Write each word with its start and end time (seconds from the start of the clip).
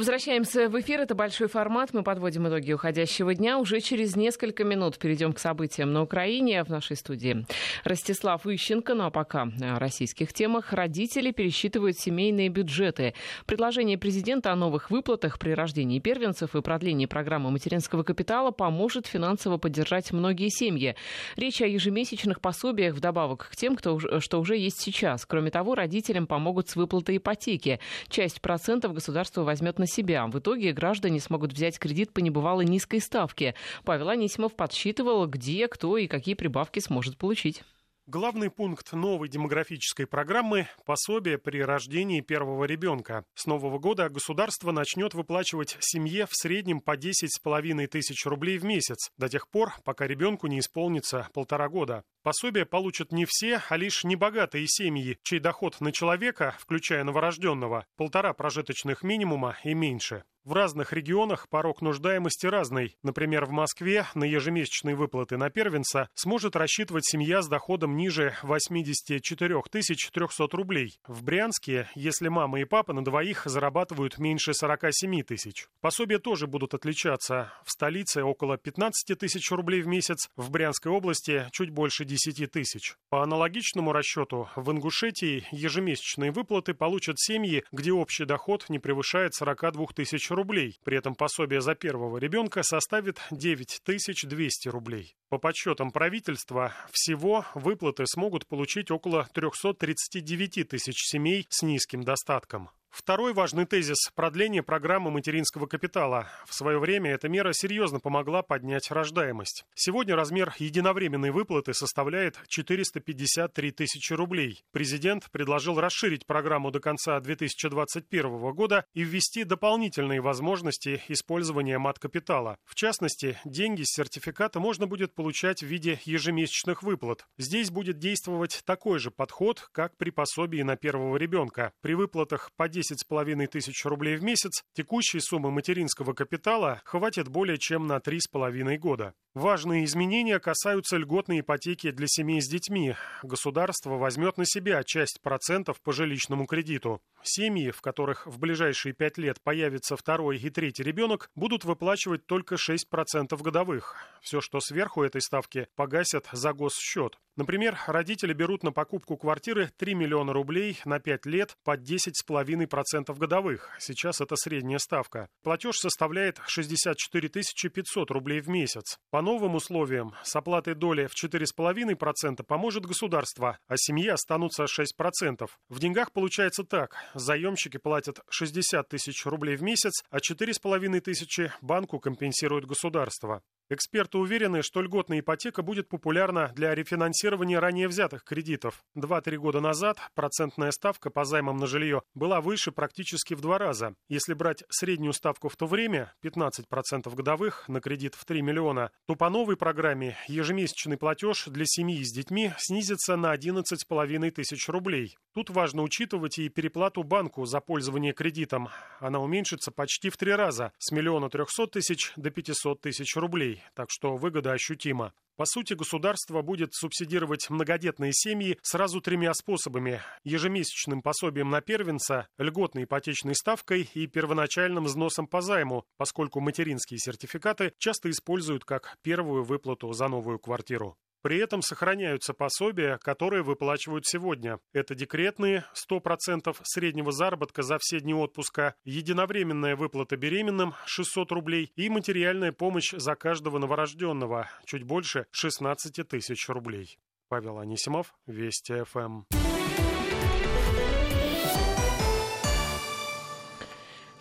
Возвращаемся 0.00 0.70
в 0.70 0.80
эфир. 0.80 1.02
Это 1.02 1.14
большой 1.14 1.46
формат. 1.48 1.92
Мы 1.92 2.02
подводим 2.02 2.48
итоги 2.48 2.72
уходящего 2.72 3.34
дня. 3.34 3.58
Уже 3.58 3.82
через 3.82 4.16
несколько 4.16 4.64
минут 4.64 4.96
перейдем 4.96 5.34
к 5.34 5.38
событиям 5.38 5.92
на 5.92 6.00
Украине. 6.00 6.64
В 6.64 6.70
нашей 6.70 6.96
студии 6.96 7.44
Ростислав 7.84 8.46
Ищенко. 8.46 8.94
Ну 8.94 9.04
а 9.04 9.10
пока 9.10 9.50
о 9.60 9.78
российских 9.78 10.32
темах. 10.32 10.72
Родители 10.72 11.32
пересчитывают 11.32 11.98
семейные 11.98 12.48
бюджеты. 12.48 13.12
Предложение 13.44 13.98
президента 13.98 14.50
о 14.50 14.56
новых 14.56 14.90
выплатах 14.90 15.38
при 15.38 15.50
рождении 15.50 15.98
первенцев 15.98 16.56
и 16.56 16.62
продлении 16.62 17.04
программы 17.04 17.50
материнского 17.50 18.02
капитала 18.02 18.52
поможет 18.52 19.06
финансово 19.06 19.58
поддержать 19.58 20.12
многие 20.12 20.48
семьи. 20.48 20.96
Речь 21.36 21.60
о 21.60 21.66
ежемесячных 21.66 22.40
пособиях 22.40 22.94
вдобавок 22.94 23.50
к 23.52 23.56
тем, 23.56 23.76
кто, 23.76 24.00
что 24.20 24.40
уже 24.40 24.56
есть 24.56 24.80
сейчас. 24.80 25.26
Кроме 25.26 25.50
того, 25.50 25.74
родителям 25.74 26.26
помогут 26.26 26.70
с 26.70 26.76
выплатой 26.76 27.18
ипотеки. 27.18 27.80
Часть 28.08 28.40
процентов 28.40 28.94
государство 28.94 29.42
возьмет 29.42 29.78
на 29.78 29.89
себя. 29.90 30.26
В 30.26 30.38
итоге 30.38 30.72
граждане 30.72 31.20
смогут 31.20 31.52
взять 31.52 31.78
кредит 31.78 32.12
по 32.12 32.20
небывалой 32.20 32.64
низкой 32.64 33.00
ставке. 33.00 33.54
Павел 33.84 34.08
Анисимов 34.08 34.54
подсчитывал, 34.54 35.26
где, 35.26 35.68
кто 35.68 35.98
и 35.98 36.06
какие 36.06 36.34
прибавки 36.34 36.78
сможет 36.78 37.18
получить. 37.18 37.62
Главный 38.10 38.50
пункт 38.50 38.92
новой 38.92 39.28
демографической 39.28 40.04
программы– 40.04 40.66
пособие 40.84 41.38
при 41.38 41.62
рождении 41.62 42.20
первого 42.20 42.64
ребенка. 42.64 43.24
С 43.34 43.46
нового 43.46 43.78
года 43.78 44.08
государство 44.08 44.72
начнет 44.72 45.14
выплачивать 45.14 45.76
семье 45.78 46.26
в 46.26 46.32
среднем 46.32 46.80
по 46.80 46.96
10,5 46.96 47.86
тысяч 47.86 48.26
рублей 48.26 48.58
в 48.58 48.64
месяц, 48.64 49.10
до 49.16 49.28
тех 49.28 49.48
пор, 49.48 49.74
пока 49.84 50.08
ребенку 50.08 50.48
не 50.48 50.58
исполнится 50.58 51.28
полтора 51.32 51.68
года. 51.68 52.02
Пособие 52.22 52.66
получат 52.66 53.12
не 53.12 53.24
все, 53.26 53.62
а 53.68 53.76
лишь 53.76 54.04
небогатые 54.04 54.66
семьи, 54.68 55.18
чей 55.22 55.40
доход 55.40 55.80
на 55.80 55.90
человека, 55.90 56.54
включая 56.58 57.02
новорожденного, 57.04 57.86
полтора 57.96 58.34
прожиточных 58.34 59.02
минимума 59.02 59.56
и 59.64 59.72
меньше. 59.72 60.24
В 60.42 60.54
разных 60.54 60.94
регионах 60.94 61.50
порог 61.50 61.82
нуждаемости 61.82 62.46
разный. 62.46 62.96
Например, 63.02 63.44
в 63.44 63.50
Москве 63.50 64.06
на 64.14 64.24
ежемесячные 64.24 64.96
выплаты 64.96 65.36
на 65.36 65.50
первенца 65.50 66.08
сможет 66.14 66.56
рассчитывать 66.56 67.04
семья 67.04 67.42
с 67.42 67.48
доходом 67.48 67.94
ниже 67.94 68.34
84 68.42 69.62
300 69.70 70.56
рублей. 70.56 70.98
В 71.06 71.22
Брянске, 71.22 71.90
если 71.94 72.28
мама 72.28 72.60
и 72.60 72.64
папа 72.64 72.94
на 72.94 73.04
двоих 73.04 73.42
зарабатывают 73.44 74.16
меньше 74.18 74.54
47 74.54 75.22
тысяч. 75.24 75.68
Пособия 75.82 76.18
тоже 76.18 76.46
будут 76.46 76.72
отличаться. 76.72 77.52
В 77.66 77.70
столице 77.70 78.22
около 78.22 78.56
15 78.56 79.18
тысяч 79.18 79.50
рублей 79.50 79.82
в 79.82 79.88
месяц, 79.88 80.30
в 80.36 80.50
Брянской 80.50 80.90
области 80.90 81.48
чуть 81.52 81.68
больше 81.68 82.06
10 82.10 82.50
тысяч. 82.50 82.96
По 83.08 83.22
аналогичному 83.22 83.92
расчету, 83.92 84.48
в 84.56 84.70
Ингушетии 84.72 85.46
ежемесячные 85.52 86.32
выплаты 86.32 86.74
получат 86.74 87.20
семьи, 87.20 87.64
где 87.70 87.92
общий 87.92 88.24
доход 88.24 88.68
не 88.68 88.80
превышает 88.80 89.34
42 89.34 89.86
тысяч 89.94 90.30
рублей. 90.30 90.78
При 90.84 90.98
этом 90.98 91.14
пособие 91.14 91.60
за 91.60 91.74
первого 91.76 92.18
ребенка 92.18 92.62
составит 92.64 93.20
9200 93.30 94.68
рублей. 94.68 95.14
По 95.28 95.38
подсчетам 95.38 95.92
правительства, 95.92 96.74
всего 96.90 97.46
выплаты 97.54 98.06
смогут 98.06 98.46
получить 98.48 98.90
около 98.90 99.28
339 99.32 100.68
тысяч 100.68 100.96
семей 101.04 101.46
с 101.48 101.62
низким 101.62 102.02
достатком. 102.02 102.70
Второй 102.90 103.32
важный 103.32 103.66
тезис– 103.66 103.98
продление 104.16 104.64
программы 104.64 105.12
материнского 105.12 105.66
капитала. 105.66 106.26
В 106.44 106.52
свое 106.52 106.80
время 106.80 107.12
эта 107.12 107.28
мера 107.28 107.52
серьезно 107.52 108.00
помогла 108.00 108.42
поднять 108.42 108.90
рождаемость. 108.90 109.64
Сегодня 109.74 110.16
размер 110.16 110.52
единовременной 110.58 111.30
выплаты 111.30 111.72
составляет 111.72 112.36
453 112.48 113.70
тысячи 113.70 114.12
рублей. 114.12 114.64
Президент 114.72 115.30
предложил 115.30 115.78
расширить 115.78 116.26
программу 116.26 116.72
до 116.72 116.80
конца 116.80 117.20
2021 117.20 118.52
года 118.54 118.84
и 118.92 119.04
ввести 119.04 119.44
дополнительные 119.44 120.20
возможности 120.20 121.00
использования 121.06 121.78
мат-капитала. 121.78 122.56
В 122.64 122.74
частности, 122.74 123.38
деньги 123.44 123.82
с 123.84 123.94
сертификата 123.94 124.58
можно 124.58 124.88
будет 124.88 125.14
получать 125.14 125.62
в 125.62 125.66
виде 125.66 126.00
ежемесячных 126.04 126.82
выплат. 126.82 127.28
Здесь 127.38 127.70
будет 127.70 127.98
действовать 127.98 128.62
такой 128.64 128.98
же 128.98 129.12
подход, 129.12 129.68
как 129.70 129.96
при 129.96 130.10
пособии 130.10 130.62
на 130.62 130.76
первого 130.76 131.16
ребенка. 131.16 131.72
При 131.82 131.94
выплатах 131.94 132.50
по 132.56 132.68
10,5 132.80 133.46
тысяч 133.46 133.84
рублей 133.84 134.16
в 134.16 134.22
месяц, 134.22 134.62
текущей 134.74 135.20
суммы 135.20 135.50
материнского 135.50 136.12
капитала 136.12 136.80
хватит 136.84 137.28
более 137.28 137.58
чем 137.58 137.86
на 137.86 137.98
3,5 137.98 138.76
года. 138.78 139.14
Важные 139.34 139.84
изменения 139.84 140.40
касаются 140.40 140.96
льготной 140.96 141.38
ипотеки 141.38 141.92
для 141.92 142.08
семей 142.08 142.42
с 142.42 142.48
детьми. 142.48 142.96
Государство 143.22 143.90
возьмет 143.90 144.38
на 144.38 144.44
себя 144.44 144.82
часть 144.82 145.20
процентов 145.22 145.80
по 145.80 145.92
жилищному 145.92 146.46
кредиту. 146.46 147.00
Семьи, 147.22 147.70
в 147.70 147.80
которых 147.80 148.26
в 148.26 148.40
ближайшие 148.40 148.92
пять 148.92 149.18
лет 149.18 149.40
появится 149.40 149.96
второй 149.96 150.38
и 150.38 150.50
третий 150.50 150.82
ребенок, 150.82 151.30
будут 151.36 151.64
выплачивать 151.64 152.26
только 152.26 152.56
6% 152.56 153.40
годовых. 153.40 153.94
Все, 154.20 154.40
что 154.40 154.58
сверху 154.58 155.04
этой 155.04 155.20
ставки, 155.20 155.68
погасят 155.76 156.26
за 156.32 156.52
госсчет. 156.52 157.16
Например, 157.36 157.78
родители 157.86 158.32
берут 158.32 158.64
на 158.64 158.72
покупку 158.72 159.16
квартиры 159.16 159.70
3 159.78 159.94
миллиона 159.94 160.32
рублей 160.32 160.78
на 160.84 160.98
5 160.98 161.26
лет 161.26 161.56
под 161.64 161.80
10,5% 161.80 163.16
годовых. 163.16 163.70
Сейчас 163.78 164.20
это 164.20 164.34
средняя 164.36 164.78
ставка. 164.78 165.28
Платеж 165.42 165.76
составляет 165.76 166.40
64 166.46 167.28
500 167.28 168.10
рублей 168.10 168.40
в 168.40 168.48
месяц. 168.48 168.98
По 169.10 169.19
новым 169.22 169.54
условиям 169.54 170.14
с 170.22 170.34
оплатой 170.36 170.74
доли 170.74 171.06
в 171.06 171.14
4,5% 171.14 172.42
поможет 172.44 172.86
государство, 172.86 173.58
а 173.66 173.74
семье 173.76 174.12
останутся 174.12 174.64
6%. 174.64 175.48
В 175.68 175.78
деньгах 175.78 176.12
получается 176.12 176.64
так. 176.64 176.96
Заемщики 177.14 177.76
платят 177.76 178.20
60 178.30 178.88
тысяч 178.88 179.24
рублей 179.26 179.56
в 179.56 179.62
месяц, 179.62 180.02
а 180.10 180.18
4,5 180.18 181.00
тысячи 181.00 181.52
банку 181.60 181.98
компенсирует 181.98 182.66
государство. 182.66 183.42
Эксперты 183.72 184.18
уверены, 184.18 184.62
что 184.62 184.82
льготная 184.82 185.20
ипотека 185.20 185.62
будет 185.62 185.88
популярна 185.88 186.50
для 186.56 186.74
рефинансирования 186.74 187.60
ранее 187.60 187.86
взятых 187.86 188.24
кредитов. 188.24 188.82
Два-три 188.96 189.36
года 189.38 189.60
назад 189.60 189.96
процентная 190.16 190.72
ставка 190.72 191.08
по 191.08 191.24
займам 191.24 191.56
на 191.56 191.68
жилье 191.68 192.02
была 192.12 192.40
выше 192.40 192.72
практически 192.72 193.34
в 193.34 193.40
два 193.40 193.58
раза. 193.58 193.94
Если 194.08 194.34
брать 194.34 194.64
среднюю 194.70 195.12
ставку 195.12 195.48
в 195.48 195.54
то 195.54 195.66
время, 195.66 196.12
15% 196.24 197.14
годовых 197.14 197.68
на 197.68 197.80
кредит 197.80 198.16
в 198.16 198.24
3 198.24 198.42
миллиона, 198.42 198.90
то 199.06 199.14
по 199.14 199.30
новой 199.30 199.56
программе 199.56 200.16
ежемесячный 200.26 200.96
платеж 200.96 201.44
для 201.46 201.64
семьи 201.64 202.02
с 202.02 202.12
детьми 202.12 202.50
снизится 202.58 203.14
на 203.14 203.32
11,5 203.32 204.30
тысяч 204.32 204.68
рублей. 204.68 205.16
Тут 205.32 205.48
важно 205.48 205.82
учитывать 205.82 206.40
и 206.40 206.48
переплату 206.48 207.04
банку 207.04 207.44
за 207.44 207.60
пользование 207.60 208.14
кредитом. 208.14 208.68
Она 208.98 209.20
уменьшится 209.20 209.70
почти 209.70 210.10
в 210.10 210.16
три 210.16 210.32
раза, 210.32 210.72
с 210.78 210.90
миллиона 210.90 211.30
трехсот 211.30 211.70
тысяч 211.70 212.12
до 212.16 212.30
500 212.30 212.80
тысяч 212.80 213.14
рублей 213.14 213.59
так 213.74 213.88
что 213.90 214.16
выгода 214.16 214.52
ощутима. 214.52 215.12
По 215.36 215.46
сути, 215.46 215.72
государство 215.72 216.42
будет 216.42 216.74
субсидировать 216.74 217.48
многодетные 217.48 218.12
семьи 218.12 218.58
сразу 218.60 219.00
тремя 219.00 219.32
способами. 219.32 220.02
Ежемесячным 220.22 221.00
пособием 221.00 221.48
на 221.48 221.62
первенца, 221.62 222.28
льготной 222.36 222.84
ипотечной 222.84 223.34
ставкой 223.34 223.88
и 223.94 224.06
первоначальным 224.06 224.84
взносом 224.84 225.26
по 225.26 225.40
займу, 225.40 225.86
поскольку 225.96 226.40
материнские 226.40 226.98
сертификаты 226.98 227.72
часто 227.78 228.10
используют 228.10 228.66
как 228.66 228.98
первую 229.00 229.44
выплату 229.44 229.90
за 229.94 230.08
новую 230.08 230.38
квартиру. 230.38 230.98
При 231.22 231.38
этом 231.38 231.60
сохраняются 231.62 232.32
пособия, 232.32 232.98
которые 232.98 233.42
выплачивают 233.42 234.06
сегодня. 234.06 234.58
Это 234.72 234.94
декретные 234.94 235.64
100% 235.90 236.56
среднего 236.62 237.12
заработка 237.12 237.62
за 237.62 237.78
все 237.78 238.00
дни 238.00 238.14
отпуска, 238.14 238.74
единовременная 238.84 239.76
выплата 239.76 240.16
беременным 240.16 240.74
600 240.86 241.32
рублей 241.32 241.72
и 241.76 241.88
материальная 241.90 242.52
помощь 242.52 242.92
за 242.92 243.14
каждого 243.14 243.58
новорожденного 243.58 244.48
чуть 244.64 244.84
больше 244.84 245.26
16 245.32 246.08
тысяч 246.08 246.48
рублей. 246.48 246.98
Павел 247.28 247.58
Анисимов, 247.58 248.14
Вести 248.26 248.82
ФМ. 248.84 249.22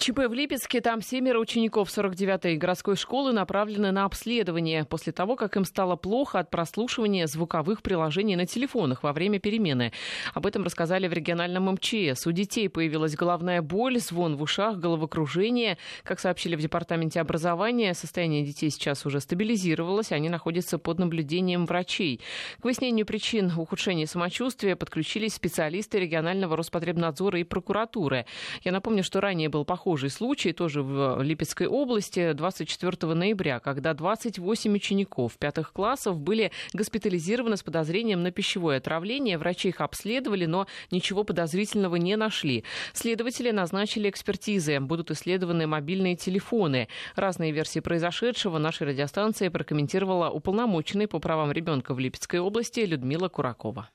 ЧП 0.10 0.28
в 0.28 0.34
Липецке. 0.34 0.82
Там 0.82 1.04
семеро 1.04 1.38
учеников 1.38 1.96
49-й 1.96 2.58
городской 2.58 2.96
школы 2.96 3.32
направлены 3.32 3.92
на 3.92 4.06
обследование 4.06 4.84
после 4.84 5.14
того, 5.14 5.36
как 5.36 5.56
им 5.56 5.66
стало 5.66 5.98
плохо 5.98 6.40
от 6.40 6.50
прослушивания 6.50 7.28
звуковых 7.28 7.84
приложений 7.84 8.38
на 8.38 8.48
телефонах 8.48 9.04
во 9.04 9.14
время 9.14 9.40
перемены. 9.40 9.92
Об 10.34 10.48
этом 10.48 10.64
рассказали 10.64 11.08
в 11.08 11.14
региональном 11.14 11.72
МЧС. 11.74 12.26
У 12.26 12.32
детей 12.32 12.70
появилась 12.70 13.16
головная 13.16 13.62
боль, 13.62 14.00
звон 14.00 14.36
в 14.36 14.42
ушах, 14.42 14.78
головокружение. 14.78 15.78
Как 16.04 16.20
сообщили 16.20 16.56
в 16.56 16.60
департаменте 16.60 17.22
образования, 17.22 17.94
состояние 17.94 18.44
детей 18.44 18.72
сейчас 18.72 19.06
уже 19.06 19.20
стабилизировалось, 19.20 20.12
они 20.12 20.30
находятся 20.30 20.80
под 20.80 20.98
наблюдением 20.98 21.68
врачей. 21.68 22.20
К 22.60 22.66
выяснению 22.66 23.06
причин 23.06 23.52
ухудшения 23.56 24.08
самочувствия 24.08 24.76
подключились 24.76 25.36
специалисты 25.36 26.00
регионального 26.00 26.58
Роспотребнадзора 26.58 27.40
и 27.40 27.44
прокуратуры. 27.44 28.26
Я 28.64 28.72
напомню, 28.72 29.04
что 29.04 29.22
ранее 29.22 29.50
был 29.50 29.66
похожий 29.66 29.99
похожий 30.00 30.10
случай 30.12 30.54
тоже 30.54 30.82
в 30.82 31.22
Липецкой 31.22 31.68
области 31.68 32.32
24 32.32 33.14
ноября, 33.14 33.60
когда 33.60 33.94
28 33.94 34.74
учеников 34.74 35.38
пятых 35.38 35.74
классов 35.74 36.22
были 36.22 36.52
госпитализированы 36.72 37.58
с 37.58 37.64
подозрением 37.64 38.24
на 38.24 38.32
пищевое 38.32 38.78
отравление. 38.78 39.38
Врачи 39.38 39.68
их 39.68 39.82
обследовали, 39.82 40.46
но 40.46 40.68
ничего 40.90 41.26
подозрительного 41.26 41.98
не 41.98 42.16
нашли. 42.16 42.64
Следователи 42.94 43.52
назначили 43.52 44.10
экспертизы. 44.10 44.80
Будут 44.80 45.12
исследованы 45.12 45.68
мобильные 45.68 46.16
телефоны. 46.16 46.88
Разные 47.18 47.52
версии 47.52 47.82
произошедшего 47.82 48.58
нашей 48.58 48.88
радиостанции 48.88 49.50
прокомментировала 49.50 50.30
уполномоченный 50.30 51.10
по 51.10 51.20
правам 51.20 51.52
ребенка 51.52 51.94
в 51.94 52.00
Липецкой 52.00 52.40
области 52.40 52.80
Людмила 52.80 53.28
Куракова. 53.28 53.90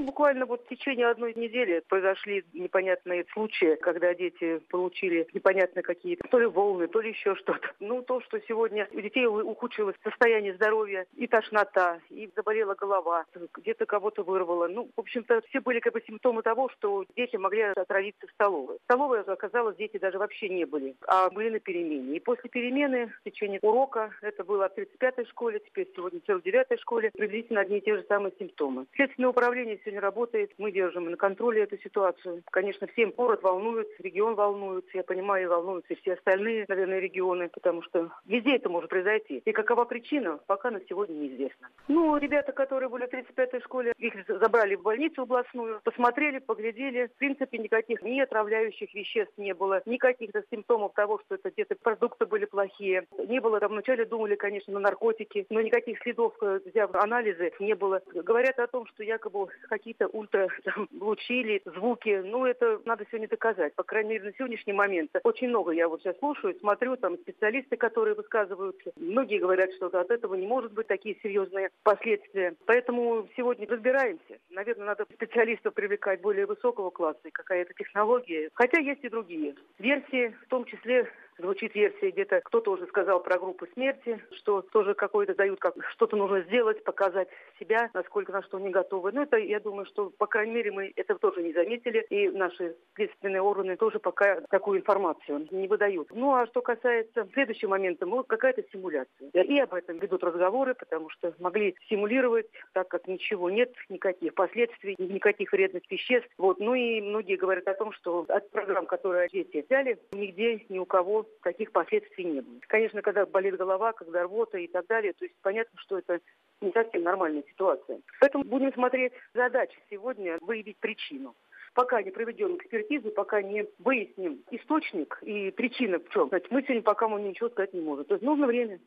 Ну, 0.00 0.06
буквально 0.06 0.46
вот 0.46 0.64
в 0.64 0.68
течение 0.68 1.08
одной 1.08 1.34
недели 1.34 1.82
произошли 1.86 2.42
непонятные 2.54 3.26
случаи, 3.34 3.74
когда 3.74 4.14
дети 4.14 4.58
получили 4.70 5.28
непонятные 5.34 5.82
какие-то 5.82 6.26
то 6.26 6.38
ли 6.38 6.46
волны, 6.46 6.88
то 6.88 7.02
ли 7.02 7.10
еще 7.10 7.34
что-то. 7.34 7.70
Ну, 7.80 8.00
то, 8.00 8.22
что 8.22 8.40
сегодня 8.48 8.88
у 8.92 9.00
детей 9.02 9.26
ухудшилось 9.26 9.96
состояние 10.02 10.54
здоровья, 10.54 11.04
и 11.16 11.26
тошнота, 11.26 12.00
и 12.08 12.30
заболела 12.34 12.74
голова, 12.74 13.26
где-то 13.58 13.84
кого-то 13.84 14.22
вырвало. 14.22 14.68
Ну, 14.68 14.88
в 14.96 15.00
общем-то, 15.00 15.42
все 15.50 15.60
были 15.60 15.80
как 15.80 15.92
бы 15.92 16.00
симптомы 16.06 16.40
того, 16.40 16.70
что 16.70 17.04
дети 17.14 17.36
могли 17.36 17.60
отравиться 17.60 18.26
в 18.26 18.30
столовой. 18.30 18.78
В 18.78 18.84
столовой, 18.84 19.20
оказалось, 19.20 19.76
дети 19.76 19.98
даже 19.98 20.16
вообще 20.16 20.48
не 20.48 20.64
были, 20.64 20.96
а 21.06 21.28
были 21.28 21.50
на 21.50 21.60
перемене. 21.60 22.16
И 22.16 22.20
после 22.20 22.48
перемены, 22.48 23.12
в 23.20 23.24
течение 23.24 23.58
урока, 23.60 24.12
это 24.22 24.44
было 24.44 24.70
в 24.70 24.78
35-й 24.78 25.26
школе, 25.26 25.60
теперь 25.60 25.88
сегодня 25.94 26.20
в 26.20 26.26
49-й 26.26 26.78
школе, 26.78 27.10
приблизительно 27.10 27.60
одни 27.60 27.78
и 27.78 27.82
те 27.82 27.96
же 27.96 28.04
самые 28.08 28.32
симптомы. 28.38 28.86
Следственное 28.94 29.28
управление 29.28 29.78
сегодня 29.90 30.00
работает. 30.00 30.52
Мы 30.58 30.70
держим 30.70 31.10
на 31.10 31.16
контроле 31.16 31.62
эту 31.62 31.76
ситуацию. 31.78 32.42
Конечно, 32.50 32.86
всем 32.86 33.10
город 33.10 33.42
волнует, 33.42 33.88
регион 33.98 34.34
волнует. 34.36 34.84
Я 34.94 35.02
понимаю, 35.02 35.48
волнуются 35.48 35.94
и 35.94 36.00
все 36.00 36.14
остальные, 36.14 36.64
наверное, 36.68 37.00
регионы, 37.00 37.48
потому 37.48 37.82
что 37.82 38.10
везде 38.26 38.56
это 38.56 38.68
может 38.68 38.88
произойти. 38.88 39.42
И 39.44 39.52
какова 39.52 39.84
причина, 39.84 40.38
пока 40.46 40.70
на 40.70 40.80
сегодня 40.88 41.14
неизвестно. 41.14 41.68
Ну, 41.88 42.16
ребята, 42.18 42.52
которые 42.52 42.88
были 42.88 43.06
в 43.06 43.12
35-й 43.12 43.60
школе, 43.62 43.92
их 43.98 44.14
забрали 44.28 44.76
в 44.76 44.82
больницу 44.82 45.22
областную, 45.22 45.80
посмотрели, 45.82 46.38
поглядели. 46.38 47.06
В 47.06 47.18
принципе, 47.18 47.58
никаких 47.58 48.02
ни 48.02 48.20
отравляющих 48.20 48.94
веществ 48.94 49.32
не 49.38 49.54
было, 49.54 49.82
никаких 49.86 50.30
симптомов 50.50 50.92
того, 50.94 51.20
что 51.26 51.34
это 51.34 51.50
где-то 51.50 51.74
продукты 51.82 52.26
были 52.26 52.44
плохие. 52.44 53.06
Не 53.26 53.40
было, 53.40 53.58
там 53.58 53.72
вначале 53.72 54.04
думали, 54.04 54.36
конечно, 54.36 54.72
на 54.74 54.80
наркотики, 54.80 55.46
но 55.50 55.60
никаких 55.60 55.98
следов, 56.02 56.34
э, 56.42 56.60
взяв 56.64 56.94
анализы, 56.94 57.52
не 57.58 57.74
было. 57.74 58.00
Говорят 58.14 58.58
о 58.60 58.66
том, 58.68 58.86
что 58.86 59.02
якобы 59.02 59.48
какие-то 59.70 60.08
ультра 60.08 60.48
лучи 61.00 61.40
или 61.40 61.62
звуки. 61.64 62.20
Ну, 62.24 62.44
это 62.44 62.80
надо 62.84 63.06
сегодня 63.06 63.28
доказать. 63.28 63.74
По 63.74 63.84
крайней 63.84 64.10
мере, 64.10 64.24
на 64.24 64.32
сегодняшний 64.34 64.72
момент. 64.72 65.10
Очень 65.22 65.48
много 65.48 65.70
я 65.70 65.88
вот 65.88 66.02
сейчас 66.02 66.18
слушаю, 66.18 66.58
смотрю, 66.58 66.96
там 66.96 67.16
специалисты, 67.18 67.76
которые 67.76 68.14
высказываются. 68.14 68.92
Многие 68.96 69.38
говорят, 69.38 69.72
что 69.74 69.86
от 69.86 70.10
этого 70.10 70.34
не 70.34 70.46
может 70.46 70.72
быть 70.72 70.88
такие 70.88 71.16
серьезные 71.22 71.70
последствия. 71.84 72.54
Поэтому 72.66 73.28
сегодня 73.36 73.66
разбираемся. 73.68 74.38
Наверное, 74.50 74.86
надо 74.86 75.06
специалистов 75.14 75.74
привлекать 75.74 76.20
более 76.20 76.46
высокого 76.46 76.90
класса, 76.90 77.20
какая-то 77.32 77.72
технология. 77.74 78.50
Хотя 78.54 78.80
есть 78.80 79.04
и 79.04 79.08
другие 79.08 79.54
версии, 79.78 80.34
в 80.44 80.48
том 80.48 80.64
числе 80.64 81.08
Звучит 81.40 81.74
версия 81.74 82.10
где-то, 82.10 82.40
кто-то 82.42 82.72
уже 82.72 82.86
сказал 82.86 83.22
про 83.22 83.38
группу 83.38 83.66
смерти, 83.72 84.20
что 84.36 84.62
тоже 84.62 84.94
какое-то 84.94 85.34
дают, 85.34 85.58
как 85.58 85.74
что-то 85.92 86.16
нужно 86.16 86.42
сделать, 86.42 86.84
показать 86.84 87.28
себя, 87.58 87.90
насколько 87.94 88.32
на 88.32 88.42
что 88.42 88.58
не 88.58 88.70
готовы. 88.70 89.12
Ну, 89.12 89.22
это, 89.22 89.36
я 89.36 89.58
думаю, 89.60 89.86
что, 89.86 90.10
по 90.10 90.26
крайней 90.26 90.52
мере, 90.52 90.70
мы 90.70 90.92
это 90.96 91.14
тоже 91.16 91.42
не 91.42 91.52
заметили, 91.52 92.06
и 92.10 92.28
наши 92.28 92.76
следственные 92.94 93.40
органы 93.40 93.76
тоже 93.76 93.98
пока 93.98 94.42
такую 94.50 94.80
информацию 94.80 95.46
не 95.50 95.66
выдают. 95.66 96.08
Ну, 96.12 96.34
а 96.34 96.46
что 96.46 96.60
касается 96.60 97.26
следующего 97.32 97.70
момента, 97.70 98.04
ну, 98.04 98.22
какая-то 98.22 98.62
симуляция. 98.70 99.30
И 99.32 99.58
об 99.58 99.72
этом 99.72 99.98
ведут 99.98 100.22
разговоры, 100.22 100.74
потому 100.74 101.08
что 101.10 101.34
могли 101.38 101.74
симулировать, 101.88 102.46
так 102.72 102.88
как 102.88 103.08
ничего 103.08 103.48
нет, 103.48 103.72
никаких 103.88 104.34
последствий, 104.34 104.94
никаких 104.98 105.52
вредных 105.52 105.82
веществ. 105.90 106.28
Вот. 106.36 106.60
Ну 106.60 106.74
и 106.74 107.00
многие 107.00 107.36
говорят 107.36 107.66
о 107.68 107.74
том, 107.74 107.92
что 107.92 108.26
от 108.28 108.50
программ, 108.50 108.86
которые 108.86 109.28
дети 109.28 109.64
взяли, 109.66 109.98
нигде 110.12 110.64
ни 110.68 110.78
у 110.78 110.84
кого 110.84 111.26
таких 111.42 111.72
последствий 111.72 112.24
не 112.24 112.40
было. 112.40 112.56
Конечно, 112.68 113.02
когда 113.02 113.26
болит 113.26 113.56
голова, 113.56 113.92
когда 113.92 114.22
рвота 114.24 114.58
и 114.58 114.66
так 114.66 114.86
далее, 114.86 115.12
то 115.12 115.24
есть 115.24 115.36
понятно, 115.42 115.78
что 115.80 115.98
это 115.98 116.20
не 116.60 116.72
совсем 116.72 117.02
нормальная 117.02 117.44
ситуация. 117.48 118.00
Поэтому 118.20 118.44
будем 118.44 118.72
смотреть 118.72 119.12
задачи 119.34 119.78
сегодня 119.88 120.38
выявить 120.40 120.78
причину 120.78 121.34
пока 121.74 122.02
не 122.02 122.10
проведем 122.10 122.56
экспертизу, 122.56 123.10
пока 123.10 123.42
не 123.42 123.66
выясним 123.78 124.42
источник 124.50 125.18
и 125.22 125.50
причина 125.50 125.98
в 125.98 126.08
чем, 126.10 126.28
значит, 126.28 126.50
мы 126.50 126.62
сегодня 126.62 126.82
пока 126.82 127.08
мы 127.08 127.20
ничего 127.20 127.48
сказать 127.48 127.72
не 127.74 127.80
можем. 127.80 128.04
То 128.04 128.14
есть 128.14 128.24
нужно 128.24 128.46
время. 128.46 128.80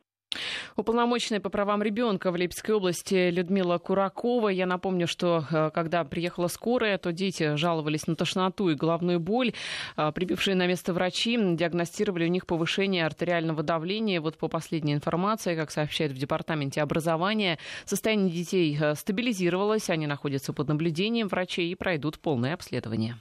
Уполномоченная 0.76 1.40
по 1.40 1.50
правам 1.50 1.82
ребенка 1.82 2.32
в 2.32 2.36
Липецкой 2.36 2.74
области 2.74 3.30
Людмила 3.30 3.78
Куракова. 3.78 4.48
Я 4.48 4.66
напомню, 4.66 5.06
что 5.06 5.44
э, 5.48 5.70
когда 5.72 6.02
приехала 6.02 6.48
скорая, 6.48 6.98
то 6.98 7.12
дети 7.12 7.54
жаловались 7.54 8.08
на 8.08 8.16
тошноту 8.16 8.70
и 8.70 8.74
головную 8.74 9.20
боль. 9.20 9.52
Э, 9.96 10.10
прибывшие 10.12 10.56
на 10.56 10.66
место 10.66 10.92
врачи 10.92 11.38
диагностировали 11.38 12.24
у 12.24 12.28
них 12.28 12.46
повышение 12.46 13.06
артериального 13.06 13.62
давления. 13.62 14.20
Вот 14.20 14.36
по 14.36 14.48
последней 14.48 14.94
информации, 14.94 15.54
как 15.54 15.70
сообщают 15.70 16.12
в 16.12 16.18
Департаменте 16.18 16.82
образования, 16.82 17.58
состояние 17.84 18.30
детей 18.30 18.76
э, 18.80 18.96
стабилизировалось, 18.96 19.90
они 19.90 20.08
находятся 20.08 20.52
под 20.52 20.68
наблюдением 20.68 21.28
врачей 21.28 21.70
и 21.70 21.76
пройдут 21.76 22.18
полное 22.18 22.54
обследование. 22.54 23.16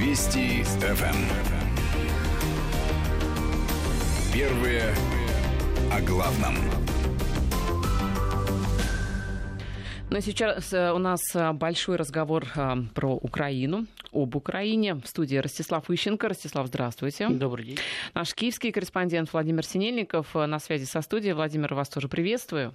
Вести 0.00 0.62
ФМ. 0.62 1.65
Первые 4.36 4.94
о 5.90 5.98
главном. 6.02 6.56
Но 10.10 10.20
сейчас 10.20 10.74
э, 10.74 10.92
у 10.92 10.98
нас 10.98 11.22
э, 11.34 11.52
большой 11.52 11.96
разговор 11.96 12.44
э, 12.54 12.74
про 12.94 13.14
Украину, 13.14 13.86
об 14.12 14.36
Украине. 14.36 14.96
В 14.96 15.06
студии 15.06 15.36
Ростислав 15.36 15.88
Ищенко. 15.88 16.28
Ростислав, 16.28 16.66
здравствуйте. 16.66 17.30
Добрый 17.30 17.64
день. 17.64 17.78
Наш 18.12 18.34
киевский 18.34 18.72
корреспондент 18.72 19.32
Владимир 19.32 19.64
Синельников 19.64 20.34
на 20.34 20.58
связи 20.58 20.84
со 20.84 21.00
студией. 21.00 21.32
Владимир, 21.32 21.72
вас 21.72 21.88
тоже 21.88 22.08
приветствую. 22.08 22.74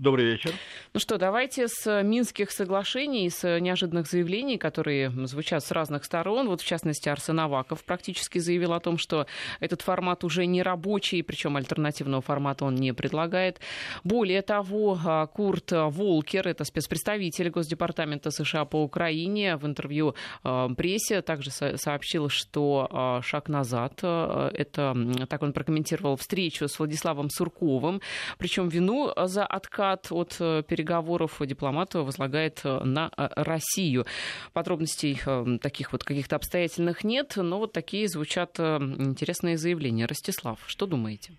Добрый 0.00 0.24
вечер. 0.24 0.54
Ну 0.94 0.98
что, 0.98 1.18
давайте 1.18 1.68
с 1.68 2.02
Минских 2.02 2.52
соглашений, 2.52 3.28
с 3.28 3.60
неожиданных 3.60 4.06
заявлений, 4.06 4.56
которые 4.56 5.10
звучат 5.26 5.62
с 5.62 5.70
разных 5.72 6.06
сторон. 6.06 6.48
Вот, 6.48 6.62
в 6.62 6.66
частности, 6.66 7.10
Арсен 7.10 7.38
Аваков 7.38 7.84
практически 7.84 8.38
заявил 8.38 8.72
о 8.72 8.80
том, 8.80 8.96
что 8.96 9.26
этот 9.60 9.82
формат 9.82 10.24
уже 10.24 10.46
не 10.46 10.62
рабочий, 10.62 11.20
причем 11.20 11.58
альтернативного 11.58 12.22
формата 12.22 12.64
он 12.64 12.76
не 12.76 12.94
предлагает. 12.94 13.60
Более 14.02 14.40
того, 14.40 14.98
а, 15.04 15.26
Курт 15.26 15.70
Волкер, 15.72 16.48
это 16.48 16.64
спецпредставитель 16.64 17.50
Госдепартамента 17.50 18.30
США 18.30 18.64
по 18.64 18.82
Украине, 18.82 19.58
в 19.58 19.66
интервью 19.66 20.14
а, 20.42 20.70
прессе 20.70 21.20
также 21.20 21.50
сообщил, 21.50 22.30
что 22.30 22.88
а, 22.90 23.20
шаг 23.20 23.50
назад, 23.50 23.98
это, 24.02 24.96
так 25.28 25.42
он 25.42 25.52
прокомментировал 25.52 26.16
встречу 26.16 26.68
с 26.68 26.78
Владиславом 26.78 27.28
Сурковым, 27.28 28.00
причем 28.38 28.70
вину 28.70 29.12
за 29.26 29.44
отказ 29.44 29.89
откат 29.90 30.12
от 30.12 30.36
э, 30.40 30.62
переговоров 30.66 31.40
дипломата 31.40 32.02
возлагает 32.02 32.60
э, 32.64 32.80
на 32.84 33.10
э, 33.16 33.28
Россию. 33.36 34.06
Подробностей 34.52 35.20
таких 35.58 35.92
вот 35.92 36.04
каких-то 36.04 36.36
обстоятельных 36.36 37.04
нет, 37.04 37.34
но 37.36 37.58
вот 37.58 37.72
такие 37.72 38.08
звучат 38.08 38.58
интересные 38.58 39.56
заявления. 39.56 40.06
Ростислав, 40.06 40.58
что 40.66 40.86
думаете? 40.86 41.32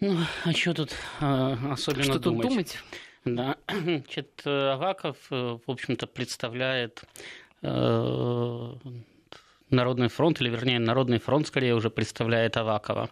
Ну, 0.00 0.16
а 0.44 0.52
что 0.52 0.74
тут 0.74 0.90
э, 1.20 1.56
особенно 1.70 2.04
что 2.04 2.18
думать? 2.18 2.42
тут 2.42 2.50
думать? 2.50 2.78
Да, 3.24 3.56
значит, 3.68 4.42
Аваков, 4.44 5.16
в 5.30 5.60
общем-то, 5.66 6.06
представляет 6.06 7.02
э, 7.62 8.74
Народный 9.70 10.08
фронт, 10.08 10.40
или 10.40 10.50
вернее 10.50 10.80
Народный 10.80 11.18
фронт 11.18 11.46
скорее 11.46 11.74
уже 11.74 11.90
представляет 11.90 12.56
Авакова. 12.56 13.08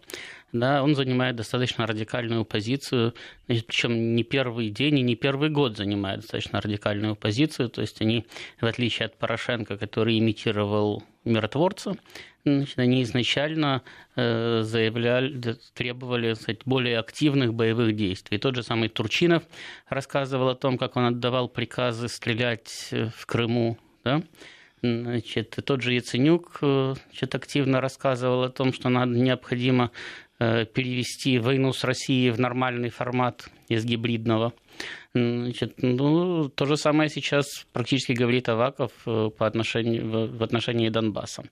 Да, 0.51 0.83
он 0.83 0.95
занимает 0.95 1.35
достаточно 1.35 1.85
радикальную 1.85 2.43
позицию, 2.43 3.13
причем 3.45 4.15
не 4.15 4.23
первый 4.23 4.69
день 4.69 4.97
и 4.99 5.03
не 5.03 5.15
первый 5.15 5.49
год 5.49 5.77
занимает 5.77 6.21
достаточно 6.21 6.59
радикальную 6.59 7.15
позицию. 7.15 7.69
То 7.69 7.81
есть 7.81 8.01
они, 8.01 8.25
в 8.59 8.65
отличие 8.65 9.05
от 9.05 9.17
Порошенко, 9.17 9.77
который 9.77 10.17
имитировал 10.17 11.03
миротворца, 11.23 11.97
значит, 12.45 12.79
они 12.79 13.03
изначально 13.03 13.83
э, 14.15 14.61
заявляли, 14.63 15.57
требовали 15.75 16.33
сказать, 16.33 16.61
более 16.65 16.97
активных 16.97 17.53
боевых 17.53 17.95
действий. 17.95 18.39
Тот 18.39 18.55
же 18.55 18.63
самый 18.63 18.89
Турчинов 18.89 19.43
рассказывал 19.87 20.49
о 20.49 20.55
том, 20.55 20.79
как 20.79 20.95
он 20.95 21.05
отдавал 21.05 21.47
приказы 21.47 22.07
стрелять 22.07 22.87
э, 22.91 23.09
в 23.15 23.25
Крыму. 23.27 23.77
Да? 24.03 24.23
Значит, 24.81 25.59
тот 25.65 25.81
же 25.81 25.93
Яценюк 25.93 26.59
э, 26.61 26.95
значит, 27.11 27.35
активно 27.35 27.81
рассказывал 27.81 28.43
о 28.43 28.49
том, 28.49 28.73
что 28.73 28.89
надо, 28.89 29.11
необходимо 29.11 29.91
перевести 30.39 31.37
войну 31.37 31.73
с 31.73 31.83
Россией 31.83 32.31
в 32.31 32.39
нормальный 32.39 32.89
формат 32.89 33.49
из 33.67 33.83
гибридного. 33.83 34.53
Значит, 35.13 35.73
ну, 35.81 36.47
то 36.49 36.65
же 36.65 36.77
самое 36.77 37.09
сейчас 37.09 37.65
практически 37.73 38.13
говорит 38.13 38.47
Аваков 38.47 38.91
по 39.03 39.45
отношению, 39.45 40.31
в 40.31 40.41
отношении 40.41 40.89
Донбасса. 40.89 41.43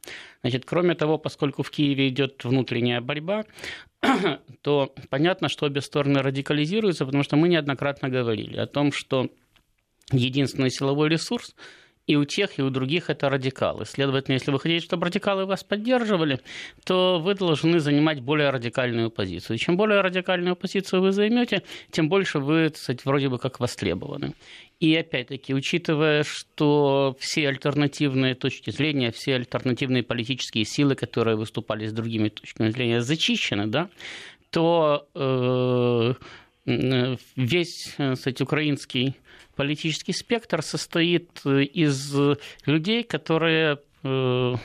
Значит, 0.42 0.64
кроме 0.66 0.96
того, 0.96 1.18
поскольку 1.18 1.64
в 1.64 1.70
Киеве 1.70 2.08
идет 2.08 2.46
внутренняя 2.46 3.02
борьба, 3.02 3.44
то 4.62 4.94
понятно, 5.10 5.50
что 5.50 5.66
обе 5.66 5.82
стороны 5.82 6.22
радикализируются, 6.22 7.06
потому 7.06 7.24
что 7.24 7.36
мы 7.36 7.50
неоднократно 7.50 8.10
говорили 8.10 8.58
о 8.58 8.68
том, 8.68 8.92
что 8.94 9.30
единственный 10.12 10.70
силовой 10.70 11.10
ресурс 11.10 11.56
и 12.08 12.16
у 12.16 12.24
тех, 12.24 12.58
и 12.58 12.62
у 12.62 12.70
других 12.70 13.10
это 13.10 13.30
радикалы. 13.30 13.86
Следовательно, 13.86 14.36
если 14.36 14.50
вы 14.50 14.60
хотите, 14.60 14.84
чтобы 14.84 15.06
радикалы 15.06 15.46
вас 15.46 15.64
поддерживали, 15.64 16.40
то 16.86 17.20
вы 17.20 17.36
должны 17.36 17.80
занимать 17.80 18.22
более 18.22 18.50
радикальную 18.50 19.12
позицию. 19.12 19.58
И 19.58 19.60
чем 19.60 19.76
более 19.76 20.00
радикальную 20.00 20.56
позицию 20.56 21.02
вы 21.02 21.12
займете, 21.12 21.64
тем 21.92 22.08
больше 22.08 22.40
вы, 22.40 22.70
кстати, 22.70 23.02
вроде 23.04 23.28
бы 23.28 23.38
как 23.38 23.60
востребованы. 23.60 24.34
И 24.80 24.96
опять-таки, 24.96 25.54
учитывая, 25.54 26.24
что 26.24 27.18
все 27.20 27.50
альтернативные 27.50 28.36
точки 28.36 28.70
зрения, 28.70 29.12
все 29.12 29.36
альтернативные 29.36 30.04
политические 30.04 30.66
силы, 30.66 30.96
которые 30.96 31.36
выступали 31.36 31.88
с 31.88 31.92
другими 31.92 32.30
точками 32.30 32.70
зрения, 32.70 33.02
зачищены, 33.02 33.68
да, 33.68 33.90
то 34.50 35.08
э, 35.14 36.14
весь, 36.68 37.96
кстати, 37.98 38.44
украинский 38.44 39.16
политический 39.58 40.14
спектр 40.14 40.62
состоит 40.62 41.42
э, 41.44 41.64
из 41.64 42.16
людей, 42.66 43.04
которые 43.04 43.80
э, 44.04 44.56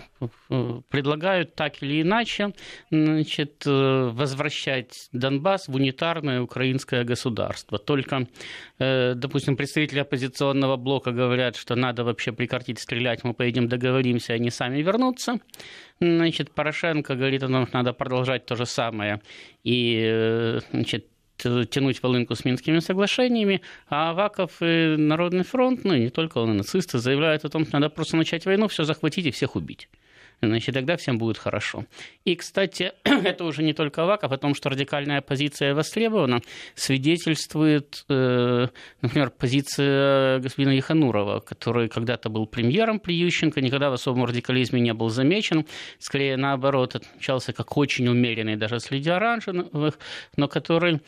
предлагают 0.91 1.55
так 1.55 1.83
или 1.83 2.03
иначе 2.03 2.53
значит, 2.91 3.65
э, 3.67 4.11
возвращать 4.13 5.09
Донбасс 5.13 5.67
в 5.67 5.75
унитарное 5.75 6.43
украинское 6.43 7.03
государство. 7.05 7.79
Только, 7.79 8.29
допустим, 8.79 9.57
представители 9.57 10.01
оппозиционного 10.01 10.77
блока 10.77 11.11
говорят, 11.11 11.57
что 11.57 11.75
надо 11.75 12.05
вообще 12.05 12.33
прекратить 12.33 12.79
стрелять, 12.79 13.25
мы 13.25 13.33
поедем 13.35 13.69
договоримся, 13.69 14.35
они 14.35 14.51
сами 14.51 14.83
вернутся. 14.83 15.39
Значит, 16.01 16.51
Порошенко 16.53 17.15
говорит, 17.15 17.41
что 17.43 17.49
надо 17.73 17.93
продолжать 17.93 18.45
то 18.45 18.57
же 18.57 18.67
самое. 18.67 19.21
И 19.65 20.59
значит, 20.71 21.07
тянуть 21.37 22.03
волынку 22.03 22.35
с 22.35 22.45
Минскими 22.45 22.79
соглашениями, 22.79 23.61
а 23.89 24.11
Аваков 24.11 24.63
и 24.63 24.97
Народный 24.97 25.45
фронт, 25.45 25.85
ну 25.85 25.95
и 25.95 26.01
не 26.01 26.11
только 26.11 26.39
он, 26.39 26.53
и 26.53 26.57
нацисты, 26.57 26.99
заявляют 26.99 27.45
о 27.45 27.49
том, 27.49 27.65
что 27.65 27.79
надо 27.79 27.91
просто 27.91 28.17
начать 28.17 28.47
войну, 28.47 28.69
все 28.69 28.85
захватить 28.85 29.27
и 29.27 29.31
всех 29.31 29.57
убить 29.57 29.89
значит, 30.49 30.75
тогда 30.75 30.97
всем 30.97 31.19
будет 31.19 31.39
хорошо. 31.39 31.85
И, 32.25 32.35
кстати, 32.35 32.93
это 33.05 33.45
уже 33.45 33.63
не 33.63 33.73
только 33.73 34.03
Аваков, 34.03 34.33
о 34.33 34.39
том, 34.39 34.55
что 34.55 34.71
радикальная 34.71 35.21
позиция 35.21 35.75
востребована, 35.75 36.41
свидетельствует, 36.75 38.05
э, 38.09 38.69
например, 39.01 39.31
позиция 39.31 40.41
господина 40.41 40.73
Яханурова, 40.73 41.41
который 41.41 41.89
когда-то 41.89 42.29
был 42.29 42.47
премьером 42.47 42.99
при 42.99 43.15
Ющенко, 43.15 43.61
никогда 43.61 43.91
в 43.91 43.95
особом 43.95 44.25
радикализме 44.25 44.81
не 44.81 44.95
был 44.95 45.09
замечен, 45.09 45.67
скорее 45.99 46.37
наоборот, 46.37 46.97
отличался 46.97 47.53
как 47.53 47.77
очень 47.77 48.09
умеренный 48.09 48.57
даже 48.57 48.81
среди 48.81 49.11
оранжевых, 49.11 49.99
но 50.37 50.49
который 50.49 51.01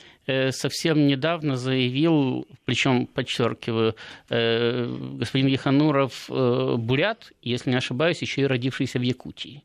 совсем 0.50 1.07
недавно 1.07 1.57
заявил, 1.57 2.47
причем, 2.64 3.07
подчеркиваю, 3.07 3.95
э, 4.31 4.87
господин 5.19 5.49
Яхануров 5.49 6.26
бурят, 6.28 7.33
если 7.43 7.71
не 7.71 7.76
ошибаюсь, 7.76 8.23
еще 8.23 8.43
и 8.43 8.47
родившийся 8.47 8.99
в 8.99 9.02
Якутии. 9.02 9.62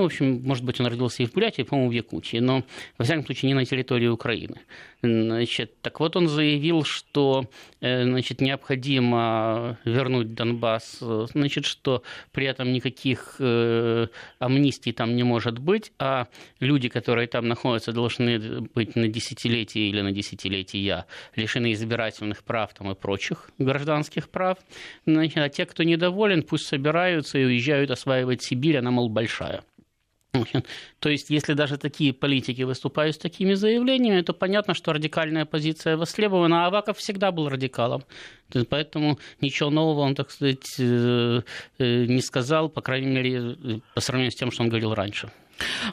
Ну, 0.00 0.04
в 0.04 0.06
общем, 0.06 0.40
может 0.44 0.64
быть, 0.64 0.80
он 0.80 0.86
родился 0.86 1.22
и 1.22 1.26
в 1.26 1.34
Бурятии, 1.34 1.60
по-моему, 1.60 1.90
в 1.90 1.92
Якутии, 1.92 2.38
но, 2.38 2.64
во 2.96 3.04
всяком 3.04 3.26
случае, 3.26 3.48
не 3.48 3.54
на 3.54 3.66
территории 3.66 4.06
Украины. 4.06 4.56
Значит, 5.02 5.82
так 5.82 6.00
вот, 6.00 6.16
он 6.16 6.26
заявил, 6.26 6.84
что 6.84 7.50
э, 7.82 8.04
значит, 8.04 8.40
необходимо 8.40 9.78
вернуть 9.84 10.32
Донбасс, 10.34 11.00
значит, 11.00 11.66
что 11.66 12.02
при 12.32 12.46
этом 12.46 12.72
никаких 12.72 13.36
э, 13.40 14.06
амнистий 14.38 14.92
там 14.92 15.16
не 15.16 15.22
может 15.22 15.58
быть, 15.58 15.92
а 15.98 16.28
люди, 16.60 16.88
которые 16.88 17.28
там 17.28 17.46
находятся, 17.46 17.92
должны 17.92 18.62
быть 18.74 18.96
на 18.96 19.06
десятилетия 19.06 19.90
или 19.90 20.00
на 20.00 20.12
десятилетия 20.12 21.04
лишены 21.36 21.74
избирательных 21.74 22.42
прав 22.42 22.72
там, 22.72 22.90
и 22.90 22.94
прочих 22.94 23.50
гражданских 23.58 24.30
прав. 24.30 24.56
Значит, 25.04 25.36
а 25.36 25.50
те, 25.50 25.66
кто 25.66 25.82
недоволен, 25.82 26.42
пусть 26.42 26.66
собираются 26.66 27.36
и 27.36 27.44
уезжают 27.44 27.90
осваивать 27.90 28.42
Сибирь, 28.42 28.78
она, 28.78 28.90
мол, 28.90 29.10
большая. 29.10 29.62
То 31.00 31.08
есть, 31.08 31.30
если 31.30 31.54
даже 31.54 31.76
такие 31.76 32.12
политики 32.12 32.62
выступают 32.62 33.16
с 33.16 33.18
такими 33.18 33.54
заявлениями, 33.54 34.22
то 34.22 34.32
понятно, 34.32 34.74
что 34.74 34.92
радикальная 34.92 35.44
позиция 35.44 35.96
востребована, 35.96 36.64
а 36.64 36.66
Аваков 36.68 36.98
всегда 36.98 37.32
был 37.32 37.48
радикалом. 37.48 38.04
Поэтому 38.68 39.18
ничего 39.40 39.70
нового 39.70 40.00
он, 40.00 40.14
так 40.14 40.30
сказать, 40.30 40.78
э, 40.78 41.42
э, 41.78 42.04
не 42.06 42.20
сказал, 42.20 42.68
по 42.68 42.80
крайней 42.80 43.08
мере, 43.08 43.80
по 43.94 44.00
сравнению 44.00 44.32
с 44.32 44.36
тем, 44.36 44.50
что 44.50 44.62
он 44.62 44.68
говорил 44.68 44.94
раньше. 44.94 45.30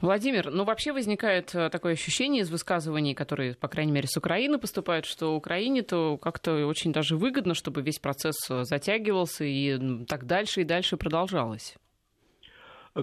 Владимир, 0.02 0.50
ну 0.50 0.64
вообще 0.64 0.94
возникает 0.94 1.54
э, 1.54 1.70
такое 1.70 1.94
ощущение 1.94 2.44
из 2.44 2.50
высказываний, 2.50 3.14
которые, 3.14 3.54
по 3.56 3.68
крайней 3.68 3.92
мере, 3.92 4.08
с 4.08 4.16
Украины 4.18 4.60
поступают, 4.60 5.06
что 5.06 5.36
Украине-то 5.36 6.18
как-то 6.18 6.66
очень 6.68 6.94
даже 6.94 7.18
выгодно, 7.18 7.54
чтобы 7.54 7.82
весь 7.82 8.00
процесс 8.00 8.36
затягивался 8.48 9.44
и 9.44 10.06
так 10.06 10.26
дальше 10.26 10.62
и 10.62 10.64
дальше 10.64 10.96
продолжалось. 10.96 11.76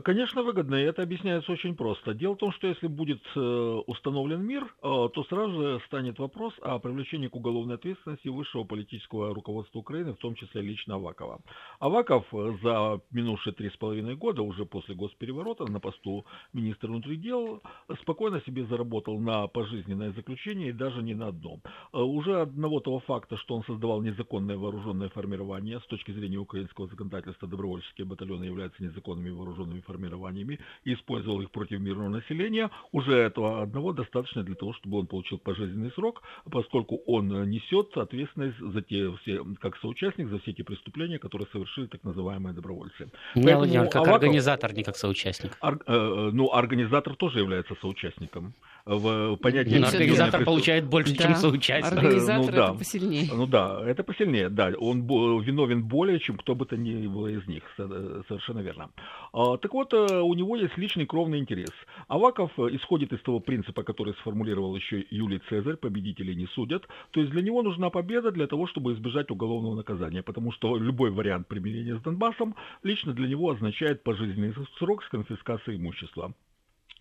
Конечно, 0.02 0.42
выгодно, 0.42 0.74
и 0.74 0.82
это 0.82 1.02
объясняется 1.02 1.52
очень 1.52 1.76
просто. 1.76 2.14
Дело 2.14 2.34
в 2.34 2.38
том, 2.38 2.50
что 2.52 2.66
если 2.66 2.88
будет 2.88 3.22
э, 3.36 3.40
установлен 3.86 4.42
мир, 4.42 4.64
э, 4.64 4.68
то 4.82 5.24
сразу 5.28 5.52
же 5.52 5.82
станет 5.86 6.18
вопрос 6.18 6.52
о 6.62 6.80
привлечении 6.80 7.28
к 7.28 7.36
уголовной 7.36 7.76
ответственности 7.76 8.26
высшего 8.26 8.64
политического 8.64 9.32
руководства 9.32 9.78
Украины, 9.78 10.14
в 10.14 10.16
том 10.16 10.34
числе 10.34 10.62
лично 10.62 10.96
Авакова. 10.96 11.40
Аваков 11.78 12.26
э, 12.32 12.56
за 12.60 13.00
минувшие 13.12 13.52
три 13.52 13.70
с 13.70 13.76
половиной 13.76 14.16
года, 14.16 14.42
уже 14.42 14.64
после 14.64 14.96
госпереворота, 14.96 15.70
на 15.70 15.78
посту 15.78 16.26
министра 16.52 16.88
внутренних 16.88 17.20
дел, 17.20 17.62
спокойно 18.00 18.40
себе 18.40 18.64
заработал 18.66 19.20
на 19.20 19.46
пожизненное 19.46 20.10
заключение 20.12 20.70
и 20.70 20.72
даже 20.72 21.04
не 21.04 21.14
на 21.14 21.28
одно. 21.28 21.60
Уже 21.92 22.40
одного 22.40 22.80
того 22.80 22.98
факта, 22.98 23.36
что 23.36 23.54
он 23.54 23.62
создавал 23.62 24.02
незаконное 24.02 24.56
вооруженное 24.56 25.08
формирование, 25.10 25.78
с 25.78 25.86
точки 25.86 26.10
зрения 26.10 26.38
украинского 26.38 26.88
законодательства 26.88 27.46
добровольческие 27.46 28.06
батальоны 28.06 28.44
являются 28.44 28.82
незаконными 28.82 29.30
вооруженными 29.30 29.83
формированиями 29.84 30.58
и 30.84 30.94
использовал 30.94 31.40
их 31.40 31.50
против 31.50 31.80
мирного 31.80 32.08
населения, 32.08 32.70
уже 32.92 33.16
этого 33.16 33.62
одного 33.62 33.92
достаточно 33.92 34.42
для 34.42 34.54
того, 34.54 34.72
чтобы 34.74 34.98
он 34.98 35.06
получил 35.06 35.38
пожизненный 35.38 35.90
срок, 35.92 36.22
поскольку 36.50 37.00
он 37.06 37.28
несет 37.50 37.96
ответственность 37.96 38.58
за 38.58 38.82
те 38.82 39.10
все, 39.22 39.44
как 39.60 39.76
соучастник 39.78 40.28
за 40.28 40.38
все 40.40 40.50
эти 40.50 40.62
преступления, 40.62 41.18
которые 41.18 41.48
совершили 41.52 41.86
так 41.86 42.02
называемые 42.04 42.54
добровольцы. 42.54 43.10
Не, 43.34 43.42
Поэтому 43.42 43.58
Владимир, 43.58 43.84
как 43.84 43.96
Аваков, 43.96 44.14
организатор, 44.14 44.72
не 44.72 44.82
как 44.82 44.96
соучастник. 44.96 45.56
Ор, 45.60 45.80
э, 45.86 45.92
э, 45.94 46.30
ну, 46.32 46.52
организатор 46.52 47.16
тоже 47.16 47.38
является 47.40 47.74
соучастником 47.80 48.54
в 48.86 49.36
понятии... 49.36 49.78
Но 49.78 49.86
организатор 49.86 50.40
преступ... 50.40 50.44
получает 50.44 50.84
больше, 50.84 51.16
да. 51.16 51.24
чем 51.24 51.34
соучастник. 51.36 51.92
Организатор 51.92 52.52
ну, 52.52 52.56
да. 52.56 52.64
это 52.68 52.78
посильнее. 52.78 53.30
Ну 53.32 53.46
да, 53.46 53.82
это 53.86 54.04
посильнее, 54.04 54.48
да. 54.50 54.72
Он 54.78 55.02
виновен 55.40 55.84
более, 55.84 56.18
чем 56.20 56.36
кто 56.36 56.54
бы 56.54 56.66
то 56.66 56.76
ни 56.76 57.06
было 57.06 57.28
из 57.28 57.46
них. 57.46 57.62
Совершенно 57.76 58.60
верно. 58.60 58.90
А, 59.32 59.56
так 59.56 59.72
вот, 59.72 59.94
э, 59.94 60.20
у 60.20 60.34
него 60.34 60.56
есть 60.56 60.76
личный 60.76 61.06
кровный 61.06 61.38
интерес. 61.38 61.70
Аваков 62.08 62.50
исходит 62.58 63.12
из 63.12 63.22
того 63.22 63.40
принципа, 63.40 63.82
который 63.82 64.14
сформулировал 64.14 64.76
еще 64.76 65.04
Юлий 65.10 65.40
Цезарь, 65.48 65.76
победителей 65.76 66.34
не 66.34 66.46
судят. 66.48 66.86
То 67.12 67.20
есть 67.20 67.32
для 67.32 67.42
него 67.42 67.62
нужна 67.62 67.88
победа 67.88 68.32
для 68.32 68.46
того, 68.46 68.66
чтобы 68.66 68.92
избежать 68.92 69.30
уголовного 69.30 69.74
наказания, 69.76 70.22
потому 70.22 70.52
что 70.52 70.76
любой 70.76 71.10
вариант 71.10 71.48
примирения 71.48 71.96
с 71.96 72.02
Донбассом 72.02 72.54
лично 72.82 73.14
для 73.14 73.28
него 73.28 73.50
означает 73.50 74.02
пожизненный 74.02 74.54
срок 74.78 75.02
с 75.04 75.08
конфискацией 75.08 75.78
имущества. 75.78 76.34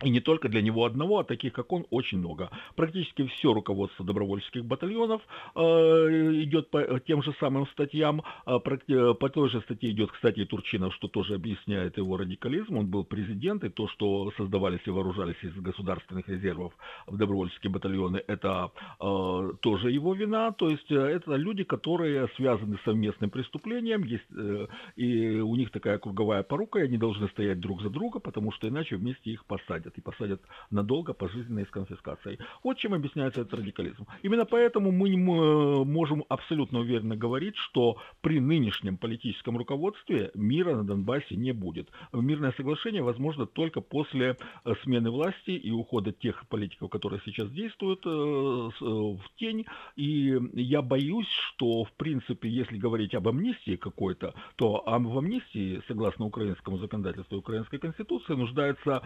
И 0.04 0.10
не 0.10 0.20
только 0.20 0.48
для 0.48 0.60
него 0.60 0.84
одного, 0.84 1.20
а 1.20 1.24
таких, 1.24 1.52
как 1.54 1.72
он, 1.72 1.86
очень 1.90 2.18
много. 2.18 2.50
Практически 2.76 3.26
все 3.26 3.54
руководство 3.54 4.04
добровольческих 4.04 4.64
батальонов 4.64 5.22
э, 5.56 5.60
идет 6.42 6.70
по 6.70 7.00
тем 7.00 7.22
же 7.22 7.34
самым 7.40 7.66
статьям. 7.68 8.22
Э, 8.46 8.58
по 8.60 9.28
той 9.30 9.48
же 9.48 9.62
статье 9.62 9.90
идет, 9.90 10.12
кстати, 10.12 10.40
и 10.40 10.44
Турчинов, 10.44 10.94
что 10.94 11.08
тоже 11.08 11.34
объясняет 11.34 11.96
его 11.96 12.18
радикализм. 12.18 12.76
Он 12.76 12.86
был 12.86 13.04
президент, 13.04 13.64
и 13.64 13.70
то, 13.70 13.88
что 13.88 14.30
создавались 14.36 14.80
и 14.84 14.90
вооружались 14.90 15.42
из 15.42 15.54
государственных 15.54 16.28
резервов 16.28 16.74
в 17.06 17.16
добровольческие 17.16 17.70
батальоны, 17.72 18.22
это 18.26 18.72
э, 19.00 19.52
тоже 19.60 19.90
его 19.90 20.14
вина. 20.14 20.52
То 20.52 20.68
есть 20.68 20.90
э, 20.90 20.96
это 20.96 21.34
люди, 21.36 21.64
которые 21.64 22.28
связаны 22.36 22.76
с 22.76 22.84
совместным 22.84 23.30
преступлением, 23.30 24.04
есть, 24.04 24.24
э, 24.36 24.66
и 24.96 25.40
у 25.40 25.56
них 25.56 25.70
такая 25.70 25.98
круговая 25.98 26.42
порука, 26.42 26.80
и 26.80 26.84
они 26.84 26.98
должны 26.98 27.28
стоять 27.28 27.60
друг 27.60 27.80
за 27.80 27.88
друга, 27.88 28.18
потому 28.18 28.52
что 28.52 28.68
иначе 28.68 28.96
вместе 28.96 29.30
их 29.30 29.46
посадят. 29.46 29.93
И 29.96 30.00
посадят 30.00 30.42
надолго, 30.70 31.12
пожизненно 31.12 31.60
и 31.60 31.64
с 31.64 31.70
конфискацией. 31.70 32.38
Вот 32.62 32.78
чем 32.78 32.94
объясняется 32.94 33.40
этот 33.42 33.54
радикализм. 33.54 34.06
Именно 34.22 34.44
поэтому 34.44 34.92
мы 34.92 35.10
э, 35.10 35.84
можем 35.84 36.24
абсолютно 36.28 36.80
уверенно 36.80 37.16
говорить, 37.16 37.56
что 37.56 37.96
при 38.20 38.40
нынешнем 38.40 38.96
политическом 38.96 39.56
руководстве 39.56 40.30
мира 40.34 40.74
на 40.76 40.84
Донбассе 40.84 41.36
не 41.36 41.52
будет. 41.52 41.88
Мирное 42.12 42.52
соглашение 42.52 43.02
возможно 43.02 43.46
только 43.46 43.80
после 43.80 44.36
э, 44.64 44.74
смены 44.82 45.10
власти 45.10 45.50
и 45.50 45.70
ухода 45.70 46.12
тех 46.12 46.46
политиков, 46.48 46.90
которые 46.90 47.20
сейчас 47.24 47.50
действуют, 47.50 48.06
э, 48.06 48.08
в 48.10 49.22
тень. 49.36 49.66
И 49.96 50.38
я 50.52 50.82
боюсь, 50.82 51.28
что, 51.28 51.84
в 51.84 51.92
принципе, 51.92 52.48
если 52.48 52.78
говорить 52.78 53.14
об 53.14 53.28
амнистии 53.28 53.76
какой-то, 53.76 54.34
то 54.56 54.82
в 54.86 55.18
амнистии, 55.18 55.82
согласно 55.88 56.26
украинскому 56.26 56.78
законодательству 56.78 57.36
и 57.36 57.38
украинской 57.38 57.78
конституции, 57.78 58.34
нуждаются 58.34 59.02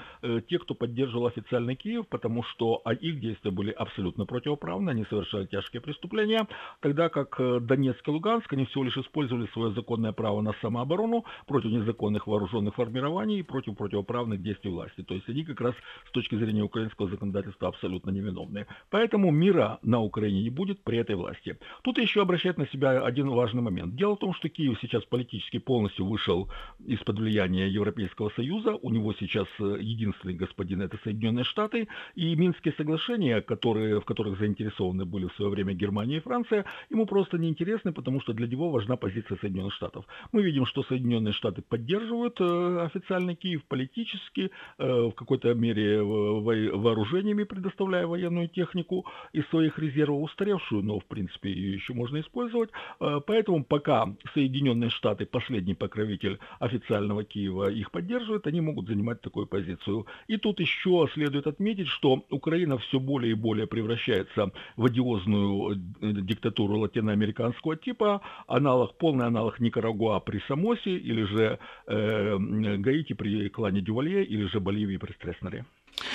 те, 0.49 0.59
кто 0.59 0.68
поддерживал 0.75 1.27
официальный 1.27 1.77
Киев, 1.77 2.07
потому 2.09 2.43
что 2.43 2.81
а, 2.85 2.93
их 2.93 3.21
действия 3.21 3.51
были 3.51 3.71
абсолютно 3.71 4.27
противоправны, 4.27 4.91
они 4.91 5.05
совершали 5.05 5.47
тяжкие 5.47 5.81
преступления, 5.81 6.47
тогда 6.81 7.09
как 7.09 7.39
э, 7.41 7.61
Донецк 7.61 8.07
и 8.07 8.11
Луганск, 8.11 8.53
они 8.53 8.67
всего 8.67 8.85
лишь 8.85 8.97
использовали 8.97 9.47
свое 9.53 9.73
законное 9.73 10.13
право 10.13 10.41
на 10.41 10.53
самооборону 10.61 11.25
против 11.47 11.71
незаконных 11.71 12.27
вооруженных 12.27 12.75
формирований 12.75 13.41
и 13.41 13.43
против 13.43 13.77
противоправных 13.77 14.43
действий 14.43 14.71
власти. 14.71 15.03
То 15.03 15.15
есть 15.15 15.29
они 15.29 15.45
как 15.45 15.61
раз 15.61 15.75
с 16.09 16.13
точки 16.13 16.35
зрения 16.37 16.63
украинского 16.63 17.09
законодательства 17.09 17.69
абсолютно 17.69 18.11
невиновные. 18.11 18.67
Поэтому 18.91 19.31
мира 19.31 19.79
на 19.83 20.01
Украине 20.01 20.43
не 20.43 20.51
будет 20.51 20.83
при 20.83 20.99
этой 20.99 21.17
власти. 21.17 21.59
Тут 21.83 21.99
еще 21.99 22.23
обращать 22.23 22.59
на 22.59 22.67
себя 22.69 23.05
один 23.05 23.31
важный 23.31 23.63
момент. 23.63 23.95
Дело 23.97 24.17
в 24.17 24.19
том, 24.19 24.35
что 24.35 24.49
Киев 24.49 24.79
сейчас 24.81 25.05
политически 25.05 25.59
полностью 25.59 26.07
вышел 26.07 26.49
из-под 26.87 27.19
влияния 27.19 27.69
Европейского 27.69 28.31
Союза. 28.31 28.75
У 28.75 28.91
него 28.91 29.15
сейчас 29.15 29.47
э, 29.61 29.79
единственный 29.81 30.35
господин 30.35 30.58
это 30.62 30.99
Соединенные 31.05 31.45
Штаты. 31.45 31.88
И 32.15 32.37
Минские 32.37 32.75
соглашения, 32.75 33.41
которые, 33.41 34.00
в 34.00 34.05
которых 34.05 34.38
заинтересованы 34.38 35.05
были 35.05 35.27
в 35.27 35.35
свое 35.35 35.50
время 35.50 35.75
Германия 35.75 36.17
и 36.17 36.21
Франция, 36.21 36.65
ему 36.91 37.07
просто 37.07 37.38
не 37.38 37.49
интересны, 37.49 37.93
потому 37.93 38.21
что 38.21 38.33
для 38.33 38.47
него 38.47 38.71
важна 38.71 38.97
позиция 38.97 39.38
Соединенных 39.38 39.75
Штатов. 39.75 40.05
Мы 40.33 40.43
видим, 40.43 40.67
что 40.67 40.83
Соединенные 40.83 41.33
Штаты 41.33 41.62
поддерживают 41.62 42.41
э, 42.41 42.79
официальный 42.85 43.35
Киев 43.35 43.65
политически, 43.69 44.50
э, 44.79 44.87
в 44.87 45.12
какой-то 45.12 45.55
мере 45.55 46.03
вооружениями, 46.03 47.45
предоставляя 47.45 48.07
военную 48.07 48.49
технику 48.49 49.07
из 49.33 49.47
своих 49.49 49.79
резервов, 49.79 50.23
устаревшую, 50.23 50.83
но 50.83 50.99
в 50.99 51.05
принципе 51.05 51.50
ее 51.53 51.75
еще 51.75 51.95
можно 51.95 52.21
использовать. 52.21 52.71
Э, 53.00 53.21
поэтому 53.27 53.65
пока 53.65 54.07
Соединенные 54.35 54.91
Штаты, 54.91 55.27
последний 55.27 55.75
покровитель 55.75 56.38
официального 56.61 57.25
Киева, 57.25 57.71
их 57.71 57.91
поддерживает, 57.91 58.47
они 58.47 58.61
могут 58.61 58.88
занимать 58.88 59.21
такую 59.21 59.47
позицию. 59.47 60.07
И 60.29 60.37
тут 60.37 60.48
еще 60.57 61.09
следует 61.14 61.47
отметить, 61.47 61.88
что 61.88 62.25
Украина 62.31 62.78
все 62.78 62.99
более 62.99 63.33
и 63.33 63.35
более 63.35 63.67
превращается 63.67 64.52
в 64.76 64.85
одиозную 64.85 65.73
э, 65.73 65.76
диктатуру 66.00 66.78
латиноамериканского 66.78 67.76
типа, 67.76 68.21
аналог, 68.47 68.97
полный 68.99 69.26
аналог 69.26 69.61
Никарагуа 69.61 70.21
при 70.21 70.40
Самосе, 70.49 70.97
или 70.97 71.25
же 71.25 71.59
э, 71.87 72.38
Гаити 72.38 73.12
при 73.12 73.49
клане 73.49 73.81
Дювалье, 73.81 74.25
или 74.25 74.47
же 74.47 74.61
Боливии 74.61 74.97
при 74.97 75.12
Стресснере. 75.12 75.64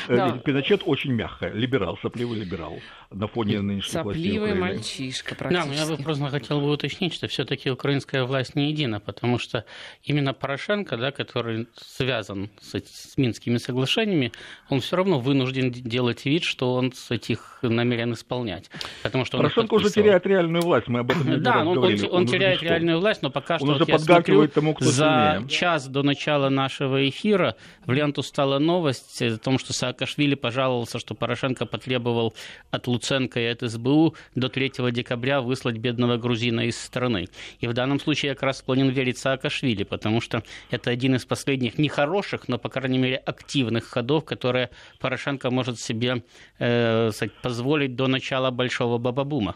Э, 0.07 0.15
да. 0.15 0.31
Пиночет 0.37 0.81
очень 0.85 1.11
мягкая, 1.11 1.51
либерал, 1.53 1.97
сопливый 2.01 2.39
либерал 2.39 2.79
на 3.11 3.27
фоне 3.27 3.61
нынешней 3.61 3.91
Сопливый 3.91 4.53
мальчишка 4.55 5.35
практически. 5.35 5.69
Да, 5.69 5.75
я 5.75 5.85
бы 5.85 6.01
просто 6.01 6.29
хотел 6.29 6.61
бы 6.61 6.71
уточнить, 6.71 7.13
что 7.13 7.27
все 7.27 7.45
таки 7.45 7.69
украинская 7.69 8.23
власть 8.23 8.55
не 8.55 8.69
едина, 8.69 8.99
потому 8.99 9.37
что 9.37 9.65
именно 10.03 10.33
Порошенко, 10.33 10.97
да, 10.97 11.11
который 11.11 11.67
связан 11.75 12.49
с, 12.61 12.75
с 12.75 13.17
Минскими 13.17 13.57
соглашениями, 13.57 14.31
он 14.69 14.81
все 14.81 14.95
равно 14.97 15.19
вынужден 15.19 15.71
делать 15.71 16.25
вид, 16.25 16.43
что 16.43 16.73
он 16.73 16.91
с 16.93 17.11
этих 17.11 17.59
намерен 17.61 18.13
исполнять. 18.13 18.69
Потому 19.03 19.25
что 19.25 19.37
Порошенко 19.37 19.73
уже 19.75 19.89
теряет 19.89 20.25
реальную 20.25 20.63
власть, 20.63 20.87
мы 20.87 20.99
об 20.99 21.11
этом 21.11 21.29
не 21.29 21.37
Да, 21.37 21.63
он, 21.65 21.75
говорили. 21.75 22.05
он, 22.07 22.13
он 22.23 22.27
теряет 22.27 22.61
реальную 22.61 22.99
власть, 22.99 23.21
но 23.21 23.29
пока 23.29 23.55
он 23.55 23.59
что 23.59 23.71
уже 23.71 23.79
вот 23.79 23.91
подгакивает 23.91 24.53
смотрю, 24.53 24.61
тому, 24.61 24.73
кто 24.73 24.85
за 24.85 25.33
сильнее. 25.35 25.49
час 25.49 25.87
до 25.87 26.03
начала 26.03 26.49
нашего 26.49 27.07
эфира 27.07 27.55
в 27.85 27.91
ленту 27.91 28.23
стала 28.23 28.59
новость 28.59 29.21
о 29.21 29.37
том, 29.37 29.59
что 29.59 29.72
Саакашвили 29.73 30.35
пожаловался, 30.35 30.99
что 30.99 31.15
Порошенко 31.15 31.65
потребовал 31.65 32.33
от 32.71 32.87
Луценко 32.87 33.39
и 33.39 33.45
от 33.45 33.61
СБУ 33.61 34.15
до 34.35 34.49
3 34.49 34.71
декабря 34.91 35.41
выслать 35.41 35.77
бедного 35.77 36.17
грузина 36.17 36.61
из 36.61 36.79
страны. 36.79 37.27
И 37.59 37.67
в 37.67 37.73
данном 37.73 37.99
случае 37.99 38.29
я 38.29 38.35
как 38.35 38.43
раз 38.43 38.59
склонен 38.59 38.89
верить 38.89 39.17
Саакашвили, 39.17 39.83
потому 39.83 40.21
что 40.21 40.43
это 40.71 40.89
один 40.89 41.15
из 41.15 41.25
последних 41.25 41.77
нехороших, 41.77 42.47
но, 42.47 42.57
по 42.57 42.69
крайней 42.69 42.99
мере, 42.99 43.17
активных 43.17 43.85
ходов, 43.85 44.25
которые 44.25 44.69
Порошенко 44.99 45.51
может 45.51 45.79
себе 45.79 46.23
э, 46.59 47.11
позволить 47.41 47.95
до 47.95 48.07
начала 48.07 48.51
большого 48.51 48.97
бабабума. 48.97 49.55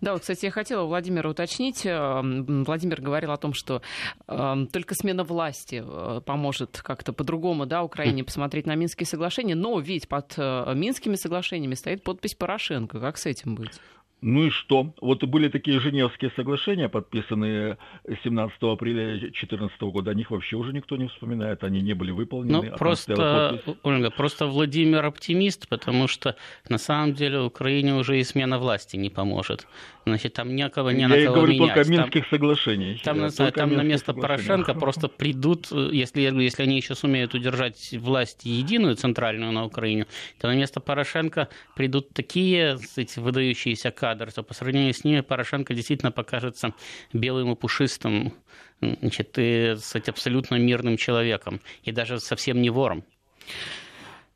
Да, 0.00 0.12
вот, 0.12 0.22
кстати, 0.22 0.46
я 0.46 0.50
хотела 0.50 0.84
Владимира 0.84 1.28
уточнить. 1.30 1.86
Э, 1.86 2.20
Владимир 2.22 3.00
говорил 3.00 3.32
о 3.32 3.36
том, 3.36 3.52
что 3.52 3.82
э, 4.28 4.66
только 4.72 4.94
смена 4.94 5.24
власти 5.24 5.82
э, 5.84 6.20
поможет 6.24 6.80
как-то 6.82 7.12
по-другому 7.12 7.66
да, 7.66 7.82
Украине 7.82 8.24
посмотреть 8.24 8.66
на 8.66 8.74
Минские 8.74 9.06
соглашения, 9.06 9.54
но 9.54 9.78
ведь 9.78 10.08
под 10.08 10.36
Минскими 10.36 11.16
соглашениями 11.16 11.74
стоит 11.74 12.02
подпись 12.02 12.34
Порошенко. 12.34 13.00
Как 13.00 13.18
с 13.18 13.26
этим 13.26 13.54
быть? 13.54 13.80
Ну 14.22 14.46
и 14.46 14.50
что? 14.50 14.94
Вот 15.00 15.24
были 15.24 15.48
такие 15.48 15.80
Женевские 15.80 16.30
соглашения, 16.36 16.88
подписанные 16.88 17.76
17 18.22 18.56
апреля 18.62 19.18
2014 19.18 19.80
года. 19.82 20.12
О 20.12 20.14
них 20.14 20.30
вообще 20.30 20.56
уже 20.56 20.72
никто 20.72 20.96
не 20.96 21.08
вспоминает, 21.08 21.64
они 21.64 21.80
не 21.82 21.94
были 21.94 22.12
выполнены. 22.12 22.70
Ну, 22.70 22.76
просто, 22.76 23.60
Ольга, 23.82 24.10
просто 24.10 24.46
Владимир 24.46 25.04
оптимист, 25.04 25.68
потому 25.68 26.06
что 26.06 26.36
на 26.68 26.78
самом 26.78 27.14
деле 27.14 27.40
Украине 27.40 27.94
уже 27.96 28.20
и 28.20 28.22
смена 28.22 28.60
власти 28.60 28.96
не 28.96 29.10
поможет. 29.10 29.66
Значит, 30.04 30.34
там 30.34 30.54
некого 30.54 30.90
не 30.90 31.02
Я 31.02 31.08
на 31.08 31.16
кого 31.16 31.36
говорю 31.36 31.52
менять. 31.52 31.74
только 31.74 31.80
о 31.80 31.90
Минских 31.90 32.26
соглашениях. 32.28 33.02
Там, 33.02 33.18
на, 33.18 33.30
там 33.30 33.72
на 33.74 33.82
место 33.82 34.14
Порошенко 34.14 34.74
просто 34.80 35.08
придут, 35.08 35.70
если, 35.70 36.22
если 36.22 36.62
они 36.62 36.76
еще 36.76 36.94
сумеют 36.94 37.34
удержать 37.34 37.92
власть 37.98 38.44
единую, 38.44 38.96
центральную 38.96 39.52
на 39.52 39.64
Украине, 39.64 40.06
то 40.40 40.48
на 40.48 40.54
место 40.54 40.80
Порошенко 40.80 41.48
придут 41.76 42.12
такие 42.12 42.78
эти, 42.96 43.18
выдающиеся 43.18 43.90
кадры, 43.90 44.11
то 44.14 44.42
по 44.42 44.54
сравнению 44.54 44.94
с 44.94 45.04
ними 45.04 45.20
Порошенко 45.20 45.74
действительно 45.74 46.12
покажется 46.12 46.74
белым 47.12 47.52
и 47.52 47.56
пушистым, 47.56 48.34
значит, 48.80 49.34
и, 49.38 49.74
кстати, 49.76 50.10
абсолютно 50.10 50.56
мирным 50.56 50.96
человеком, 50.96 51.60
и 51.82 51.92
даже 51.92 52.20
совсем 52.20 52.60
не 52.62 52.70
вором. 52.70 53.04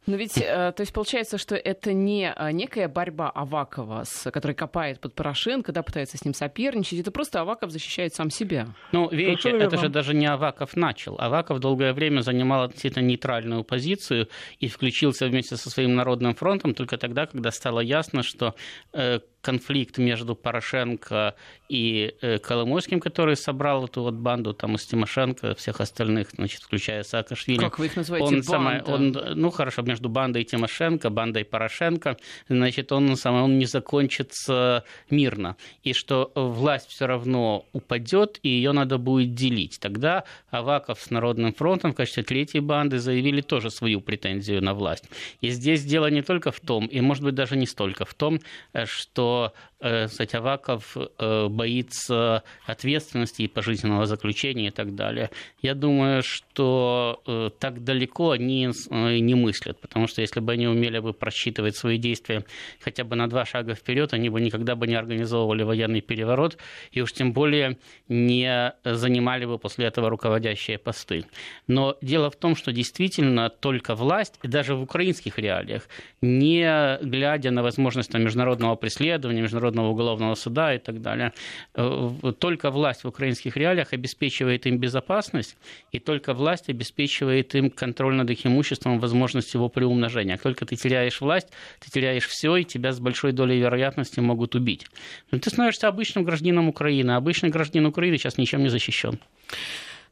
Но 0.06 0.14
ведь, 0.16 0.38
э, 0.38 0.72
то 0.72 0.80
есть 0.80 0.92
получается, 0.92 1.36
что 1.36 1.56
это 1.56 1.92
не 1.92 2.32
э, 2.32 2.52
некая 2.52 2.88
борьба 2.88 3.28
Авакова, 3.28 4.04
с, 4.04 4.30
который 4.30 4.54
копает 4.54 5.00
под 5.00 5.14
Порошенко, 5.14 5.72
да, 5.72 5.82
пытается 5.82 6.16
с 6.16 6.24
ним 6.24 6.32
соперничать, 6.32 7.00
это 7.00 7.10
просто 7.10 7.40
Аваков 7.40 7.70
защищает 7.72 8.14
сам 8.14 8.30
себя. 8.30 8.68
Ну, 8.92 9.08
видите, 9.10 9.50
это, 9.50 9.64
это 9.64 9.78
же 9.78 9.88
даже 9.88 10.14
не 10.14 10.26
Аваков 10.26 10.76
начал. 10.76 11.16
Аваков 11.18 11.58
долгое 11.58 11.92
время 11.92 12.20
занимал 12.20 12.62
относительно 12.62 13.02
нейтральную 13.02 13.64
позицию 13.64 14.28
и 14.60 14.68
включился 14.68 15.26
вместе 15.26 15.56
со 15.56 15.70
своим 15.70 15.96
Народным 15.96 16.36
фронтом 16.36 16.74
только 16.74 16.98
тогда, 16.98 17.26
когда 17.26 17.50
стало 17.50 17.80
ясно, 17.80 18.22
что 18.22 18.54
э, 18.92 19.18
конфликт 19.46 19.98
между 19.98 20.34
Порошенко 20.34 21.36
и 21.68 22.14
э, 22.20 22.38
Коломойским, 22.38 22.98
который 22.98 23.36
собрал 23.36 23.84
эту 23.84 24.02
вот 24.02 24.14
банду 24.14 24.52
там 24.52 24.74
из 24.74 24.84
Тимошенко, 24.86 25.54
всех 25.54 25.80
остальных, 25.80 26.30
значит, 26.32 26.62
включая 26.62 27.04
Саакашвили. 27.04 27.60
Как 27.60 27.78
вы 27.78 27.86
их 27.86 27.96
называете? 27.96 28.26
Он, 28.26 28.42
самое, 28.42 28.82
он, 28.82 29.16
ну 29.34 29.50
хорошо, 29.50 29.82
между 29.82 30.08
бандой 30.08 30.42
Тимошенко, 30.42 31.10
бандой 31.10 31.44
Порошенко, 31.44 32.16
значит, 32.48 32.90
он, 32.90 33.16
самое, 33.16 33.44
он 33.44 33.58
не 33.58 33.66
закончится 33.66 34.82
мирно. 35.10 35.56
И 35.84 35.92
что 35.92 36.32
власть 36.34 36.88
все 36.88 37.06
равно 37.06 37.66
упадет, 37.72 38.40
и 38.42 38.48
ее 38.48 38.72
надо 38.72 38.98
будет 38.98 39.34
делить. 39.34 39.78
Тогда 39.80 40.24
Аваков 40.50 41.00
с 41.00 41.10
Народным 41.10 41.54
фронтом 41.54 41.92
в 41.92 41.94
качестве 41.94 42.24
третьей 42.24 42.60
банды 42.60 42.98
заявили 42.98 43.42
тоже 43.42 43.70
свою 43.70 44.00
претензию 44.00 44.60
на 44.60 44.74
власть. 44.74 45.04
И 45.40 45.50
здесь 45.50 45.84
дело 45.84 46.10
не 46.10 46.22
только 46.22 46.50
в 46.50 46.58
том, 46.58 46.86
и 46.86 47.00
может 47.00 47.22
быть 47.22 47.34
даже 47.34 47.56
не 47.56 47.66
столько 47.66 48.04
в 48.04 48.14
том, 48.14 48.40
э, 48.72 48.86
что 48.86 49.35
что 49.36 49.52
э, 49.75 49.75
Сатяваков 49.78 50.96
э, 50.96 51.48
боится 51.48 52.42
ответственности 52.64 53.42
и 53.42 53.48
пожизненного 53.48 54.06
заключения 54.06 54.68
и 54.68 54.70
так 54.70 54.94
далее. 54.94 55.30
Я 55.60 55.74
думаю, 55.74 56.22
что 56.22 57.20
э, 57.26 57.50
так 57.58 57.84
далеко 57.84 58.30
они 58.30 58.70
не 58.90 59.34
мыслят, 59.34 59.78
потому 59.78 60.06
что 60.06 60.22
если 60.22 60.40
бы 60.40 60.52
они 60.52 60.66
умели 60.66 60.98
бы 60.98 61.12
просчитывать 61.12 61.76
свои 61.76 61.98
действия 61.98 62.44
хотя 62.80 63.04
бы 63.04 63.16
на 63.16 63.28
два 63.28 63.44
шага 63.44 63.74
вперед, 63.74 64.14
они 64.14 64.30
бы 64.30 64.40
никогда 64.40 64.76
бы 64.76 64.86
не 64.86 64.94
организовывали 64.94 65.62
военный 65.62 66.00
переворот 66.00 66.56
и 66.90 67.02
уж 67.02 67.12
тем 67.12 67.34
более 67.34 67.76
не 68.08 68.72
занимали 68.82 69.44
бы 69.44 69.58
после 69.58 69.86
этого 69.86 70.08
руководящие 70.08 70.78
посты. 70.78 71.26
Но 71.66 71.98
дело 72.00 72.30
в 72.30 72.36
том, 72.36 72.56
что 72.56 72.72
действительно 72.72 73.50
только 73.50 73.94
власть, 73.94 74.38
даже 74.42 74.74
в 74.74 74.82
украинских 74.82 75.38
реалиях, 75.38 75.86
не 76.22 76.98
глядя 77.02 77.50
на 77.50 77.62
возможность 77.62 78.14
международного 78.14 78.76
преследования, 78.76 79.42
международного 79.42 79.65
Международного 79.66 79.88
уголовного 79.88 80.34
суда 80.34 80.74
и 80.74 80.78
так 80.78 81.00
далее. 81.02 81.32
Э, 81.74 82.32
только 82.38 82.70
власть 82.70 83.04
в 83.04 83.08
украинских 83.08 83.56
реалиях 83.56 83.92
обеспечивает 83.92 84.66
им 84.66 84.78
безопасность, 84.78 85.56
и 85.92 85.98
только 85.98 86.34
власть 86.34 86.68
обеспечивает 86.68 87.54
им 87.54 87.70
контроль 87.70 88.14
над 88.14 88.30
их 88.30 88.46
имуществом, 88.46 89.00
возможность 89.00 89.54
его 89.54 89.68
приумножения. 89.68 90.36
Как 90.36 90.42
только 90.42 90.66
ты 90.66 90.76
теряешь 90.76 91.20
власть, 91.20 91.48
ты 91.80 91.90
теряешь 91.90 92.26
все, 92.26 92.56
и 92.56 92.64
тебя 92.64 92.92
с 92.92 93.00
большой 93.00 93.32
долей 93.32 93.58
вероятности 93.58 94.20
могут 94.20 94.54
убить. 94.54 94.86
Но 95.30 95.38
ты 95.38 95.50
становишься 95.50 95.88
обычным 95.88 96.24
гражданином 96.24 96.68
Украины. 96.68 97.16
Обычный 97.16 97.50
гражданин 97.50 97.86
Украины 97.86 98.18
сейчас 98.18 98.38
ничем 98.38 98.62
не 98.62 98.68
защищен. 98.68 99.18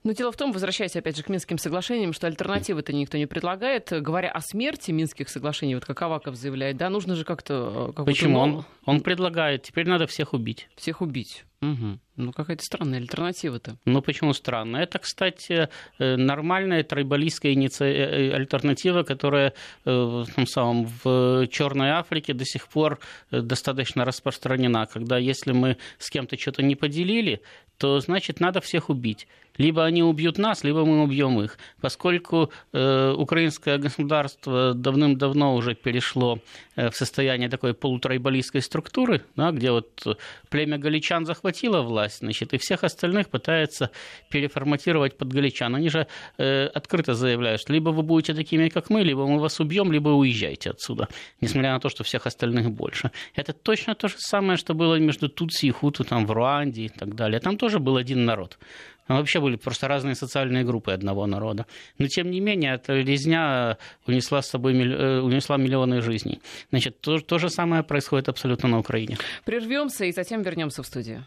Но 0.04 0.12
дело 0.12 0.30
в 0.30 0.36
том, 0.36 0.52
возвращаясь 0.52 0.96
опять 0.96 1.16
же 1.16 1.22
к 1.22 1.30
Минским 1.30 1.56
соглашениям, 1.56 2.12
что 2.12 2.26
альтернативы-то 2.26 2.92
никто 2.92 3.16
не 3.16 3.24
предлагает. 3.24 3.88
Говоря 3.90 4.30
о 4.30 4.40
смерти 4.40 4.90
Минских 4.90 5.30
соглашений, 5.30 5.74
вот 5.74 5.86
как 5.86 6.00
Аваков 6.02 6.36
заявляет, 6.36 6.76
да, 6.76 6.90
нужно 6.90 7.14
же 7.14 7.24
как-то... 7.24 7.92
Как 7.96 8.04
Почему? 8.04 8.38
Он, 8.38 8.64
он 8.84 9.00
предлагает, 9.00 9.62
теперь 9.62 9.88
надо 9.88 10.06
всех 10.06 10.34
убить. 10.34 10.68
Всех 10.76 11.00
убить. 11.00 11.46
Угу. 11.72 11.98
Ну, 12.16 12.32
какая-то 12.32 12.62
странная 12.62 13.00
альтернатива-то. 13.00 13.76
Ну, 13.86 14.00
почему 14.00 14.34
странная? 14.34 14.84
Это, 14.84 15.00
кстати, 15.00 15.68
э, 15.98 16.16
нормальная 16.16 16.84
трайбалистская 16.84 17.54
иници... 17.54 17.84
Э, 17.84 18.30
э, 18.30 18.34
альтернатива, 18.34 19.02
которая 19.02 19.52
в, 19.84 20.26
том 20.34 20.46
самом, 20.46 20.86
в 21.02 21.48
Черной 21.48 21.90
Африке 21.90 22.32
до 22.32 22.44
сих 22.44 22.68
пор 22.68 23.00
достаточно 23.30 24.04
распространена. 24.04 24.86
Когда 24.86 25.18
если 25.18 25.52
мы 25.52 25.76
с 25.98 26.10
кем-то 26.10 26.38
что-то 26.38 26.62
не 26.62 26.76
поделили, 26.76 27.40
то 27.78 27.98
значит 27.98 28.38
надо 28.38 28.60
всех 28.60 28.90
убить. 28.90 29.26
Либо 29.56 29.84
они 29.84 30.02
убьют 30.02 30.38
нас, 30.38 30.64
либо 30.64 30.84
мы 30.84 31.02
убьем 31.02 31.40
их. 31.40 31.58
Поскольку 31.80 32.50
э, 32.72 33.12
украинское 33.16 33.78
государство 33.78 34.74
давным-давно 34.74 35.54
уже 35.54 35.74
перешло 35.74 36.38
в 36.76 36.92
состояние 36.92 37.48
такой 37.48 37.72
полутрайбалистской 37.72 38.62
структуры, 38.62 39.22
да, 39.36 39.52
где 39.52 39.70
вот 39.70 40.18
племя 40.48 40.78
галичан 40.78 41.24
захватило 41.24 41.53
власть, 41.62 42.18
значит, 42.18 42.54
и 42.54 42.58
всех 42.58 42.84
остальных 42.84 43.28
пытается 43.28 43.90
переформатировать 44.30 45.16
под 45.16 45.32
галичан. 45.32 45.74
Они 45.74 45.88
же 45.88 46.06
э, 46.38 46.66
открыто 46.66 47.14
заявляют, 47.14 47.60
что 47.60 47.72
либо 47.72 47.90
вы 47.90 48.02
будете 48.02 48.34
такими, 48.34 48.68
как 48.68 48.90
мы, 48.90 49.02
либо 49.02 49.26
мы 49.26 49.38
вас 49.38 49.60
убьем, 49.60 49.92
либо 49.92 50.08
уезжайте 50.10 50.70
отсюда, 50.70 51.08
несмотря 51.40 51.72
на 51.72 51.80
то, 51.80 51.88
что 51.88 52.04
всех 52.04 52.26
остальных 52.26 52.70
больше. 52.70 53.10
Это 53.34 53.52
точно 53.52 53.94
то 53.94 54.08
же 54.08 54.16
самое, 54.18 54.56
что 54.56 54.74
было 54.74 54.98
между 54.98 55.28
Тутси 55.28 55.66
и 55.66 55.70
Хуту 55.70 56.04
там, 56.04 56.26
в 56.26 56.32
Руанде 56.32 56.82
и 56.82 56.88
так 56.88 57.14
далее. 57.14 57.40
Там 57.40 57.56
тоже 57.56 57.78
был 57.78 57.96
один 57.96 58.24
народ. 58.24 58.58
Там 59.06 59.18
вообще 59.18 59.40
были 59.40 59.56
просто 59.56 59.88
разные 59.88 60.14
социальные 60.14 60.64
группы 60.64 60.92
одного 60.92 61.26
народа. 61.26 61.66
Но, 61.98 62.06
тем 62.06 62.30
не 62.30 62.40
менее, 62.40 62.74
эта 62.74 62.94
резня 62.94 63.76
унесла 64.06 64.40
с 64.40 64.48
собой 64.48 64.74
э, 64.74 65.20
унесла 65.20 65.56
миллионы 65.56 66.00
жизней. 66.00 66.40
Значит, 66.70 67.00
то, 67.00 67.18
то 67.18 67.38
же 67.38 67.50
самое 67.50 67.82
происходит 67.82 68.28
абсолютно 68.28 68.68
на 68.68 68.78
Украине. 68.78 69.18
Прервемся 69.44 70.04
и 70.04 70.12
затем 70.12 70.42
вернемся 70.42 70.82
в 70.82 70.86
студию. 70.86 71.24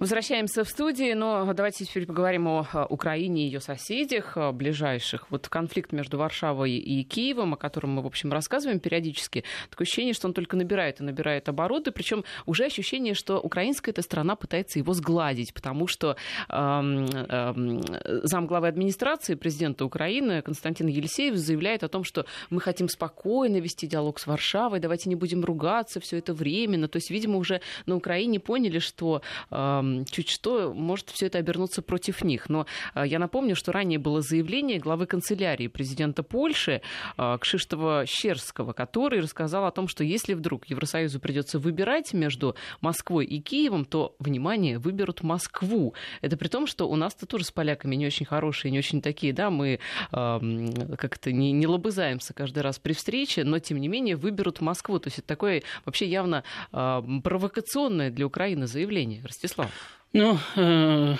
Возвращаемся 0.00 0.64
в 0.64 0.68
студию, 0.70 1.14
но 1.14 1.52
давайте 1.52 1.84
теперь 1.84 2.06
поговорим 2.06 2.48
о 2.48 2.86
Украине 2.88 3.42
и 3.42 3.44
ее 3.44 3.60
соседях 3.60 4.34
ближайших. 4.54 5.30
Вот 5.30 5.46
конфликт 5.50 5.92
между 5.92 6.16
Варшавой 6.16 6.72
и 6.72 7.04
Киевом, 7.04 7.52
о 7.52 7.58
котором 7.58 7.90
мы, 7.90 8.00
в 8.00 8.06
общем, 8.06 8.32
рассказываем 8.32 8.80
периодически, 8.80 9.44
такое 9.68 9.84
ощущение, 9.84 10.14
что 10.14 10.26
он 10.26 10.32
только 10.32 10.56
набирает 10.56 11.00
и 11.00 11.04
набирает 11.04 11.50
обороты, 11.50 11.90
причем 11.90 12.24
уже 12.46 12.64
ощущение, 12.64 13.12
что 13.12 13.40
украинская 13.40 13.92
эта 13.92 14.00
страна 14.00 14.36
пытается 14.36 14.78
его 14.78 14.94
сгладить, 14.94 15.52
потому 15.52 15.86
что 15.86 16.16
эм, 16.48 17.04
эм, 17.04 17.82
замглавы 18.22 18.68
администрации 18.68 19.34
президента 19.34 19.84
Украины 19.84 20.40
Константин 20.40 20.86
Елисеев 20.86 21.36
заявляет 21.36 21.84
о 21.84 21.88
том, 21.88 22.04
что 22.04 22.24
мы 22.48 22.62
хотим 22.62 22.88
спокойно 22.88 23.58
вести 23.58 23.86
диалог 23.86 24.18
с 24.18 24.26
Варшавой, 24.26 24.80
давайте 24.80 25.10
не 25.10 25.14
будем 25.14 25.44
ругаться, 25.44 26.00
все 26.00 26.16
это 26.16 26.32
временно. 26.32 26.88
То 26.88 26.96
есть, 26.96 27.10
видимо, 27.10 27.36
уже 27.36 27.60
на 27.84 27.96
Украине 27.96 28.40
поняли, 28.40 28.78
что 28.78 29.20
эм, 29.50 29.89
чуть 30.10 30.28
что, 30.30 30.72
может 30.72 31.10
все 31.10 31.26
это 31.26 31.38
обернуться 31.38 31.82
против 31.82 32.22
них. 32.24 32.48
Но 32.48 32.66
а, 32.94 33.06
я 33.06 33.18
напомню, 33.18 33.56
что 33.56 33.72
ранее 33.72 33.98
было 33.98 34.20
заявление 34.20 34.78
главы 34.78 35.06
канцелярии 35.06 35.68
президента 35.68 36.22
Польши 36.22 36.82
а, 37.16 37.38
Кшиштова 37.38 38.04
Щерского, 38.06 38.72
который 38.72 39.20
рассказал 39.20 39.66
о 39.66 39.70
том, 39.70 39.88
что 39.88 40.04
если 40.04 40.34
вдруг 40.34 40.66
Евросоюзу 40.66 41.20
придется 41.20 41.58
выбирать 41.58 42.12
между 42.12 42.56
Москвой 42.80 43.26
и 43.26 43.40
Киевом, 43.40 43.84
то, 43.84 44.14
внимание, 44.18 44.78
выберут 44.78 45.22
Москву. 45.22 45.94
Это 46.20 46.36
при 46.36 46.48
том, 46.48 46.66
что 46.66 46.88
у 46.88 46.96
нас-то 46.96 47.26
тоже 47.26 47.44
с 47.44 47.50
поляками 47.50 47.96
не 47.96 48.06
очень 48.06 48.26
хорошие, 48.26 48.70
не 48.70 48.78
очень 48.78 49.02
такие, 49.02 49.32
да, 49.32 49.50
мы 49.50 49.78
э, 50.12 50.86
как-то 50.98 51.32
не, 51.32 51.52
не 51.52 51.66
лобызаемся 51.66 52.34
каждый 52.34 52.62
раз 52.62 52.78
при 52.78 52.92
встрече, 52.92 53.44
но, 53.44 53.58
тем 53.58 53.78
не 53.78 53.88
менее, 53.88 54.16
выберут 54.16 54.60
Москву. 54.60 54.98
То 54.98 55.08
есть 55.08 55.18
это 55.18 55.28
такое 55.28 55.62
вообще 55.84 56.06
явно 56.06 56.44
провокационное 56.70 58.10
для 58.10 58.26
Украины 58.26 58.66
заявление. 58.66 59.22
Ростислав. 59.24 59.70
Ну, 60.12 60.38
э, 60.56 61.16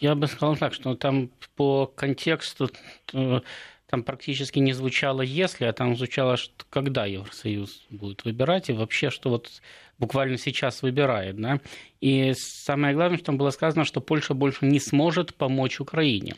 я 0.00 0.14
бы 0.14 0.26
сказал 0.26 0.56
так, 0.56 0.74
что 0.74 0.94
там 0.96 1.30
по 1.56 1.86
контексту 1.86 2.70
э, 3.14 3.40
там 3.86 4.02
практически 4.02 4.58
не 4.58 4.72
звучало 4.72 5.22
«если», 5.22 5.64
а 5.64 5.72
там 5.72 5.96
звучало, 5.96 6.36
что 6.36 6.64
когда 6.68 7.06
Евросоюз 7.06 7.84
будет 7.90 8.24
выбирать, 8.24 8.68
и 8.68 8.72
вообще, 8.72 9.08
что 9.08 9.30
вот 9.30 9.62
буквально 9.98 10.36
сейчас 10.36 10.82
выбирает. 10.82 11.36
Да? 11.36 11.60
И 12.00 12.34
самое 12.36 12.94
главное, 12.94 13.18
что 13.18 13.26
там 13.26 13.38
было 13.38 13.50
сказано, 13.50 13.84
что 13.84 14.00
Польша 14.00 14.34
больше 14.34 14.66
не 14.66 14.80
сможет 14.80 15.34
помочь 15.34 15.80
Украине. 15.80 16.34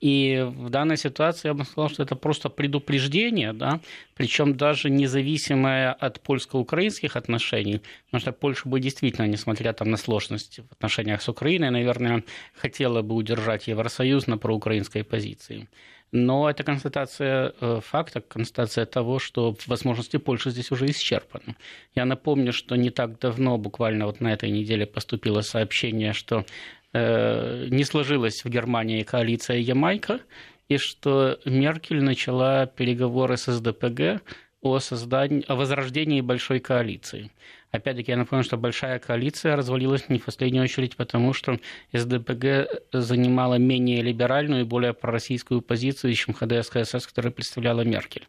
И 0.00 0.44
в 0.46 0.68
данной 0.68 0.98
ситуации 0.98 1.48
я 1.48 1.54
бы 1.54 1.64
сказал, 1.64 1.88
что 1.88 2.02
это 2.02 2.16
просто 2.16 2.50
предупреждение, 2.50 3.52
да, 3.52 3.80
причем 4.14 4.56
даже 4.56 4.90
независимое 4.90 5.92
от 5.92 6.20
польско-украинских 6.20 7.16
отношений, 7.16 7.80
потому 8.06 8.20
что 8.20 8.32
Польша 8.32 8.68
бы 8.68 8.78
действительно, 8.78 9.26
несмотря 9.26 9.72
там 9.72 9.90
на 9.90 9.96
сложности 9.96 10.60
в 10.60 10.72
отношениях 10.72 11.22
с 11.22 11.28
Украиной, 11.28 11.70
наверное, 11.70 12.24
хотела 12.54 13.00
бы 13.02 13.14
удержать 13.14 13.68
Евросоюз 13.68 14.26
на 14.26 14.36
проукраинской 14.36 15.02
позиции. 15.02 15.68
Но 16.12 16.48
это 16.48 16.62
констатация 16.62 17.52
э, 17.60 17.80
факта, 17.82 18.20
констатация 18.20 18.86
того, 18.86 19.18
что 19.18 19.56
возможности 19.66 20.18
Польши 20.18 20.50
здесь 20.50 20.70
уже 20.70 20.86
исчерпаны. 20.86 21.56
Я 21.94 22.04
напомню, 22.04 22.52
что 22.52 22.76
не 22.76 22.90
так 22.90 23.18
давно, 23.18 23.58
буквально 23.58 24.06
вот 24.06 24.20
на 24.20 24.32
этой 24.32 24.50
неделе, 24.50 24.86
поступило 24.86 25.40
сообщение, 25.40 26.12
что 26.12 26.44
не 26.92 27.84
сложилась 27.84 28.44
в 28.44 28.48
Германии 28.48 29.02
коалиция 29.02 29.58
Ямайка, 29.58 30.20
и 30.68 30.78
что 30.78 31.38
Меркель 31.44 32.02
начала 32.02 32.66
переговоры 32.66 33.36
с 33.36 33.52
СДПГ 33.52 34.22
о, 34.60 34.78
создании, 34.78 35.44
о 35.46 35.54
возрождении 35.54 36.20
большой 36.20 36.60
коалиции. 36.60 37.30
Опять-таки, 37.76 38.10
я 38.10 38.16
напомню, 38.16 38.44
что 38.44 38.56
большая 38.56 38.98
коалиция 38.98 39.56
развалилась 39.56 40.08
не 40.08 40.18
в 40.18 40.24
последнюю 40.24 40.64
очередь 40.64 40.96
потому, 40.96 41.32
что 41.32 41.58
СДПГ 41.92 42.82
занимала 42.92 43.54
менее 43.54 44.02
либеральную 44.02 44.62
и 44.62 44.64
более 44.64 44.94
пророссийскую 44.94 45.62
позицию, 45.62 46.14
чем 46.14 46.34
ХДС 46.34 46.70
ХСС, 46.70 47.06
которую 47.06 47.32
представляла 47.32 47.82
Меркель. 47.82 48.26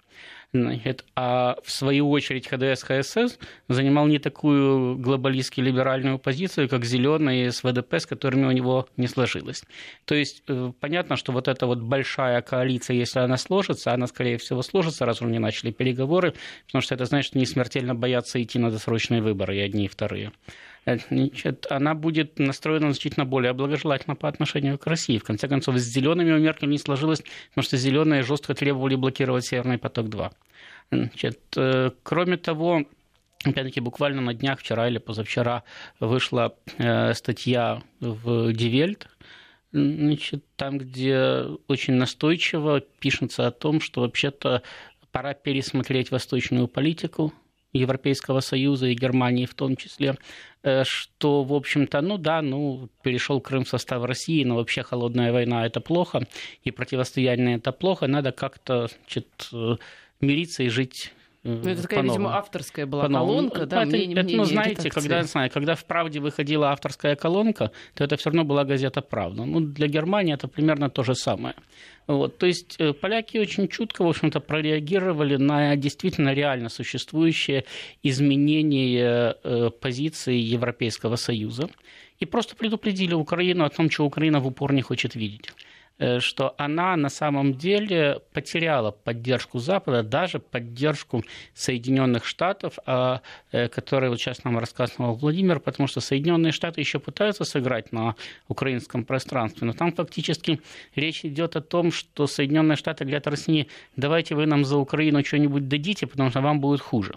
Значит, 0.54 1.04
а 1.16 1.58
в 1.62 1.72
свою 1.72 2.10
очередь 2.10 2.48
ХДС 2.48 2.84
ХСС 2.84 3.38
занимал 3.68 4.08
не 4.08 4.18
такую 4.18 4.98
глобалистски 4.98 5.60
либеральную 5.60 6.20
позицию, 6.20 6.70
как 6.70 6.86
зеленые 6.86 7.52
с 7.52 7.64
ВДП, 7.64 7.96
с 7.96 8.06
которыми 8.06 8.46
у 8.46 8.52
него 8.52 8.88
не 8.96 9.08
сложилось. 9.08 9.64
То 10.06 10.16
есть 10.16 10.44
э, 10.48 10.72
понятно, 10.80 11.18
что 11.18 11.34
вот 11.34 11.50
эта 11.50 11.68
вот 11.68 11.80
большая 11.82 12.42
коалиция, 12.42 12.96
если 12.96 13.20
она 13.20 13.36
сложится, 13.36 13.92
она, 13.92 14.08
скорее 14.08 14.38
всего, 14.38 14.62
сложится, 14.62 15.06
раз 15.06 15.22
уже 15.22 15.32
не 15.32 15.40
начали 15.40 15.72
переговоры, 15.72 16.34
потому 16.66 16.82
что 16.82 16.96
это 16.96 17.04
значит, 17.06 17.32
что 17.32 17.40
не 17.40 17.46
смертельно 17.46 17.94
боятся 17.94 18.42
идти 18.42 18.58
на 18.58 18.72
досрочные 18.72 19.22
выборы, 19.22 19.37
и 19.46 19.60
одни, 19.60 19.86
и 19.86 19.88
вторые. 19.88 20.32
Э, 20.86 20.98
значит, 21.10 21.68
она 21.70 21.94
будет 21.94 22.40
настроена 22.40 22.92
значительно 22.92 23.26
более 23.26 23.54
благожелательно 23.54 24.16
по 24.16 24.28
отношению 24.28 24.78
к 24.78 24.88
России. 24.88 25.18
В 25.18 25.24
конце 25.24 25.48
концов, 25.48 25.78
с 25.78 25.84
зелеными 25.84 26.32
у 26.32 26.40
Меркель 26.40 26.70
не 26.70 26.78
сложилось, 26.78 27.22
потому 27.50 27.64
что 27.64 27.78
зеленые 27.78 28.24
жестко 28.24 28.54
требовали 28.54 28.96
блокировать 28.96 29.46
Северный 29.46 29.78
поток-2. 29.78 30.32
Значит, 30.92 31.40
э, 31.58 31.92
кроме 32.04 32.38
того, 32.38 32.86
Опять-таки, 33.44 33.80
буквально 33.80 34.22
на 34.22 34.34
днях, 34.34 34.60
вчера 34.60 34.88
или 34.88 34.98
позавчера, 34.98 35.64
вышла 36.00 36.56
э, 36.80 37.14
статья 37.14 37.84
в 38.00 38.52
Дивельт, 38.52 39.08
значит, 39.72 40.44
там, 40.56 40.80
где 40.80 41.44
очень 41.68 41.94
настойчиво 41.94 42.82
пишется 42.82 43.48
о 43.48 43.52
том, 43.52 43.80
что 43.80 44.02
вообще-то 44.02 44.64
пора 45.12 45.34
пересмотреть 45.34 46.12
восточную 46.12 46.68
политику 46.68 47.34
Европейского 47.74 48.40
Союза 48.40 48.88
и 48.88 48.96
Германии 48.96 49.46
в 49.46 49.54
том 49.54 49.76
числе, 49.76 50.16
э, 50.64 50.84
что, 50.84 51.44
в 51.44 51.54
общем-то, 51.54 52.02
ну 52.02 52.18
да, 52.18 52.42
ну, 52.42 52.90
перешел 53.04 53.42
Крым 53.42 53.64
в 53.64 53.70
состав 53.70 54.04
России, 54.04 54.44
но 54.44 54.56
вообще 54.56 54.84
холодная 54.84 55.32
война– 55.32 55.66
это 55.68 55.82
плохо, 55.82 56.28
и 56.64 56.72
противостояние– 56.72 57.58
это 57.58 57.72
плохо, 57.72 58.08
надо 58.08 58.32
как-то 58.32 58.88
значит, 58.88 59.50
э, 59.54 59.76
мириться 60.22 60.64
и 60.64 60.70
жить 60.70 61.14
ну, 61.48 61.70
это 61.70 61.82
такая, 61.82 62.04
видимо, 62.04 62.36
авторская 62.38 62.86
была 62.86 63.08
колонка, 63.08 63.66
да, 63.66 63.84
это, 63.84 63.96
мнение, 63.96 64.18
это, 64.18 64.36
ну, 64.36 64.44
знаете, 64.44 64.90
когда, 64.90 65.24
знаю, 65.24 65.50
когда 65.50 65.76
в 65.76 65.86
«Правде» 65.86 66.20
выходила 66.20 66.72
авторская 66.72 67.16
колонка, 67.16 67.72
то 67.94 68.04
это 68.04 68.18
все 68.18 68.30
равно 68.30 68.44
была 68.44 68.66
газета 68.66 69.02
«Правда». 69.02 69.46
Ну, 69.46 69.62
для 69.62 69.88
Германии 69.88 70.34
это 70.34 70.48
примерно 70.48 70.90
то 70.90 71.04
же 71.04 71.16
самое. 71.16 71.56
Вот, 72.08 72.38
то 72.38 72.46
есть 72.46 72.76
э, 72.80 72.94
поляки 72.94 73.38
очень 73.38 73.68
чутко, 73.68 74.04
в 74.04 74.08
общем-то, 74.08 74.40
прореагировали 74.40 75.36
на 75.38 75.76
действительно 75.76 76.34
реально 76.34 76.70
существующее 76.70 77.64
изменение 78.04 79.36
э, 79.44 79.70
позиции 79.70 80.36
Европейского 80.36 81.18
Союза 81.18 81.70
и 82.20 82.26
просто 82.26 82.56
предупредили 82.56 83.14
Украину 83.14 83.66
о 83.66 83.70
том, 83.70 83.90
что 83.90 84.06
Украина 84.06 84.40
в 84.40 84.48
упор 84.48 84.74
не 84.74 84.82
хочет 84.82 85.16
видеть. 85.16 85.52
Э, 86.00 86.20
что 86.20 86.54
она 86.60 86.96
на 86.96 87.10
самом 87.10 87.56
деле 87.56 88.22
потеряла 88.32 88.92
поддержку 88.92 89.58
Запада, 89.58 90.04
даже 90.04 90.38
поддержку 90.40 91.24
Соединенных 91.56 92.24
Штатов, 92.26 92.78
о 92.86 93.22
э, 93.52 93.68
которой 93.68 94.10
вот 94.10 94.20
сейчас 94.20 94.44
нам 94.44 94.60
рассказывал 94.60 95.16
Владимир, 95.16 95.60
потому 95.60 95.88
что 95.88 96.00
Соединенные 96.00 96.52
Штаты 96.52 96.82
еще 96.82 97.00
пытаются 97.00 97.46
сыграть 97.46 97.92
на 97.92 98.16
украинском 98.48 99.06
пространстве, 99.06 99.66
но 99.66 99.74
там 99.74 99.92
фактически 99.92 100.62
речь 100.96 101.26
идет 101.26 101.56
о 101.56 101.62
том, 101.62 101.92
что 101.92 102.28
Соединенные 102.28 102.76
Штаты 102.76 103.04
говорят 103.04 103.26
России, 103.26 103.68
давайте 103.96 104.36
вы 104.36 104.46
нам 104.46 104.66
за 104.66 104.78
Украину 104.78 105.26
что-нибудь 105.26 105.68
дадите, 105.68 106.06
потому 106.06 106.30
что 106.30 106.42
вам 106.42 106.60
будет 106.60 106.82
хуже. 106.82 107.16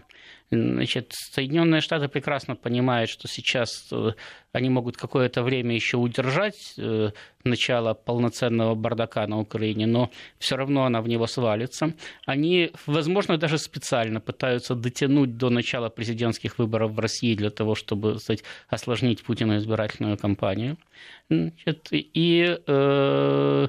Значит, 0.53 1.13
Соединенные 1.13 1.81
Штаты 1.81 2.09
прекрасно 2.09 2.57
понимают, 2.57 3.09
что 3.09 3.29
сейчас 3.29 3.87
э, 3.93 4.15
они 4.51 4.69
могут 4.69 4.97
какое-то 4.97 5.45
время 5.45 5.77
еще 5.77 5.97
удержать 5.97 6.75
э, 6.77 7.11
начало 7.45 7.95
полноценного 7.95 8.75
бардака 8.75 9.25
на 9.29 9.39
Украине, 9.39 9.87
но 9.87 10.11
все 10.41 10.57
равно 10.57 10.85
она 10.85 11.03
в 11.03 11.09
него 11.09 11.29
свалится. 11.29 11.95
Они, 12.27 12.73
возможно, 12.87 13.39
даже 13.39 13.59
специально 13.59 14.21
пытаются 14.21 14.75
дотянуть 14.75 15.37
до 15.37 15.51
начала 15.51 15.89
президентских 15.89 16.59
выборов 16.59 16.93
в 16.93 16.99
России 16.99 17.37
для 17.37 17.51
того, 17.51 17.77
чтобы 17.77 18.19
сказать, 18.19 18.43
осложнить 18.69 19.23
Путину 19.23 19.57
избирательную 19.57 20.19
кампанию. 20.19 20.79
Значит, 21.29 21.89
и, 21.93 22.59
э, 22.67 23.69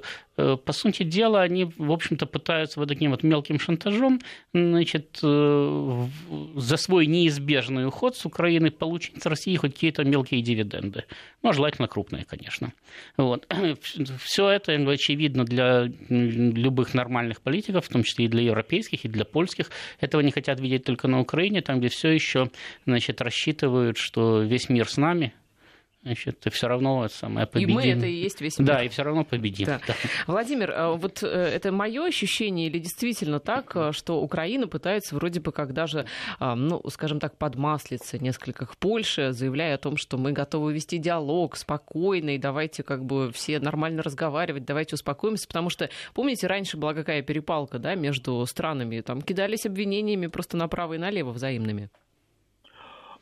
по 0.66 0.74
сути 0.74 1.04
дела, 1.04 1.42
они, 1.42 1.66
в 1.66 1.92
общем-то, 1.92 2.26
пытаются 2.26 2.80
вот 2.80 2.90
таким 2.90 3.12
вот 3.12 3.24
мелким 3.24 3.60
шантажом 3.60 4.20
значит, 4.54 5.20
э, 5.24 6.08
за 6.56 6.78
свой 6.78 7.06
неизбежный 7.08 7.88
уход 7.88 8.16
с 8.16 8.26
Украины 8.26 8.72
получить 8.72 9.22
с 9.22 9.26
России 9.26 9.56
хоть 9.56 9.74
какие-то 9.74 10.04
мелкие 10.04 10.42
дивиденды. 10.42 11.06
Ну, 11.42 11.50
а 11.50 11.54
желательно 11.54 11.88
крупные, 11.88 12.26
конечно. 12.26 12.74
Вот. 13.18 13.48
Все 14.24 14.50
это, 14.50 14.74
очевидно, 14.74 15.46
для 15.46 15.90
любых 16.10 16.94
нормальных 16.94 17.42
политиков, 17.42 17.86
в 17.86 17.90
том 17.90 18.04
числе 18.04 18.26
и 18.26 18.28
для 18.28 18.44
европейских, 18.44 19.06
и 19.06 19.08
для 19.08 19.26
польских. 19.26 19.70
Этого 20.00 20.22
не 20.22 20.32
хотят 20.32 20.60
видеть 20.60 20.84
только 20.84 21.08
на 21.08 21.20
Украине, 21.20 21.62
там, 21.62 21.80
где 21.80 21.90
все 21.90 22.10
еще 22.10 22.50
значит, 22.86 23.22
рассчитывают, 23.22 23.98
что 23.98 24.42
весь 24.42 24.70
мир 24.70 24.88
с 24.88 24.98
нами, 24.98 25.34
значит, 26.04 26.40
ты 26.40 26.50
все 26.50 26.68
равно 26.68 27.08
самое 27.10 27.48
победим. 27.48 27.70
И 27.70 27.74
мы 27.74 27.88
это 27.88 28.06
и 28.06 28.14
есть 28.14 28.42
весь 28.42 28.58
мир. 28.60 28.68
Да, 28.68 28.84
и 28.84 28.90
все 28.90 29.04
равно 29.04 29.24
победим. 29.24 29.68
Да. 29.68 29.82
Да. 29.88 29.94
Владимир, 30.28 30.72
а 30.76 30.92
вот 30.94 31.22
э, 31.24 31.28
это 31.28 31.72
мое 31.72 32.06
ощущение 32.06 32.68
или 32.68 32.80
действительно 32.80 33.40
так, 33.40 33.76
э, 33.76 33.92
что 33.92 34.22
Украина 34.22 34.68
пытается 34.68 35.16
вроде 35.16 35.40
бы 35.40 35.52
как 35.52 35.74
даже, 35.74 36.06
а, 36.40 36.56
ну, 36.56 36.82
скажем 36.90 37.20
так, 37.20 37.38
подмаслиться 37.38 38.18
несколько 38.18 38.66
к 38.66 38.78
Польше, 38.78 39.32
заявляя 39.32 39.76
о 39.76 39.78
том, 39.78 39.98
что 39.98 40.18
мы 40.18 40.32
готовы 40.32 40.74
вести 40.74 40.98
диалог 40.98 41.56
спокойный, 41.56 42.38
давайте 42.38 42.84
как 42.84 43.06
бы 43.06 43.32
все 43.32 43.60
нормально 43.60 44.02
разговаривать, 44.02 44.66
давайте 44.66 44.96
успокоимся, 44.96 45.48
потому 45.48 45.70
что, 45.70 45.90
помните, 46.14 46.48
раньше 46.48 46.78
была 46.78 46.94
какая 46.94 47.22
перепалка, 47.22 47.80
да, 47.80 47.96
между 47.96 48.46
странами, 48.46 49.02
там 49.02 49.22
кидались 49.22 49.66
обвинениями 49.66 50.28
просто 50.28 50.58
направо 50.58 50.94
и 50.94 50.98
налево 50.98 51.32
взаимными. 51.32 51.90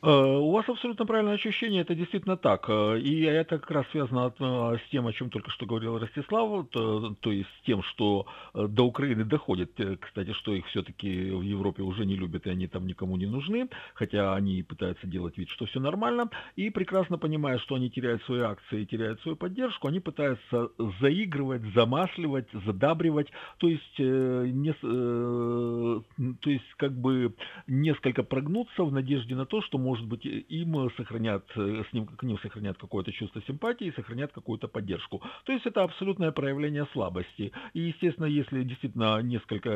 Э, 0.01 0.09
у 0.09 0.51
вас 0.51 0.67
абсолютно 0.69 1.05
правильное 1.05 1.33
ощущение, 1.33 1.81
это 1.81 1.93
действительно 1.93 2.37
так. 2.37 2.69
Э, 2.69 2.97
и 2.99 3.21
это 3.23 3.59
как 3.59 3.69
раз 3.71 3.85
связано 3.91 4.33
э, 4.39 4.77
с 4.77 4.89
тем, 4.91 5.07
о 5.07 5.13
чем 5.13 5.29
только 5.29 5.51
что 5.51 5.65
говорил 5.65 5.99
Ростислав, 5.99 6.69
то, 6.69 7.15
то 7.19 7.31
есть 7.31 7.49
с 7.59 7.65
тем, 7.65 7.83
что 7.83 8.25
до 8.53 8.83
Украины 8.83 9.25
доходит, 9.25 9.71
кстати, 9.99 10.31
что 10.33 10.53
их 10.53 10.65
все-таки 10.67 11.31
в 11.31 11.41
Европе 11.41 11.83
уже 11.83 12.05
не 12.05 12.15
любят, 12.15 12.47
и 12.47 12.49
они 12.49 12.67
там 12.67 12.87
никому 12.87 13.17
не 13.17 13.25
нужны, 13.25 13.67
хотя 13.93 14.35
они 14.35 14.63
пытаются 14.63 15.05
делать 15.05 15.37
вид, 15.37 15.49
что 15.49 15.65
все 15.65 15.81
нормально, 15.81 16.29
и 16.55 16.69
прекрасно 16.69 17.17
понимая, 17.17 17.57
что 17.59 17.75
они 17.75 17.89
теряют 17.89 18.23
свои 18.23 18.39
акции, 18.39 18.85
теряют 18.85 19.21
свою 19.21 19.35
поддержку, 19.35 19.87
они 19.89 19.99
пытаются 19.99 20.69
заигрывать, 21.01 21.63
замасливать, 21.73 22.47
задабривать, 22.65 23.27
то 23.57 23.67
есть, 23.67 23.99
не, 23.99 24.73
то 24.73 26.49
есть 26.49 26.73
как 26.77 26.93
бы 26.93 27.33
несколько 27.67 28.23
прогнуться 28.23 28.83
в 28.83 28.93
надежде 28.93 29.35
на 29.35 29.45
то, 29.45 29.61
что 29.61 29.77
может 29.89 30.05
быть, 30.05 30.25
им 30.25 30.89
сохранят, 30.97 31.43
э, 31.55 31.83
с 31.89 31.93
ним, 31.93 32.05
к 32.05 32.23
ним 32.23 32.37
сохранят 32.39 32.77
какое-то 32.77 33.11
чувство 33.11 33.41
симпатии, 33.47 33.93
сохранят 33.95 34.31
какую-то 34.31 34.67
поддержку. 34.67 35.21
То 35.45 35.51
есть 35.53 35.65
это 35.65 35.83
абсолютное 35.83 36.31
проявление 36.31 36.85
слабости. 36.93 37.51
И, 37.73 37.79
естественно, 37.79 38.27
если 38.27 38.63
действительно 38.63 39.21
несколько, 39.21 39.69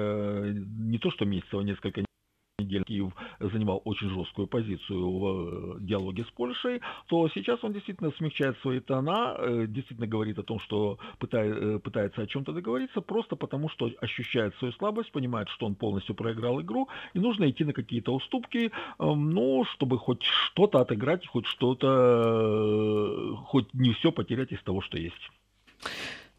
не 0.92 1.00
то 1.00 1.10
что 1.12 1.26
месяцев, 1.26 1.60
а 1.60 1.64
несколько 1.64 2.02
недель 2.64 2.84
Киев 2.84 3.14
занимал 3.40 3.82
очень 3.86 4.10
жесткую 4.10 4.48
позицию 4.48 5.10
в 5.12 5.78
э, 5.78 5.80
диалоге 5.82 6.24
с 6.24 6.32
Польшей, 6.32 6.82
то 7.08 7.30
сейчас 7.30 7.64
он 7.64 7.74
действительно 7.74 8.12
смягчает 8.12 8.58
свои 8.60 8.80
тона, 8.80 9.36
э, 9.38 9.66
действительно 9.68 10.08
говорит 10.08 10.40
о 10.40 10.44
том, 10.44 10.60
что 10.60 10.98
э, 11.20 11.80
пытается 11.80 12.22
о 12.22 12.28
чем-то 12.28 12.54
договориться, 12.54 13.02
просто 13.02 13.36
потому 13.36 13.70
что 13.70 13.90
ощущает 14.02 14.56
свою 14.56 14.74
слабость, 14.74 15.12
понимает, 15.12 15.50
что 15.50 15.66
он 15.66 15.76
полностью 15.76 16.16
проиграл 16.16 16.62
игру, 16.62 16.88
и 17.14 17.20
нужно 17.20 17.50
идти 17.50 17.64
на 17.64 17.74
какие-то 17.74 18.14
уступки, 18.14 18.72
ну, 19.00 19.64
чтобы 19.66 19.98
хоть 19.98 20.24
что-то 20.24 20.80
отыграть, 20.80 21.28
хоть 21.28 21.46
что-то, 21.46 23.36
хоть 23.46 23.74
не 23.74 23.94
все 23.94 24.12
потерять 24.12 24.52
из 24.52 24.62
того, 24.64 24.82
что 24.82 24.98
есть. 24.98 25.32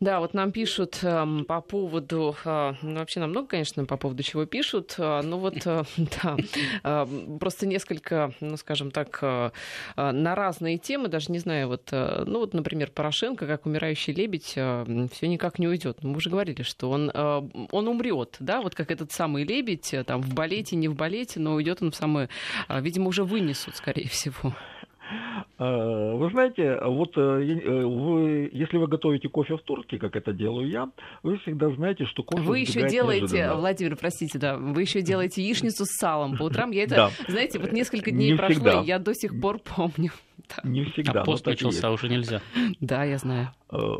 Да, 0.01 0.19
вот 0.19 0.35
нам 0.35 0.51
пишут 0.51 0.99
э, 1.03 1.27
по 1.47 1.61
поводу, 1.61 2.35
э, 2.45 2.75
ну, 2.83 2.99
вообще 2.99 3.21
нам 3.21 3.31
много, 3.31 3.47
конечно, 3.47 3.85
по 3.85 3.97
поводу 3.97 4.25
чего 4.25 4.45
пишут, 4.45 4.97
э, 4.99 5.23
но 5.23 5.39
вот, 5.39 5.67
э, 5.67 5.85
да, 5.97 6.37
э, 6.83 7.37
просто 7.39 7.67
несколько, 7.67 8.33
ну, 8.41 8.57
скажем 8.57 8.91
так, 8.91 9.19
э, 9.23 9.51
на 9.97 10.35
разные 10.35 10.79
темы, 10.79 11.07
даже 11.07 11.31
не 11.31 11.39
знаю, 11.39 11.69
вот, 11.69 11.89
э, 11.93 12.25
ну, 12.27 12.41
вот, 12.41 12.55
например, 12.55 12.91
Порошенко, 12.91 13.47
как 13.47 13.67
умирающий 13.67 14.13
лебедь, 14.13 14.55
э, 14.57 15.07
все 15.13 15.29
никак 15.29 15.61
не 15.61 15.69
уйдет. 15.69 16.03
Мы 16.03 16.17
уже 16.17 16.29
говорили, 16.29 16.63
что 16.63 16.91
он, 16.91 17.11
э, 17.15 17.43
он 17.71 17.89
умрет, 17.89 18.37
да, 18.41 18.63
вот 18.63 18.75
как 18.75 18.91
этот 18.91 19.13
самый 19.13 19.45
лебедь, 19.45 19.95
э, 19.95 20.03
там, 20.03 20.23
в 20.23 20.35
балете, 20.35 20.75
не 20.75 20.89
в 20.89 20.97
балете, 20.97 21.39
но 21.39 21.55
уйдет 21.55 21.83
он 21.83 21.93
в 21.93 21.95
самое, 21.95 22.29
э, 22.69 22.81
видимо, 22.81 23.09
уже 23.09 23.23
вынесут, 23.23 23.77
скорее 23.77 24.09
всего. 24.09 24.55
Э, 25.59 26.13
вы 26.15 26.31
знаете, 26.31 26.79
вот 26.83 27.17
э, 27.17 27.21
э, 27.21 27.85
вы, 27.85 28.51
если 28.53 28.77
вы 28.77 28.87
готовите 28.87 29.29
кофе 29.29 29.57
в 29.57 29.63
турке, 29.63 29.99
как 29.99 30.17
это 30.17 30.33
делаю 30.33 30.69
я, 30.69 30.89
вы 31.23 31.39
всегда 31.39 31.71
знаете, 31.71 32.05
что 32.07 32.23
кофе 32.23 32.43
Вы 32.43 32.61
еще 32.61 32.89
делаете, 32.89 33.23
неожиданно. 33.23 33.57
Владимир, 33.57 33.97
простите, 33.97 34.39
да, 34.39 34.57
вы 34.57 34.83
еще 34.83 35.03
делаете 35.03 35.43
яичницу 35.43 35.85
с 35.85 35.97
салом 35.99 36.37
по 36.37 36.45
утрам. 36.45 36.71
Я 36.71 36.85
это, 36.85 36.95
да. 36.97 37.11
знаете, 37.29 37.59
вот 37.59 37.73
несколько 37.73 38.11
дней 38.11 38.33
Не 38.33 38.37
прошло, 38.37 38.55
всегда. 38.55 38.83
и 38.83 38.87
я 38.87 38.99
до 38.99 39.15
сих 39.15 39.41
пор 39.41 39.59
помню. 39.59 40.11
Да. 40.49 40.69
Не 40.69 40.85
всегда. 40.85 41.23
А 41.23 41.25
пост 41.25 41.47
начался, 41.47 41.91
уже 41.91 42.09
нельзя. 42.09 42.41
Да, 42.81 43.05
я 43.05 43.19
знаю. 43.19 43.51
Э, 43.75 43.97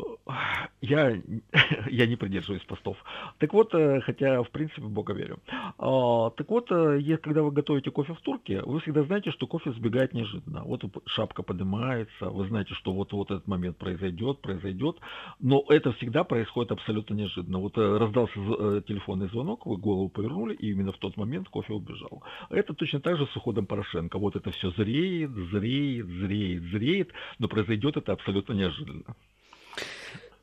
я, 0.81 1.21
я 1.89 2.07
не 2.07 2.15
придерживаюсь 2.15 2.63
постов. 2.63 2.97
Так 3.39 3.53
вот, 3.53 3.73
э, 3.73 4.01
хотя, 4.01 4.41
в 4.43 4.49
принципе, 4.49 4.81
в 4.81 4.89
Бога 4.89 5.13
верю. 5.13 5.39
А, 5.77 6.29
так 6.31 6.49
вот, 6.49 6.71
э, 6.71 7.17
когда 7.21 7.41
вы 7.41 7.51
готовите 7.51 7.91
кофе 7.91 8.13
в 8.13 8.21
турке, 8.21 8.61
вы 8.61 8.79
всегда 8.79 9.03
знаете, 9.03 9.31
что 9.31 9.47
кофе 9.47 9.71
сбегает 9.71 10.13
неожиданно. 10.13 10.63
Вот 10.63 10.83
шапка 11.05 11.43
поднимается, 11.43 12.29
вы 12.29 12.47
знаете, 12.47 12.73
что 12.73 12.93
вот, 12.93 13.11
вот 13.13 13.31
этот 13.31 13.47
момент 13.47 13.77
произойдет, 13.77 14.41
произойдет. 14.41 14.97
Но 15.39 15.65
это 15.69 15.91
всегда 15.93 16.23
происходит 16.23 16.71
абсолютно 16.71 17.15
неожиданно. 17.15 17.59
Вот 17.59 17.77
раздался 17.77 18.33
телефонный 18.87 19.29
звонок, 19.29 19.65
вы 19.65 19.77
голову 19.77 20.09
повернули, 20.09 20.53
и 20.53 20.71
именно 20.71 20.91
в 20.91 20.97
тот 20.97 21.17
момент 21.17 21.49
кофе 21.49 21.73
убежал. 21.73 22.23
Это 22.49 22.73
точно 22.73 22.99
так 22.99 23.17
же 23.17 23.27
с 23.27 23.35
уходом 23.35 23.65
Порошенко. 23.65 24.19
Вот 24.19 24.35
это 24.35 24.51
все 24.51 24.71
зреет, 24.71 25.31
зреет, 25.31 26.07
зреет, 26.07 26.24
зреет, 26.27 27.11
но 27.39 27.47
произойдет 27.47 27.97
это 27.97 28.13
абсолютно 28.13 28.53
неожиданно. 28.53 29.15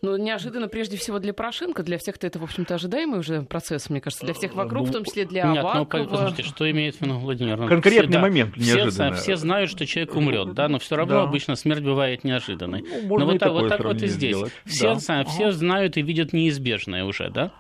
Ну, 0.05 0.17
неожиданно, 0.17 0.67
прежде 0.67 0.97
всего, 0.97 1.21
для 1.21 1.33
Порошенко, 1.33 1.85
для 1.85 1.97
всех-то 1.97 2.27
это, 2.27 2.41
в 2.41 2.43
общем-то, 2.43 2.75
ожидаемый 2.75 3.21
уже 3.21 3.43
процесс, 3.43 3.89
мне 3.89 4.01
кажется, 4.01 4.25
для 4.25 4.35
всех 4.35 4.53
вокруг, 4.55 4.87
ну, 4.87 4.91
в 4.91 4.93
том 4.93 5.05
числе 5.05 5.27
для 5.27 5.45
Нет, 5.45 5.59
Авакова. 5.65 6.03
ну, 6.03 6.09
послушайте, 6.09 6.43
что 6.43 6.69
имеет 6.69 6.97
в 6.97 7.03
виду 7.03 7.19
Владимир? 7.21 7.57
Ну, 7.57 7.69
Конкретный 7.69 8.11
все, 8.11 8.19
момент 8.19 8.55
да, 8.57 8.65
неожиданно. 8.65 9.15
Все, 9.15 9.23
все 9.23 9.37
знают, 9.37 9.71
что 9.71 9.87
человек 9.87 10.17
умрет, 10.17 10.55
да, 10.55 10.67
но 10.67 10.81
все 10.81 10.97
равно 10.97 11.15
да. 11.15 11.23
обычно 11.23 11.55
смерть 11.55 11.85
бывает 11.85 12.25
неожиданной. 12.25 12.83
Ну, 12.83 13.17
но 13.17 13.27
вот, 13.27 13.39
так, 13.39 13.53
вот 13.53 13.69
так 13.69 13.85
вот 13.85 14.03
и 14.03 14.09
здесь. 14.09 14.35
Сделать. 14.35 14.53
Все, 14.65 14.99
да. 15.07 15.25
все 15.25 15.53
знают 15.53 15.97
и 15.97 16.03
видят 16.03 16.33
неизбежное 16.33 17.05
уже, 17.05 17.31
да? 17.31 17.53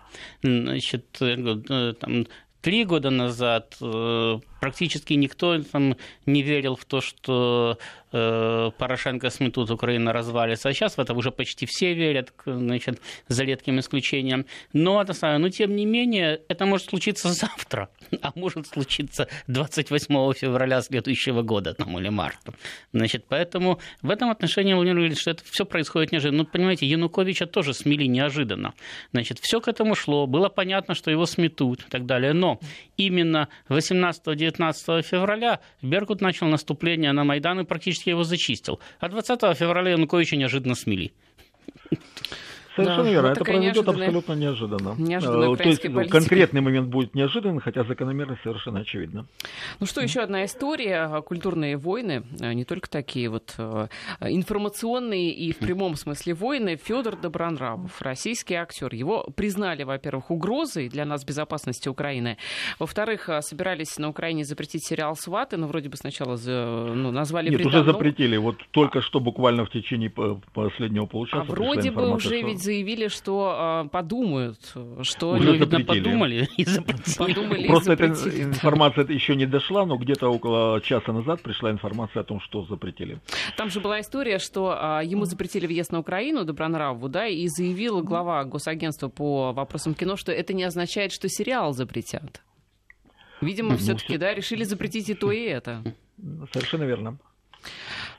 Значит, 0.43 1.17
э, 1.21 1.95
там, 2.01 2.27
три 2.61 2.85
года 2.85 3.11
назад 3.11 3.77
э, 3.81 4.39
практически 4.61 5.13
никто 5.15 5.63
там 5.63 5.97
не 6.27 6.43
верил 6.43 6.77
в 6.77 6.85
то, 6.87 7.01
что 7.01 7.79
э, 7.79 7.83
Порошенко 8.13 9.31
сметут, 9.31 9.71
Украина 9.71 10.13
развалится. 10.13 10.69
А 10.69 10.73
сейчас 10.73 10.97
в 10.97 11.01
это 11.01 11.15
уже 11.15 11.31
почти 11.31 11.67
все 11.67 11.95
верят, 11.95 12.33
значит, 12.45 13.01
за 13.29 13.45
редким 13.45 13.81
исключением. 13.81 14.47
Но, 14.73 15.01
это 15.01 15.15
самое, 15.15 15.39
но 15.39 15.49
тем 15.49 15.75
не 15.75 15.87
менее, 15.87 16.41
это 16.49 16.67
может 16.67 16.89
случиться 16.89 17.33
завтра, 17.33 17.89
а 18.23 18.33
может 18.35 18.67
случиться 18.67 19.29
28 19.47 20.33
февраля 20.35 20.83
следующего 20.83 21.43
года 21.43 21.75
там, 21.75 21.99
или 21.99 22.11
марта. 22.11 22.53
Значит, 22.93 23.25
поэтому 23.29 23.81
в 24.03 24.11
этом 24.11 24.31
отношении 24.31 24.75
Владимир 24.75 24.99
говорит, 24.99 25.19
что 25.19 25.31
это 25.31 25.43
все 25.45 25.65
происходит 25.65 26.13
неожиданно. 26.13 26.43
Ну, 26.43 26.49
понимаете, 26.49 26.87
Януковича 26.87 27.47
тоже 27.47 27.73
смели 27.73 28.05
неожиданно. 28.05 28.75
Значит, 29.13 29.39
все 29.41 29.61
к 29.61 29.69
этому 29.69 29.95
шло, 29.95 30.27
было 30.27 30.49
понятно, 30.49 30.95
что 30.95 31.11
его 31.11 31.25
сметут 31.25 31.81
и 31.87 31.91
так 31.91 32.05
далее. 32.05 32.35
Но 32.35 32.61
именно 33.07 33.49
18-19 33.69 35.03
февраля 35.03 35.61
Беркут 35.83 36.21
начал 36.21 36.47
наступление 36.47 37.13
на 37.13 37.25
Майдан 37.25 37.61
и 37.61 37.65
практически 37.65 38.11
его 38.11 38.25
зачистил. 38.25 38.81
А 39.01 39.09
20 39.09 39.57
февраля 39.57 39.93
Януковича 39.93 40.37
неожиданно 40.37 40.75
смели. 40.75 41.13
Совершенно 42.77 43.05
да, 43.05 43.11
верно. 43.11 43.27
Это 43.29 43.45
произойдет 43.45 43.89
абсолютно 43.89 44.33
неожиданно. 44.33 44.95
Неожиданно 44.99 45.57
То 45.57 45.65
есть 45.65 45.83
политика. 45.83 46.11
конкретный 46.11 46.61
момент 46.61 46.89
будет 46.89 47.15
неожиданный, 47.15 47.61
хотя 47.61 47.85
закономерность 47.85 48.43
совершенно 48.43 48.81
очевидна. 48.81 49.27
Ну 49.81 49.87
что, 49.87 50.01
еще 50.01 50.21
одна 50.21 50.45
история. 50.45 51.23
Культурные 51.23 51.77
войны, 51.77 52.25
а, 52.41 52.55
не 52.55 52.65
только 52.65 52.89
такие 52.89 53.29
вот 53.29 53.55
а, 53.59 53.89
информационные 54.21 55.33
и 55.33 55.53
в 55.53 55.59
прямом 55.59 55.97
смысле 55.97 56.35
войны. 56.35 56.79
Федор 56.83 57.17
Добронравов, 57.17 58.01
российский 58.01 58.55
актер. 58.55 58.95
Его 58.95 59.25
признали, 59.37 59.83
во-первых, 59.83 60.31
угрозой 60.31 60.89
для 60.89 61.05
нас 61.05 61.25
безопасности 61.25 61.89
Украины. 61.89 62.39
Во-вторых, 62.79 63.29
а, 63.29 63.43
собирались 63.43 63.99
на 63.99 64.09
Украине 64.09 64.45
запретить 64.45 64.87
сериал 64.87 65.17
«Сваты», 65.17 65.57
но 65.57 65.67
вроде 65.67 65.89
бы 65.89 65.97
сначала 65.97 66.39
ну, 66.47 67.11
назвали 67.11 67.51
Нет, 67.51 67.67
уже 67.67 67.85
запретили. 67.85 68.37
Вот 68.37 68.57
только 68.71 69.03
что 69.03 69.21
буквально 69.21 69.65
в 69.65 69.71
течение 69.71 70.11
последнего 70.55 71.07
получаса 71.07 71.43
А 71.43 71.45
вроде 71.45 71.91
бы 71.91 72.11
уже 72.11 72.41
ведь 72.43 72.62
заявили, 72.63 73.09
что 73.09 73.85
э, 73.85 73.89
подумают, 73.89 74.59
что 75.03 75.33
Уже 75.33 75.57
видно, 75.57 75.81
подумали 75.87 76.49
и 76.57 76.65
запретили. 76.65 77.17
Подумали 77.19 77.67
Просто 77.67 77.93
эта 77.93 78.07
информация 78.07 79.07
еще 79.07 79.37
не 79.37 79.47
дошла, 79.47 79.87
но 79.87 79.97
где-то 79.97 80.29
около 80.29 80.81
часа 80.81 81.13
назад 81.13 81.43
пришла 81.43 81.71
информация 81.71 82.23
о 82.23 82.25
том, 82.25 82.41
что 82.41 82.65
запретили. 82.65 83.21
Там 83.57 83.71
же 83.71 83.81
была 83.81 84.01
история, 84.01 84.39
что 84.39 85.01
э, 85.03 85.07
ему 85.07 85.25
запретили 85.25 85.67
въезд 85.67 85.93
на 85.93 85.99
Украину, 85.99 86.45
Добронравову, 86.45 87.09
да, 87.09 87.27
и 87.27 87.47
заявил 87.49 88.03
глава 88.03 88.45
госагентства 88.45 89.09
по 89.09 89.53
вопросам 89.53 89.95
кино, 89.95 90.17
что 90.17 90.33
это 90.33 90.53
не 90.53 90.65
означает, 90.65 91.13
что 91.13 91.29
сериал 91.29 91.73
запретят. 91.73 92.43
Видимо, 93.41 93.71
ну, 93.71 93.77
все-таки, 93.77 94.17
да, 94.19 94.35
решили 94.35 94.65
запретить 94.65 95.11
и 95.11 95.15
то, 95.15 95.33
и 95.33 95.43
это. 95.43 95.83
Совершенно 96.53 96.85
верно. 96.85 97.19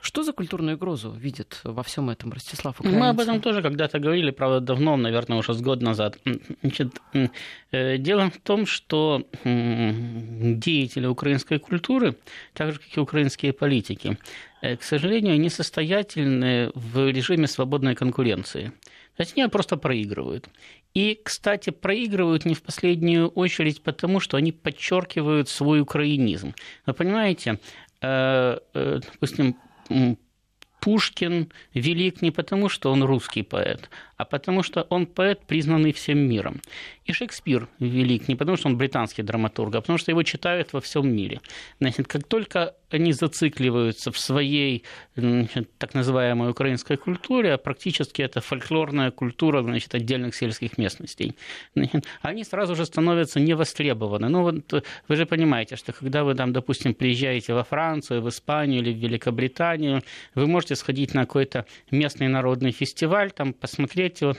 Что 0.04 0.22
за 0.22 0.34
культурную 0.34 0.76
угрозу 0.76 1.10
видит 1.10 1.60
во 1.64 1.82
всем 1.82 2.10
этом 2.10 2.30
Ростислав 2.30 2.78
Украинцев? 2.78 3.00
Мы 3.00 3.08
об 3.08 3.20
этом 3.20 3.40
тоже 3.40 3.62
когда-то 3.62 3.98
говорили, 3.98 4.32
правда, 4.32 4.60
давно, 4.60 4.98
наверное, 4.98 5.38
уже 5.38 5.54
с 5.54 5.62
год 5.62 5.80
назад. 5.80 6.18
Значит, 6.60 6.88
э, 7.70 7.96
дело 7.96 8.28
в 8.28 8.38
том, 8.38 8.66
что 8.66 9.22
деятели 9.44 11.06
украинской 11.06 11.58
культуры, 11.58 12.16
так 12.52 12.72
же, 12.72 12.80
как 12.80 12.98
и 12.98 13.00
украинские 13.00 13.54
политики, 13.54 14.18
э, 14.60 14.76
к 14.76 14.82
сожалению, 14.82 15.40
несостоятельны 15.40 16.70
в 16.74 17.10
режиме 17.10 17.46
свободной 17.46 17.94
конкуренции. 17.94 18.72
То 19.16 19.22
есть 19.22 19.38
они 19.38 19.48
просто 19.48 19.78
проигрывают. 19.78 20.50
И, 20.92 21.18
кстати, 21.24 21.70
проигрывают 21.70 22.44
не 22.44 22.54
в 22.54 22.62
последнюю 22.62 23.28
очередь 23.28 23.82
потому, 23.82 24.20
что 24.20 24.36
они 24.36 24.52
подчеркивают 24.52 25.48
свой 25.48 25.80
украинизм. 25.80 26.54
Вы 26.84 26.92
понимаете, 26.92 27.58
э, 28.02 28.58
допустим, 28.74 29.56
Пушкин 30.80 31.50
велик 31.72 32.20
не 32.20 32.30
потому, 32.30 32.68
что 32.68 32.92
он 32.92 33.02
русский 33.02 33.42
поэт, 33.42 33.88
а 34.16 34.24
потому 34.24 34.62
что 34.62 34.82
он 34.90 35.06
поэт, 35.06 35.40
признанный 35.46 35.92
всем 35.92 36.18
миром. 36.18 36.60
И 37.04 37.12
Шекспир 37.12 37.68
велик 37.78 38.28
не 38.28 38.36
потому, 38.36 38.56
что 38.56 38.68
он 38.68 38.76
британский 38.76 39.22
драматург, 39.22 39.74
а 39.74 39.80
потому 39.80 39.98
что 39.98 40.10
его 40.10 40.22
читают 40.22 40.72
во 40.72 40.80
всем 40.80 41.08
мире. 41.08 41.40
Значит, 41.80 42.06
как 42.06 42.24
только 42.24 42.74
они 42.90 43.12
зацикливаются 43.12 44.10
в 44.12 44.18
своей 44.18 44.84
значит, 45.16 45.76
так 45.78 45.94
называемой 45.94 46.50
украинской 46.50 46.96
культуре, 46.96 47.54
а 47.54 47.58
практически 47.58 48.22
это 48.22 48.40
фольклорная 48.40 49.10
культура 49.10 49.62
значит, 49.62 49.94
отдельных 49.94 50.34
сельских 50.34 50.78
местностей, 50.78 51.34
значит, 51.74 52.06
они 52.22 52.44
сразу 52.44 52.76
же 52.76 52.86
становятся 52.86 53.40
невостребованы. 53.40 54.28
Ну 54.28 54.42
вот 54.42 54.84
вы 55.08 55.16
же 55.16 55.26
понимаете, 55.26 55.76
что 55.76 55.92
когда 55.92 56.22
вы 56.22 56.34
там, 56.34 56.52
допустим, 56.52 56.94
приезжаете 56.94 57.52
во 57.54 57.64
Францию, 57.64 58.22
в 58.22 58.28
Испанию 58.28 58.80
или 58.80 58.92
в 58.92 58.98
Великобританию, 58.98 60.02
вы 60.34 60.46
можете 60.46 60.76
сходить 60.76 61.14
на 61.14 61.22
какой-то 61.22 61.66
местный 61.90 62.28
народный 62.28 62.70
фестиваль, 62.70 63.30
там 63.32 63.52
посмотреть 63.52 64.13
посмотреть 64.14 64.22
вот, 64.22 64.38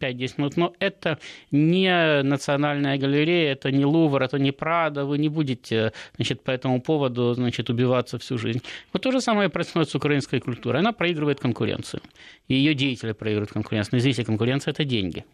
5-10 0.00 0.34
минут, 0.38 0.56
но 0.56 0.72
это 0.78 1.18
не 1.50 2.22
Национальная 2.22 2.98
галерея, 2.98 3.52
это 3.52 3.70
не 3.70 3.84
Лувр, 3.84 4.22
это 4.22 4.38
не 4.38 4.52
Прада, 4.52 5.04
вы 5.04 5.18
не 5.18 5.28
будете 5.28 5.92
значит, 6.16 6.42
по 6.42 6.50
этому 6.50 6.80
поводу 6.80 7.34
значит, 7.34 7.70
убиваться 7.70 8.18
всю 8.18 8.38
жизнь. 8.38 8.62
Вот 8.92 9.02
то 9.02 9.10
же 9.10 9.20
самое 9.20 9.48
происходит 9.48 9.90
с 9.90 9.94
украинской 9.94 10.40
культурой. 10.40 10.80
Она 10.80 10.92
проигрывает 10.92 11.40
конкуренцию. 11.40 12.02
И 12.48 12.54
ее 12.54 12.74
деятели 12.74 13.12
проигрывают 13.12 13.52
конкуренцию. 13.52 13.92
Но 13.92 13.98
извините, 13.98 14.24
конкуренция– 14.24 14.72
это 14.74 14.84
деньги. 14.84 15.24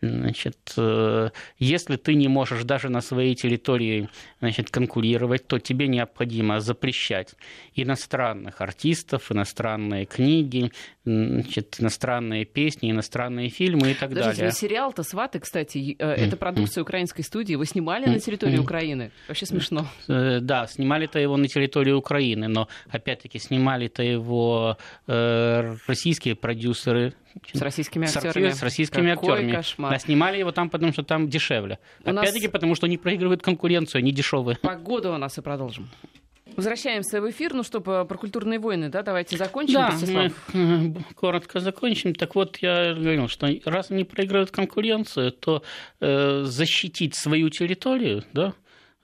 Значит, 0.00 0.74
э, 0.76 1.30
если 1.58 1.96
ты 1.96 2.14
не 2.14 2.28
можешь 2.28 2.62
даже 2.62 2.88
на 2.88 3.00
своей 3.00 3.34
территории 3.34 4.08
значит, 4.40 4.70
конкурировать, 4.70 5.48
то 5.48 5.58
тебе 5.58 5.88
необходимо 5.88 6.60
запрещать 6.60 7.34
иностранных 7.74 8.60
артистов, 8.60 9.32
иностранные 9.32 10.06
книги, 10.06 10.70
значит, 11.08 11.76
иностранные 11.80 12.44
песни, 12.44 12.90
иностранные 12.90 13.48
фильмы 13.48 13.92
и 13.92 13.94
так 13.94 14.10
Подождите, 14.10 14.36
далее. 14.38 14.52
сериал-то 14.52 15.02
«Сваты», 15.02 15.40
кстати, 15.40 15.96
э, 15.98 16.06
это 16.06 16.36
продукция 16.36 16.82
украинской 16.82 17.22
студии. 17.22 17.54
Вы 17.54 17.66
снимали 17.66 18.06
на 18.06 18.18
территории 18.20 18.58
Украины? 18.58 19.10
Вообще 19.26 19.46
смешно. 19.46 19.86
Э, 20.08 20.40
да, 20.40 20.66
снимали-то 20.66 21.18
его 21.18 21.36
на 21.36 21.48
территории 21.48 21.92
Украины, 21.92 22.48
но, 22.48 22.68
опять-таки, 22.88 23.38
снимали-то 23.38 24.02
его 24.02 24.76
российские 25.06 26.34
продюсеры, 26.34 27.14
с 27.52 27.60
российскими 27.60 28.06
актерами. 28.06 28.50
С 28.50 28.62
российскими 28.62 29.14
Какой 29.14 29.30
актерами. 29.30 29.52
Кошмар. 29.52 29.94
А 29.94 29.98
снимали 29.98 30.38
его 30.38 30.52
там, 30.52 30.70
потому 30.70 30.92
что 30.92 31.02
там 31.02 31.28
дешевле. 31.28 31.78
У 32.04 32.10
Опять-таки, 32.10 32.46
нас... 32.46 32.52
потому 32.52 32.74
что 32.74 32.86
они 32.86 32.98
проигрывают 32.98 33.42
конкуренцию, 33.42 34.00
они 34.00 34.12
дешевые. 34.12 34.56
Погода 34.56 35.12
у 35.12 35.18
нас 35.18 35.38
и 35.38 35.40
продолжим. 35.40 35.88
Возвращаемся 36.56 37.20
в 37.20 37.30
эфир, 37.30 37.54
ну, 37.54 37.62
чтобы 37.62 38.04
про 38.04 38.18
культурные 38.18 38.58
войны, 38.58 38.88
да, 38.88 39.02
давайте 39.02 39.36
закончим, 39.36 39.74
Да, 39.74 39.96
мы 40.06 40.32
э, 40.54 40.94
коротко 41.14 41.60
закончим. 41.60 42.14
Так 42.14 42.34
вот, 42.34 42.58
я 42.58 42.94
говорил, 42.94 43.28
что 43.28 43.48
раз 43.64 43.90
они 43.90 44.04
проигрывают 44.04 44.50
конкуренцию, 44.50 45.32
то 45.32 45.62
э, 46.00 46.42
защитить 46.44 47.14
свою 47.14 47.48
территорию, 47.50 48.24
да, 48.32 48.54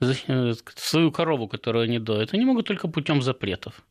э, 0.01 0.53
свою 0.75 1.13
корову, 1.13 1.47
которую 1.49 1.85
они 1.85 1.99
доят, 1.99 2.35
они 2.35 2.45
могут 2.45 2.67
только 2.67 2.89
путем 2.89 3.23
запретов. 3.23 3.85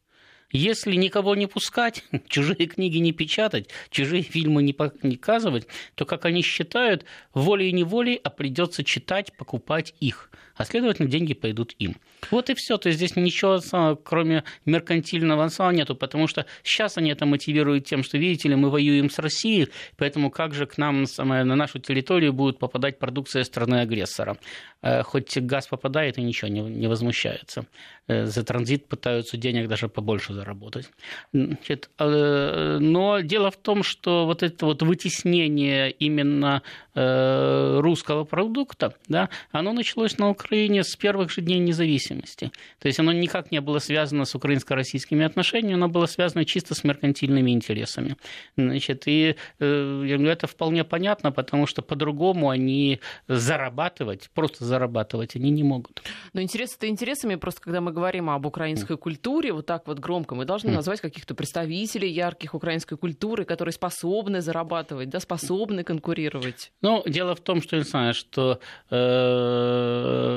Если 0.51 0.95
никого 0.95 1.35
не 1.35 1.47
пускать, 1.47 2.03
чужие 2.27 2.67
книги 2.67 2.97
не 2.97 3.11
печатать, 3.11 3.69
чужие 3.89 4.23
фильмы 4.23 4.61
не 4.61 4.73
показывать, 4.73 5.67
то, 5.95 6.05
как 6.05 6.25
они 6.25 6.41
считают, 6.43 7.05
волей-неволей, 7.33 8.19
а 8.23 8.29
придется 8.29 8.83
читать, 8.83 9.33
покупать 9.37 9.95
их– 9.99 10.29
а 10.55 10.65
следовательно, 10.65 11.09
деньги 11.09 11.33
пойдут 11.33 11.73
им. 11.79 11.95
Вот 12.31 12.49
и 12.49 12.53
все. 12.53 12.77
То 12.77 12.89
есть 12.89 12.97
здесь 12.97 13.15
ничего, 13.15 13.59
кроме 14.03 14.43
меркантильного 14.65 15.43
ансала, 15.43 15.71
нету, 15.71 15.95
потому 15.95 16.27
что 16.27 16.45
сейчас 16.63 16.97
они 16.97 17.11
это 17.11 17.25
мотивируют 17.25 17.85
тем, 17.85 18.03
что, 18.03 18.17
видите 18.17 18.49
ли, 18.49 18.55
мы 18.55 18.69
воюем 18.69 19.09
с 19.09 19.19
Россией, 19.19 19.69
поэтому 19.97 20.29
как 20.29 20.53
же 20.53 20.65
к 20.65 20.77
нам 20.77 21.05
на 21.17 21.55
нашу 21.55 21.79
территорию 21.79 22.33
будет 22.33 22.59
попадать 22.59 22.99
продукция 22.99 23.43
страны-агрессора? 23.43 24.37
Э, 24.83 25.01
хоть 25.01 25.37
газ 25.37 25.67
попадает, 25.67 26.17
и 26.17 26.21
ничего 26.21 26.49
не, 26.49 26.59
не 26.61 26.87
возмущается. 26.87 27.65
Э, 28.07 28.25
за 28.25 28.43
транзит 28.43 28.87
пытаются 28.87 29.37
денег 29.37 29.69
даже 29.69 29.87
побольше 29.87 30.33
заработать. 30.33 30.89
Значит, 31.31 31.89
э, 31.99 32.77
но 32.81 33.21
дело 33.21 33.49
в 33.49 33.55
том, 33.57 33.83
что 33.83 34.25
вот 34.25 34.43
это 34.43 34.65
вот 34.65 34.81
вытеснение 34.81 35.89
именно 35.89 36.61
русского 36.95 38.23
продукта, 38.23 38.93
да, 39.07 39.29
оно 39.51 39.73
началось 39.73 40.19
на 40.19 40.29
Украине 40.29 40.42
Украине 40.43 40.83
с 40.83 40.95
первых 40.95 41.31
же 41.31 41.41
дней 41.41 41.59
независимости. 41.59 42.51
То 42.79 42.87
есть 42.87 42.99
оно 42.99 43.11
никак 43.11 43.51
не 43.51 43.61
было 43.61 43.79
связано 43.79 44.25
с 44.25 44.35
украинско-российскими 44.35 45.25
отношениями, 45.25 45.75
оно 45.75 45.87
было 45.87 46.05
связано 46.05 46.45
чисто 46.45 46.75
с 46.75 46.83
меркантильными 46.83 47.51
интересами. 47.51 48.17
Значит, 48.57 49.03
и 49.07 49.35
э, 49.59 50.27
это 50.27 50.47
вполне 50.47 50.83
понятно, 50.83 51.31
потому 51.31 51.67
что 51.67 51.81
по-другому 51.81 52.49
они 52.49 52.99
зарабатывать, 53.27 54.29
просто 54.33 54.65
зарабатывать 54.65 55.35
они 55.35 55.51
не 55.51 55.63
могут. 55.63 56.01
Но 56.33 56.41
интерес 56.41 56.75
это 56.75 56.87
интересами, 56.87 57.35
просто 57.35 57.61
когда 57.61 57.81
мы 57.81 57.91
говорим 57.91 58.29
об 58.29 58.45
украинской 58.45 58.97
культуре, 58.97 59.53
вот 59.53 59.65
так 59.65 59.87
вот 59.87 59.99
громко, 59.99 60.35
мы 60.35 60.45
должны 60.45 60.71
назвать 60.71 61.01
каких-то 61.01 61.35
представителей 61.35 62.09
ярких 62.09 62.53
украинской 62.53 62.97
культуры, 62.97 63.45
которые 63.45 63.73
способны 63.73 64.41
зарабатывать, 64.41 65.09
да, 65.09 65.19
способны 65.19 65.83
конкурировать. 65.83 66.71
Ну, 66.81 67.03
дело 67.05 67.35
в 67.35 67.39
том, 67.39 67.61
что, 67.61 67.77
я 67.77 67.83
знаю, 67.83 68.13
что 68.13 68.59
Э, 68.89 70.32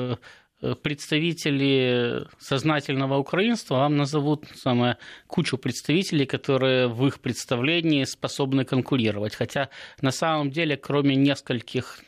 представители 0.81 2.25
сознательного 2.39 3.17
украинства 3.17 3.75
вам 3.75 3.95
назовут 3.95 4.45
самое, 4.55 4.97
кучу 5.27 5.57
представителей, 5.57 6.25
которые 6.25 6.87
в 6.87 7.05
их 7.05 7.19
представлении 7.19 8.03
способны 8.05 8.65
конкурировать. 8.65 9.35
Хотя 9.35 9.69
на 10.01 10.11
самом 10.11 10.49
деле, 10.49 10.75
кроме 10.75 11.15
нескольких 11.15 11.99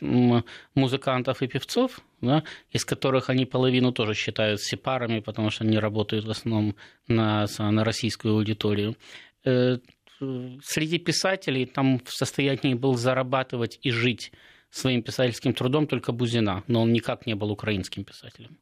музыкантов 0.74 1.42
и 1.42 1.46
певцов, 1.46 2.00
да, 2.20 2.42
из 2.72 2.84
которых 2.84 3.30
они 3.30 3.46
половину 3.46 3.92
тоже 3.92 4.14
считают 4.14 4.60
сепарами, 4.60 5.20
потому 5.20 5.50
что 5.50 5.64
они 5.64 5.78
работают 5.78 6.26
в 6.26 6.30
основном 6.30 6.74
на, 7.06 7.46
на 7.58 7.84
российскую 7.84 8.34
аудиторию, 8.34 8.96
э, 9.44 9.78
среди 10.62 10.98
писателей 10.98 11.66
там 11.66 12.00
в 12.00 12.10
состоянии 12.10 12.74
был 12.74 12.94
зарабатывать 12.94 13.78
и 13.82 13.90
жить 13.90 14.32
своим 14.70 15.02
писательским 15.02 15.52
трудом 15.52 15.86
только 15.86 16.12
Бузина, 16.12 16.62
но 16.66 16.82
он 16.82 16.92
никак 16.92 17.26
не 17.26 17.34
был 17.34 17.50
украинским 17.50 18.04
писателем. 18.04 18.58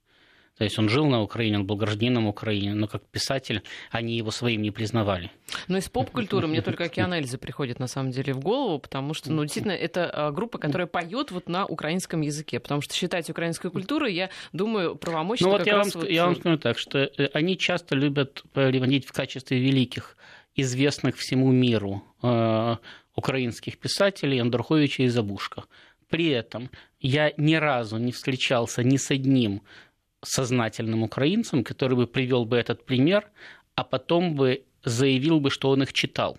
То 0.59 0.65
есть 0.65 0.77
он 0.77 0.89
жил 0.89 1.07
на 1.07 1.23
Украине, 1.23 1.59
он 1.59 1.67
был 1.67 1.77
гражданином 1.77 2.27
Украины, 2.27 2.75
но 2.75 2.89
как 2.89 3.07
писатель 3.07 3.63
они 3.93 4.17
его 4.17 4.33
своим 4.33 4.61
не 4.61 4.73
признавали. 4.73 5.31
Но 5.69 5.79
из 5.79 5.89
поп-культуры 5.89 6.49
мне 6.49 6.63
только 6.63 6.85
океан 6.87 7.15
Эльзы 7.15 7.39
приходит 7.39 7.79
на 7.79 7.87
самом 7.87 8.11
деле 8.11 8.35
в 8.35 8.41
голову, 8.41 8.81
потому 8.81 9.15
что, 9.15 9.31
ну, 9.31 9.45
действительно, 9.45 9.73
это 9.73 10.11
а, 10.11 10.33
группа, 10.33 10.59
которая 10.59 10.89
поет 10.89 11.31
вот 11.31 11.49
на 11.49 11.65
украинском 11.65 12.23
языке, 12.23 12.59
потому 12.59 12.81
что 12.81 12.93
считать 12.93 13.31
украинской 13.31 13.71
культурой, 13.71 14.13
я 14.15 14.31
думаю, 14.53 14.97
правомочно 14.97 15.47
Ну 15.47 15.53
вот 15.53 15.65
я 15.65 15.77
вам, 15.77 15.89
вот... 15.95 16.11
я 16.11 16.27
вам 16.27 16.35
скажу 16.35 16.59
так, 16.59 16.77
что 16.77 16.99
э, 16.99 17.29
они 17.35 17.57
часто 17.57 17.95
любят 17.95 18.43
приводить 18.53 19.07
в 19.07 19.13
качестве 19.13 19.61
великих, 19.61 20.17
известных 20.57 21.17
всему 21.17 21.53
миру 21.53 22.03
э, 22.21 22.77
украинских 23.15 23.79
писателей 23.79 24.41
Андруховича 24.41 25.05
и 25.05 25.09
Забушка. 25.09 25.65
При 26.09 26.29
этом 26.29 26.71
я 27.01 27.33
ни 27.37 27.55
разу 27.55 27.99
не 27.99 28.13
встречался 28.13 28.83
ни 28.83 28.97
с 28.97 29.11
одним 29.11 29.63
сознательным 30.23 31.03
украинцем, 31.03 31.63
который 31.63 31.97
бы 31.97 32.07
привел 32.07 32.45
бы 32.45 32.57
этот 32.57 32.85
пример, 32.85 33.31
а 33.75 33.85
потом 33.85 34.35
бы 34.35 34.65
заявил 34.85 35.41
бы, 35.41 35.51
что 35.51 35.71
он 35.71 35.83
их 35.83 35.93
читал. 35.93 36.39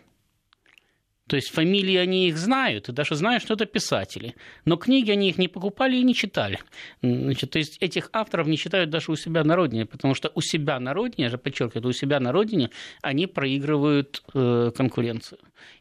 То 1.30 1.36
есть 1.36 1.52
фамилии 1.52 1.96
они 1.96 2.28
их 2.28 2.38
знают, 2.38 2.90
и 2.90 2.92
даже 2.92 3.16
знают, 3.16 3.44
что 3.44 3.54
это 3.54 3.68
писатели. 3.68 4.34
Но 4.66 4.78
книги 4.78 5.12
они 5.12 5.30
их 5.30 5.38
не 5.38 5.48
покупали 5.48 5.96
и 5.96 6.04
не 6.04 6.16
читали. 6.16 6.58
Значит, 7.04 7.52
то 7.52 7.60
есть 7.60 7.78
этих 7.84 8.10
авторов 8.14 8.48
не 8.48 8.58
читают 8.58 8.90
даже 8.90 9.12
у 9.12 9.16
себя 9.16 9.44
на 9.44 9.56
родине, 9.56 9.86
потому 9.86 10.16
что 10.16 10.32
у 10.34 10.42
себя 10.42 10.80
на 10.80 10.94
родине, 10.94 11.26
я 11.26 11.30
же 11.30 11.38
подчеркиваю, 11.38 11.90
у 11.90 11.94
себя 11.94 12.20
на 12.20 12.32
родине 12.32 12.72
они 13.04 13.28
проигрывают 13.28 14.24
э, 14.34 14.72
конкуренцию. 14.76 15.40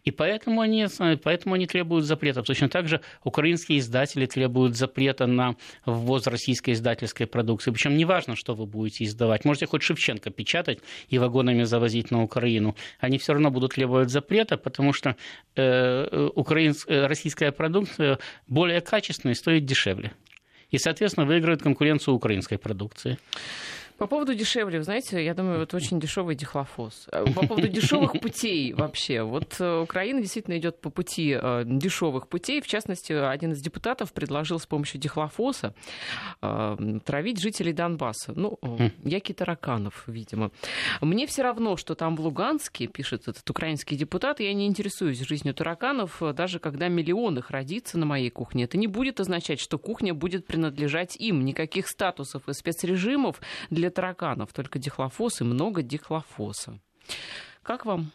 И 0.08 0.10
поэтому 0.10 0.62
они, 0.62 0.86
поэтому 1.22 1.54
они 1.54 1.66
требуют 1.66 2.06
запретов. 2.06 2.46
Точно 2.46 2.70
так 2.70 2.88
же 2.88 3.02
украинские 3.24 3.78
издатели 3.78 4.24
требуют 4.24 4.74
запрета 4.74 5.26
на 5.26 5.54
ввоз 5.84 6.26
российской 6.26 6.70
издательской 6.70 7.26
продукции. 7.26 7.70
Причем 7.70 7.94
неважно, 7.94 8.34
что 8.34 8.54
вы 8.54 8.64
будете 8.64 9.04
издавать. 9.04 9.44
Можете 9.44 9.66
хоть 9.66 9.82
Шевченко 9.82 10.30
печатать 10.30 10.78
и 11.10 11.18
вагонами 11.18 11.64
завозить 11.64 12.10
на 12.10 12.22
Украину. 12.22 12.74
Они 13.00 13.18
все 13.18 13.34
равно 13.34 13.50
будут 13.50 13.74
требовать 13.74 14.08
запрета, 14.08 14.56
потому 14.56 14.94
что 14.94 15.14
э, 15.56 16.30
украинская, 16.34 17.02
э, 17.02 17.06
российская 17.06 17.52
продукция 17.52 18.18
более 18.46 18.80
качественная 18.80 19.34
и 19.34 19.36
стоит 19.36 19.66
дешевле. 19.66 20.12
И, 20.70 20.78
соответственно, 20.78 21.26
выигрывает 21.26 21.60
конкуренцию 21.60 22.14
украинской 22.14 22.56
продукции. 22.56 23.18
По 23.98 24.06
поводу 24.06 24.32
дешевле, 24.32 24.78
вы 24.78 24.84
знаете, 24.84 25.24
я 25.24 25.34
думаю, 25.34 25.62
это 25.62 25.76
очень 25.76 25.98
дешевый 25.98 26.36
дихлофос. 26.36 27.08
Э, 27.10 27.24
по 27.34 27.44
поводу 27.44 27.66
дешевых 27.66 28.12
путей 28.20 28.72
вообще. 28.72 29.22
Вот 29.22 29.56
э, 29.58 29.80
Украина 29.80 30.20
действительно 30.20 30.56
идет 30.56 30.80
по 30.80 30.88
пути 30.88 31.36
э, 31.36 31.64
дешевых 31.66 32.28
путей. 32.28 32.60
В 32.60 32.68
частности, 32.68 33.12
один 33.12 33.52
из 33.52 33.60
депутатов 33.60 34.12
предложил 34.12 34.60
с 34.60 34.66
помощью 34.66 35.00
дихлофоса 35.00 35.74
травить 36.40 37.40
жителей 37.40 37.72
Донбасса. 37.72 38.32
Ну, 38.36 38.58
хм. 38.62 38.90
яки 39.04 39.32
тараканов, 39.32 40.04
видимо. 40.06 40.52
Мне 41.00 41.26
все 41.26 41.42
равно, 41.42 41.76
что 41.76 41.94
там 41.96 42.14
в 42.14 42.20
Луганске, 42.20 42.86
пишет 42.86 43.26
этот 43.26 43.48
украинский 43.50 43.96
депутат, 43.96 44.38
я 44.38 44.52
не 44.54 44.66
интересуюсь 44.66 45.20
жизнью 45.20 45.54
тараканов, 45.54 46.22
даже 46.34 46.60
когда 46.60 46.88
миллион 46.88 47.38
их 47.38 47.50
родится 47.50 47.98
на 47.98 48.06
моей 48.06 48.30
кухне. 48.30 48.64
Это 48.64 48.78
не 48.78 48.86
будет 48.86 49.18
означать, 49.18 49.58
что 49.58 49.78
кухня 49.78 50.14
будет 50.14 50.46
принадлежать 50.46 51.16
им. 51.16 51.44
Никаких 51.44 51.88
статусов 51.88 52.48
и 52.48 52.52
спецрежимов 52.52 53.40
для 53.70 53.87
для 53.88 53.90
тараканов, 53.90 54.52
только 54.52 54.78
дихлофос 54.78 55.40
и 55.40 55.44
много 55.44 55.82
дихлофоса. 55.82 56.78
Как 57.62 57.86
вам? 57.86 58.12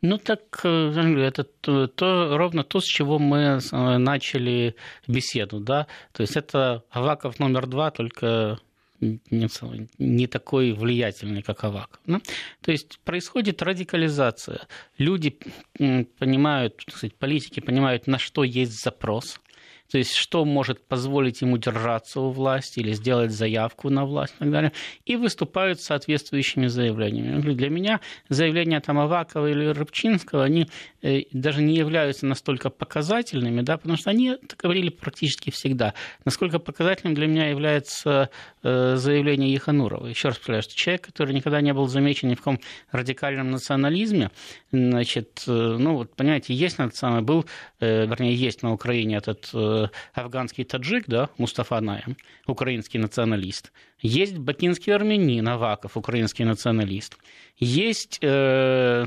Ну 0.00 0.18
так, 0.18 0.60
э, 0.64 1.26
это 1.26 1.44
то, 1.44 1.88
то, 1.88 2.36
ровно 2.38 2.62
то, 2.62 2.80
с 2.80 2.84
чего 2.84 3.18
мы 3.18 3.58
э, 3.60 3.98
начали 3.98 4.74
беседу, 5.08 5.60
да. 5.60 5.86
То 6.12 6.22
есть 6.22 6.36
это 6.36 6.84
Аваков 6.90 7.40
номер 7.40 7.66
два, 7.66 7.90
только 7.90 8.58
не, 9.00 10.26
такой 10.26 10.72
влиятельный, 10.72 11.42
как 11.42 11.64
Аваков. 11.64 12.00
Да? 12.06 12.20
То 12.62 12.72
есть 12.72 12.98
происходит 13.04 13.62
радикализация. 13.62 14.66
Люди 14.98 15.38
понимают, 16.18 16.82
сказать, 16.88 17.14
политики 17.14 17.60
понимают, 17.60 18.06
на 18.06 18.18
что 18.18 18.44
есть 18.44 18.82
запрос, 18.82 19.40
то 19.90 19.98
есть 19.98 20.14
что 20.14 20.44
может 20.44 20.86
позволить 20.86 21.40
ему 21.40 21.58
держаться 21.58 22.20
у 22.20 22.30
власти 22.30 22.80
или 22.80 22.92
сделать 22.92 23.32
заявку 23.32 23.90
на 23.90 24.04
власть 24.04 24.34
и 24.36 24.38
так 24.40 24.50
далее, 24.50 24.72
и 25.04 25.16
выступают 25.16 25.80
соответствующими 25.80 26.66
заявлениями. 26.66 27.40
Для 27.54 27.70
меня 27.70 28.00
заявления 28.28 28.80
там 28.80 28.98
Авакова 28.98 29.50
или 29.50 29.66
Рыбчинского, 29.66 30.44
они 30.44 30.68
э, 31.02 31.22
даже 31.32 31.62
не 31.62 31.76
являются 31.76 32.26
настолько 32.26 32.70
показательными, 32.70 33.62
да, 33.62 33.76
потому 33.76 33.96
что 33.96 34.10
они 34.10 34.28
это 34.28 34.56
говорили 34.56 34.90
практически 34.90 35.50
всегда. 35.50 35.94
Насколько 36.24 36.58
показательным 36.58 37.14
для 37.14 37.26
меня 37.26 37.48
является 37.48 38.30
заявление 38.62 39.52
Еханурова. 39.52 40.06
Еще 40.06 40.28
раз 40.28 40.38
повторяю, 40.38 40.62
что 40.62 40.74
человек, 40.74 41.06
который 41.06 41.34
никогда 41.34 41.60
не 41.60 41.72
был 41.72 41.86
замечен 41.88 42.28
ни 42.28 42.34
в 42.34 42.38
каком 42.38 42.60
радикальном 42.90 43.50
национализме, 43.50 44.30
значит, 44.72 45.44
э, 45.46 45.76
ну 45.78 45.94
вот, 45.94 46.14
понимаете, 46.14 46.54
есть, 46.54 46.78
самое, 46.94 47.22
был, 47.22 47.44
вернее, 47.80 48.34
есть 48.34 48.62
на 48.62 48.72
Украине 48.72 49.16
этот 49.16 49.50
афганский 50.14 50.64
таджик, 50.64 51.04
да, 51.06 51.30
Мустафа 51.38 51.80
Наем, 51.80 52.16
украинский 52.46 52.98
националист. 52.98 53.72
Есть 54.00 54.38
бакинский 54.38 54.94
армянин 54.94 55.48
Аваков, 55.48 55.96
украинский 55.96 56.44
националист. 56.44 57.16
Есть 57.56 58.18
э, 58.22 59.06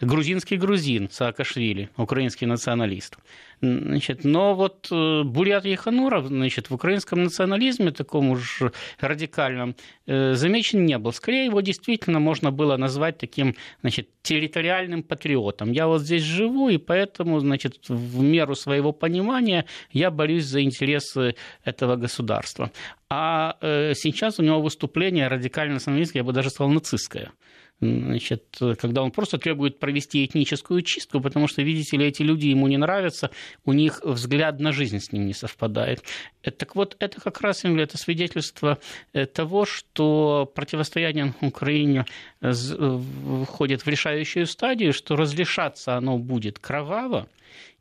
грузинский 0.00 0.56
грузин 0.56 1.10
Саакашвили, 1.10 1.90
украинский 1.96 2.46
националист. 2.46 3.16
Значит, 3.62 4.24
но 4.24 4.54
вот 4.54 4.88
э, 4.90 5.22
Бурят 5.22 5.64
Ехануров 5.64 6.26
значит, 6.26 6.68
в 6.68 6.74
украинском 6.74 7.24
национализме, 7.24 7.90
таком 7.90 8.30
уж 8.30 8.62
радикальном, 9.00 9.74
э, 10.06 10.34
замечен 10.34 10.84
не 10.84 10.98
был. 10.98 11.12
Скорее, 11.12 11.46
его 11.46 11.62
действительно 11.62 12.20
можно 12.20 12.52
было 12.52 12.76
назвать 12.76 13.16
таким 13.16 13.56
значит, 13.80 14.08
территориальным 14.22 15.02
патриотом. 15.02 15.72
Я 15.72 15.86
вот 15.86 16.02
здесь 16.02 16.22
живу, 16.22 16.68
и 16.68 16.76
поэтому 16.76 17.40
значит, 17.40 17.88
в 17.88 18.20
меру 18.20 18.54
своего 18.54 18.92
понимания 18.92 19.64
я 19.90 20.10
борюсь 20.10 20.44
за 20.44 20.62
интересы 20.62 21.34
этого 21.64 21.96
государства. 21.96 22.70
А 23.08 23.56
э, 23.62 23.94
сейчас 23.94 24.38
у 24.38 24.42
него 24.42 24.60
выступление 24.60 25.28
радикально 25.28 25.74
националистское, 25.74 26.20
я 26.20 26.24
бы 26.24 26.32
даже 26.32 26.50
сказал, 26.50 26.70
нацистское 26.70 27.32
значит, 27.80 28.58
когда 28.78 29.02
он 29.02 29.10
просто 29.10 29.38
требует 29.38 29.78
провести 29.78 30.24
этническую 30.24 30.82
чистку, 30.82 31.20
потому 31.20 31.46
что, 31.46 31.62
видите 31.62 31.96
ли, 31.96 32.06
эти 32.06 32.22
люди 32.22 32.46
ему 32.46 32.68
не 32.68 32.76
нравятся, 32.76 33.30
у 33.64 33.72
них 33.72 34.00
взгляд 34.02 34.60
на 34.60 34.72
жизнь 34.72 34.98
с 34.98 35.12
ним 35.12 35.26
не 35.26 35.34
совпадает. 35.34 36.02
Э, 36.42 36.50
так 36.50 36.74
вот, 36.74 36.96
это 36.98 37.20
как 37.20 37.40
раз 37.40 37.64
это 37.64 37.98
свидетельство 37.98 38.78
э, 39.12 39.26
того, 39.26 39.64
что 39.64 40.50
противостояние 40.54 41.34
Украине 41.40 42.06
входит 42.40 43.82
в 43.82 43.88
решающую 43.88 44.46
стадию, 44.46 44.92
что 44.92 45.16
разрешаться 45.16 45.96
оно 45.96 46.18
будет 46.18 46.58
кроваво, 46.58 47.28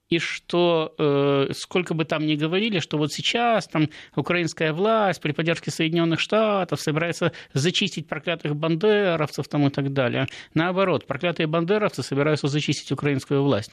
и 0.10 0.20
что 0.20 0.94
э, 0.98 1.54
сколько 1.54 1.94
бы 1.94 2.06
там 2.06 2.26
ни 2.26 2.36
говорили, 2.36 2.80
что 2.80 2.98
вот 2.98 3.12
сейчас 3.12 3.68
там 3.68 3.90
украинская 4.16 4.74
власть 4.74 5.22
при 5.22 5.32
поддержке 5.32 5.72
Соединенных 5.72 6.20
Штатов 6.20 6.80
собирается 6.80 7.32
зачистить 7.54 8.08
проклятых 8.08 8.56
бандеровцев 8.56 9.48
там 9.48 9.68
и 9.68 9.70
так 9.70 9.94
далее. 9.94 10.28
Наоборот, 10.54 11.08
проклятые 11.08 11.48
бандеровцы 11.48 12.04
собираются 12.04 12.48
зачистить 12.48 12.92
украинскую 12.92 13.44
власть. 13.44 13.72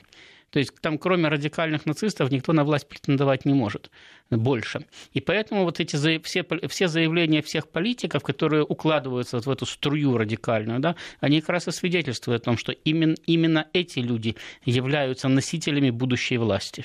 То 0.53 0.59
есть 0.59 0.73
там 0.83 0.99
кроме 0.99 1.29
радикальных 1.29 1.87
нацистов 1.87 2.31
никто 2.31 2.53
на 2.53 2.63
власть 2.63 2.87
претендовать 2.87 3.47
не 3.47 3.55
может 3.55 3.91
больше. 4.31 4.85
И 5.15 5.21
поэтому 5.21 5.65
вот 5.65 5.81
эти 5.81 5.97
все, 6.23 6.45
все 6.69 6.89
заявления 6.89 7.41
всех 7.41 7.69
политиков, 7.69 8.23
которые 8.23 8.63
укладываются 8.63 9.37
вот 9.37 9.47
в 9.47 9.51
эту 9.51 9.65
струю 9.65 10.17
радикальную, 10.19 10.79
да, 10.79 10.95
они 11.21 11.41
как 11.41 11.51
раз 11.51 11.69
и 11.69 11.73
свидетельствуют 11.73 12.43
о 12.43 12.45
том, 12.45 12.59
что 12.59 12.73
именно, 12.73 13.17
именно 13.27 13.67
эти 13.73 14.01
люди 14.01 14.37
являются 14.65 15.29
носителями 15.29 15.89
будущей 15.89 16.37
власти. 16.37 16.85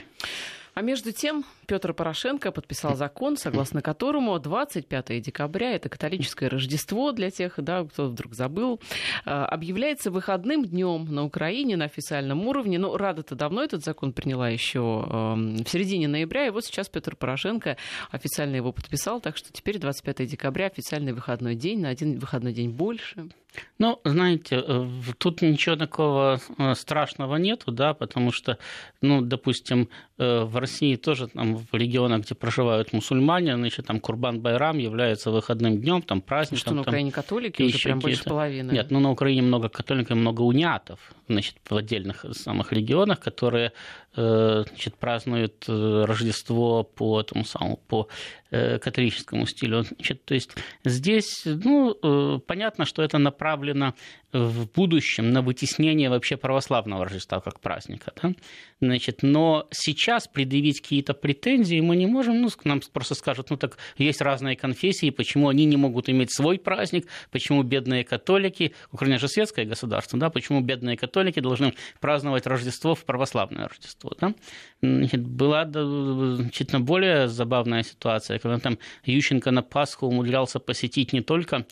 А 0.78 0.84
между 0.84 1.12
тем 1.12 1.44
Петр 1.66 1.92
Порошенко 1.92 2.52
подписал 2.52 2.96
закон, 2.96 3.36
согласно 3.36 3.82
которому 3.82 4.38
25 4.38 5.20
декабря, 5.24 5.72
это 5.72 5.90
католическое 5.90 6.52
Рождество 6.52 7.12
для 7.14 7.32
тех, 7.32 7.56
да, 7.58 7.84
кто 7.84 8.10
вдруг 8.10 8.36
забыл, 8.36 8.80
э, 9.26 9.32
объявляется 9.32 10.12
выходным 10.12 10.64
днем 10.64 11.06
на 11.12 11.24
Украине 11.24 11.78
на 11.78 11.86
официальном 11.86 12.46
уровне. 12.46 12.78
Ну, 12.78 12.96
Рада-то 12.96 13.34
давно 13.34 13.64
этот 13.64 13.84
закон 13.84 14.14
приняла 14.14 14.50
еще 14.50 14.80
в 14.80 15.68
середине 15.68 16.08
ноября, 16.08 16.46
и 16.46 16.52
вот 16.52 16.64
сейчас 16.64 16.90
Петр 16.90 17.16
Порошенко 17.16 17.76
официально 18.12 18.56
его 18.56 18.72
подписал, 18.72 19.20
так 19.20 19.36
что 19.36 19.52
теперь 19.52 19.80
25 19.80 20.30
декабря 20.30 20.68
официальный 20.68 21.14
выходной 21.14 21.56
день, 21.56 21.82
на 21.82 21.90
один 21.90 22.20
выходной 22.20 22.54
день 22.54 22.70
больше. 22.70 23.30
Ну, 23.80 24.00
знаете, 24.04 24.64
э, 24.68 24.88
тут 25.18 25.42
ничего 25.42 25.76
такого 25.76 26.40
э, 26.58 26.76
страшного 26.76 27.36
нету, 27.38 27.72
да, 27.72 27.94
потому 27.94 28.32
что, 28.32 28.58
ну, 29.02 29.22
допустим, 29.22 29.90
в 30.18 30.60
России 30.60 30.96
тоже 30.96 31.28
там 31.28 31.58
в 31.58 31.72
регионах, 31.74 32.24
где 32.24 32.34
проживают 32.34 32.92
мусульмане, 32.92 33.56
значит, 33.56 33.86
там 33.86 34.00
Курбан-Байрам 34.00 34.80
является 34.80 35.30
выходным 35.30 35.80
днем, 35.80 36.02
там 36.02 36.22
праздником. 36.22 36.60
Что 36.60 36.74
на 36.74 36.82
Украине 36.82 37.12
там, 37.12 37.22
католики 37.22 37.62
уже 37.62 37.78
прям 37.78 38.00
больше 38.00 38.24
половины? 38.24 38.72
Нет, 38.72 38.90
ну 38.90 39.00
на 39.00 39.12
Украине 39.12 39.44
много 39.44 39.70
католиков 39.70 40.18
и 40.18 40.20
много 40.20 40.42
унятов, 40.42 41.00
значит, 41.28 41.58
в 41.70 41.76
отдельных 41.76 42.26
самых 42.32 42.74
регионах, 42.74 43.20
которые 43.20 43.74
э, 44.16 44.64
значит, 44.68 44.96
празднуют 44.96 45.66
э, 45.68 46.06
Рождество 46.08 46.84
по 46.84 47.22
тому 47.22 47.44
самому, 47.44 47.78
по 47.88 48.08
э, 48.50 48.80
католическому 48.80 49.46
стилю. 49.46 49.84
Значит, 49.84 50.26
то 50.26 50.34
есть 50.34 50.56
здесь, 50.84 51.44
ну, 51.46 52.40
понятно, 52.48 52.86
что 52.86 53.04
это 53.04 53.20
направлено 53.48 53.94
в 54.34 54.68
будущем 54.76 55.32
на 55.32 55.42
вытеснение 55.42 56.10
вообще 56.10 56.36
православного 56.36 57.06
Рождества 57.06 57.40
как 57.40 57.62
праздника. 57.62 58.12
Да? 58.22 58.34
Значит, 58.82 59.24
но 59.24 59.68
сейчас 59.72 60.28
предъявить 60.28 60.82
какие-то 60.82 61.14
претензии 61.14 61.80
мы 61.80 61.96
не 61.96 62.08
можем. 62.08 62.42
Ну, 62.42 62.50
нам 62.66 62.82
просто 62.92 63.16
скажут, 63.16 63.50
ну 63.50 63.58
так 63.58 63.78
есть 63.98 64.22
разные 64.22 64.58
конфессии, 64.58 65.12
почему 65.12 65.48
они 65.48 65.66
не 65.66 65.78
могут 65.78 66.10
иметь 66.10 66.34
свой 66.34 66.60
праздник, 66.60 67.08
почему 67.32 67.64
бедные 67.64 68.04
католики, 68.04 68.74
Украина 68.92 69.18
же 69.18 69.30
светское 69.30 69.66
государство, 69.66 70.20
да, 70.20 70.30
почему 70.30 70.62
бедные 70.62 70.98
католики 70.98 71.40
должны 71.40 71.74
праздновать 72.02 72.46
Рождество 72.48 72.96
в 72.96 73.06
православное 73.06 73.70
Рождество. 73.70 74.12
Да? 74.20 74.34
Значит, 74.82 75.26
была 75.26 75.66
значительно 75.66 76.82
более 76.82 77.30
забавная 77.30 77.84
ситуация, 77.84 78.40
когда 78.40 78.60
там 78.60 78.78
Ющенко 79.06 79.52
на 79.52 79.64
Пасху 79.64 80.08
умудрялся 80.08 80.60
посетить 80.60 81.14
не 81.14 81.22
только 81.22 81.66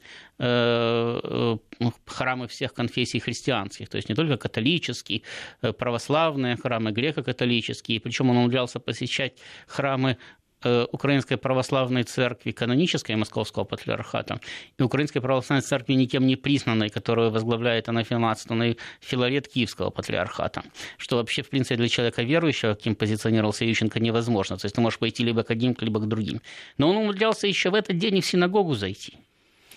э, 1.80 1.86
храмы 2.06 2.47
всех 2.47 2.74
конфессий 2.74 3.20
христианских, 3.20 3.89
то 3.89 3.97
есть 3.97 4.10
не 4.10 4.16
только 4.16 4.38
католические, 4.38 5.22
э, 5.62 5.74
православные 5.74 6.56
храмы, 6.56 6.91
греко-католические, 6.91 7.99
причем 7.99 8.30
он 8.30 8.38
умудрялся 8.38 8.80
посещать 8.80 9.34
храмы 9.68 10.18
э, 10.64 10.86
Украинской 10.91 11.38
православной 11.38 12.03
церкви, 12.03 12.51
канонической 12.51 13.16
Московского 13.16 13.66
патриархата, 13.66 14.39
и 14.80 14.84
Украинской 14.84 15.20
православной 15.20 15.62
церкви 15.62 15.93
никем 15.93 16.26
не 16.26 16.36
признанной, 16.36 16.89
которую 16.89 17.32
возглавляет 17.32 17.89
анафематственный 17.89 18.78
Филарет 18.99 19.47
Киевского 19.47 19.91
патриархата, 19.91 20.64
что 20.97 21.18
вообще, 21.18 21.41
в 21.41 21.49
принципе, 21.49 21.76
для 21.76 21.89
человека 21.89 22.24
верующего, 22.24 22.74
каким 22.74 22.95
позиционировался 22.95 23.66
Ющенко, 23.66 23.99
невозможно. 23.99 24.58
То 24.58 24.66
есть 24.66 24.76
ты 24.76 24.82
можешь 24.82 24.99
пойти 24.99 25.24
либо 25.24 25.43
к 25.43 25.51
одним, 25.51 25.76
либо 25.80 25.99
к 25.99 26.08
другим. 26.08 26.41
Но 26.78 26.89
он 26.89 26.97
умудрялся 26.97 27.47
еще 27.47 27.70
в 27.70 27.76
этот 27.76 27.97
день 27.97 28.18
и 28.18 28.22
в 28.22 28.26
синагогу 28.26 28.74
зайти. 28.76 29.18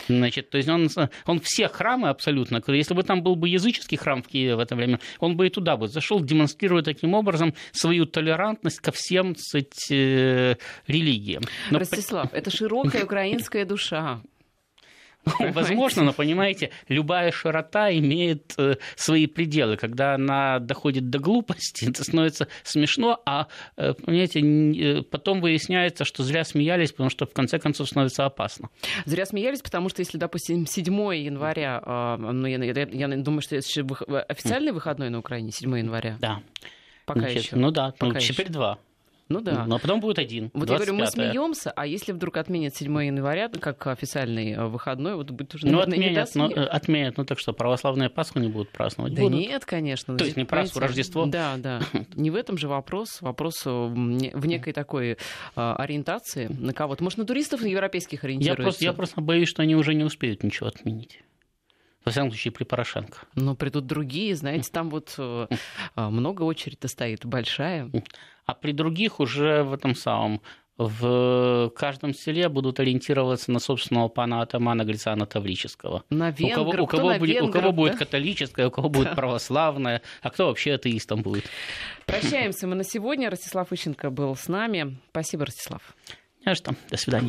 Значит, 0.06 0.50
то 0.50 0.58
есть 0.58 0.68
он, 0.68 0.88
он 1.26 1.40
все 1.40 1.68
храмы 1.68 2.08
абсолютно, 2.08 2.62
если 2.68 2.94
бы 2.94 3.02
там 3.02 3.22
был 3.22 3.36
бы 3.36 3.48
языческий 3.48 3.96
храм 3.96 4.22
в 4.22 4.28
Киеве 4.28 4.56
в 4.56 4.60
это 4.60 4.76
время, 4.76 5.00
он 5.18 5.36
бы 5.36 5.46
и 5.46 5.50
туда 5.50 5.76
бы 5.76 5.88
зашел, 5.88 6.20
демонстрируя 6.20 6.82
таким 6.82 7.14
образом 7.14 7.54
свою 7.72 8.06
толерантность 8.06 8.80
ко 8.80 8.92
всем 8.92 9.34
кстати, 9.34 9.92
э, 9.92 10.56
религиям. 10.86 11.42
Но... 11.70 11.78
Ростислав, 11.78 12.32
это 12.32 12.50
широкая 12.50 13.04
украинская 13.08 13.64
душа. 13.64 14.20
Возможно, 15.52 16.04
но 16.04 16.12
понимаете, 16.12 16.70
любая 16.88 17.30
широта 17.32 17.92
имеет 17.92 18.54
э, 18.58 18.76
свои 18.96 19.26
пределы. 19.26 19.76
Когда 19.76 20.14
она 20.14 20.58
доходит 20.58 21.10
до 21.10 21.18
глупости, 21.18 21.84
это 21.88 22.04
становится 22.04 22.48
смешно, 22.62 23.20
а 23.26 23.48
э, 23.76 23.94
понимаете, 23.94 24.40
э, 24.40 25.02
потом 25.02 25.40
выясняется, 25.40 26.04
что 26.04 26.22
зря 26.22 26.44
смеялись, 26.44 26.92
потому 26.92 27.10
что 27.10 27.26
в 27.26 27.32
конце 27.32 27.58
концов 27.58 27.88
становится 27.88 28.24
опасно. 28.24 28.70
Зря 29.04 29.26
смеялись, 29.26 29.62
потому 29.62 29.88
что 29.88 30.00
если, 30.00 30.18
допустим, 30.18 30.66
7 30.66 30.84
января, 31.14 31.80
а, 31.84 32.16
ну, 32.16 32.46
я, 32.46 32.62
я, 32.62 32.88
я 32.90 33.08
думаю, 33.08 33.42
что 33.42 33.56
это 33.56 33.66
официальный 34.28 34.72
выходной 34.72 35.10
на 35.10 35.18
Украине, 35.18 35.52
7 35.52 35.78
января. 35.78 36.16
Да. 36.20 36.42
Пока 37.08 37.20
Значит, 37.20 37.42
еще. 37.42 37.56
Ну 37.56 37.70
да, 37.70 37.92
Пока 37.98 38.14
ну, 38.14 38.20
теперь 38.20 38.46
еще. 38.46 38.52
два. 38.52 38.78
Ну 39.28 39.40
да. 39.40 39.66
Но 39.66 39.78
потом 39.78 40.00
будет 40.00 40.18
один. 40.18 40.50
Вот 40.54 40.68
25-е. 40.68 40.72
я 40.72 40.76
говорю, 40.76 40.94
мы 40.94 41.06
смеемся, 41.06 41.70
а 41.70 41.86
если 41.86 42.12
вдруг 42.12 42.36
отменят 42.38 42.74
7 42.74 43.04
января 43.04 43.48
как 43.48 43.86
официальный 43.86 44.52
э, 44.52 44.66
выходной, 44.66 45.16
вот 45.16 45.30
будет 45.30 45.54
уже, 45.54 45.66
ну, 45.66 45.80
отменят, 45.80 46.30
ну, 46.34 46.46
отменят, 46.46 47.16
ну 47.18 47.24
так 47.24 47.38
что, 47.38 47.52
православные 47.52 48.08
Пасху 48.08 48.38
не 48.38 48.48
будут 48.48 48.70
праздновать? 48.70 49.14
Да 49.14 49.22
будут. 49.22 49.38
нет, 49.38 49.64
конечно. 49.64 50.16
То 50.16 50.24
есть 50.24 50.36
не 50.36 50.44
Пасху, 50.44 50.80
Рождество? 50.80 51.26
Да, 51.26 51.56
да. 51.58 51.80
Не 52.14 52.30
в 52.30 52.36
этом 52.36 52.56
же 52.56 52.68
вопрос. 52.68 53.20
Вопрос 53.20 53.64
в 53.64 54.46
некой 54.46 54.72
такой 54.72 55.18
а, 55.54 55.76
ориентации 55.76 56.48
на 56.48 56.72
кого-то. 56.72 57.02
Может, 57.04 57.18
на 57.18 57.24
туристов 57.24 57.62
европейских 57.62 58.24
ориентируются? 58.24 58.60
Я 58.60 58.64
просто, 58.64 58.84
я 58.84 58.92
просто 58.92 59.20
боюсь, 59.20 59.48
что 59.48 59.62
они 59.62 59.76
уже 59.76 59.94
не 59.94 60.04
успеют 60.04 60.42
ничего 60.42 60.68
отменить. 60.68 61.20
Во 62.08 62.10
всяком 62.10 62.30
случае, 62.30 62.52
при 62.52 62.64
Порошенко. 62.64 63.18
Но 63.34 63.54
придут 63.54 63.86
другие, 63.86 64.34
знаете, 64.34 64.70
там 64.72 64.88
вот 64.88 65.14
э, 65.18 65.46
а, 65.94 66.08
много 66.08 66.42
очередь 66.44 66.78
стоит, 66.86 67.26
большая. 67.26 67.90
А 68.46 68.54
при 68.54 68.72
других 68.72 69.20
уже 69.20 69.62
в 69.62 69.74
этом 69.74 69.94
самом 69.94 70.40
в 70.78 71.70
каждом 71.76 72.14
селе 72.14 72.48
будут 72.48 72.80
ориентироваться 72.80 73.52
на 73.52 73.58
собственного 73.58 74.08
пана 74.08 74.40
атамана 74.40 74.84
Грицана 74.84 75.26
Таврического. 75.26 76.04
На 76.08 76.30
венгров, 76.30 76.66
у 76.66 76.70
кого, 76.70 76.84
у 76.84 76.86
кого, 76.86 77.18
будет, 77.18 77.34
венгров, 77.34 77.50
у 77.50 77.52
кого 77.52 77.66
да? 77.66 77.72
будет 77.72 77.98
католическое, 77.98 78.68
у 78.68 78.70
кого 78.70 78.88
будет 78.88 79.14
православное, 79.14 80.00
а 80.22 80.30
кто 80.30 80.46
вообще 80.46 80.74
атеистом 80.74 81.20
будет. 81.20 81.44
Прощаемся 82.06 82.66
мы 82.66 82.74
на 82.74 82.84
сегодня. 82.84 83.28
Ростислав 83.28 83.70
Ищенко 83.70 84.08
был 84.08 84.34
с 84.34 84.48
нами. 84.48 84.96
Спасибо, 85.10 85.44
Ростислав. 85.44 85.82
Не 86.46 86.54
что. 86.54 86.74
До 86.90 86.96
свидания. 86.96 87.26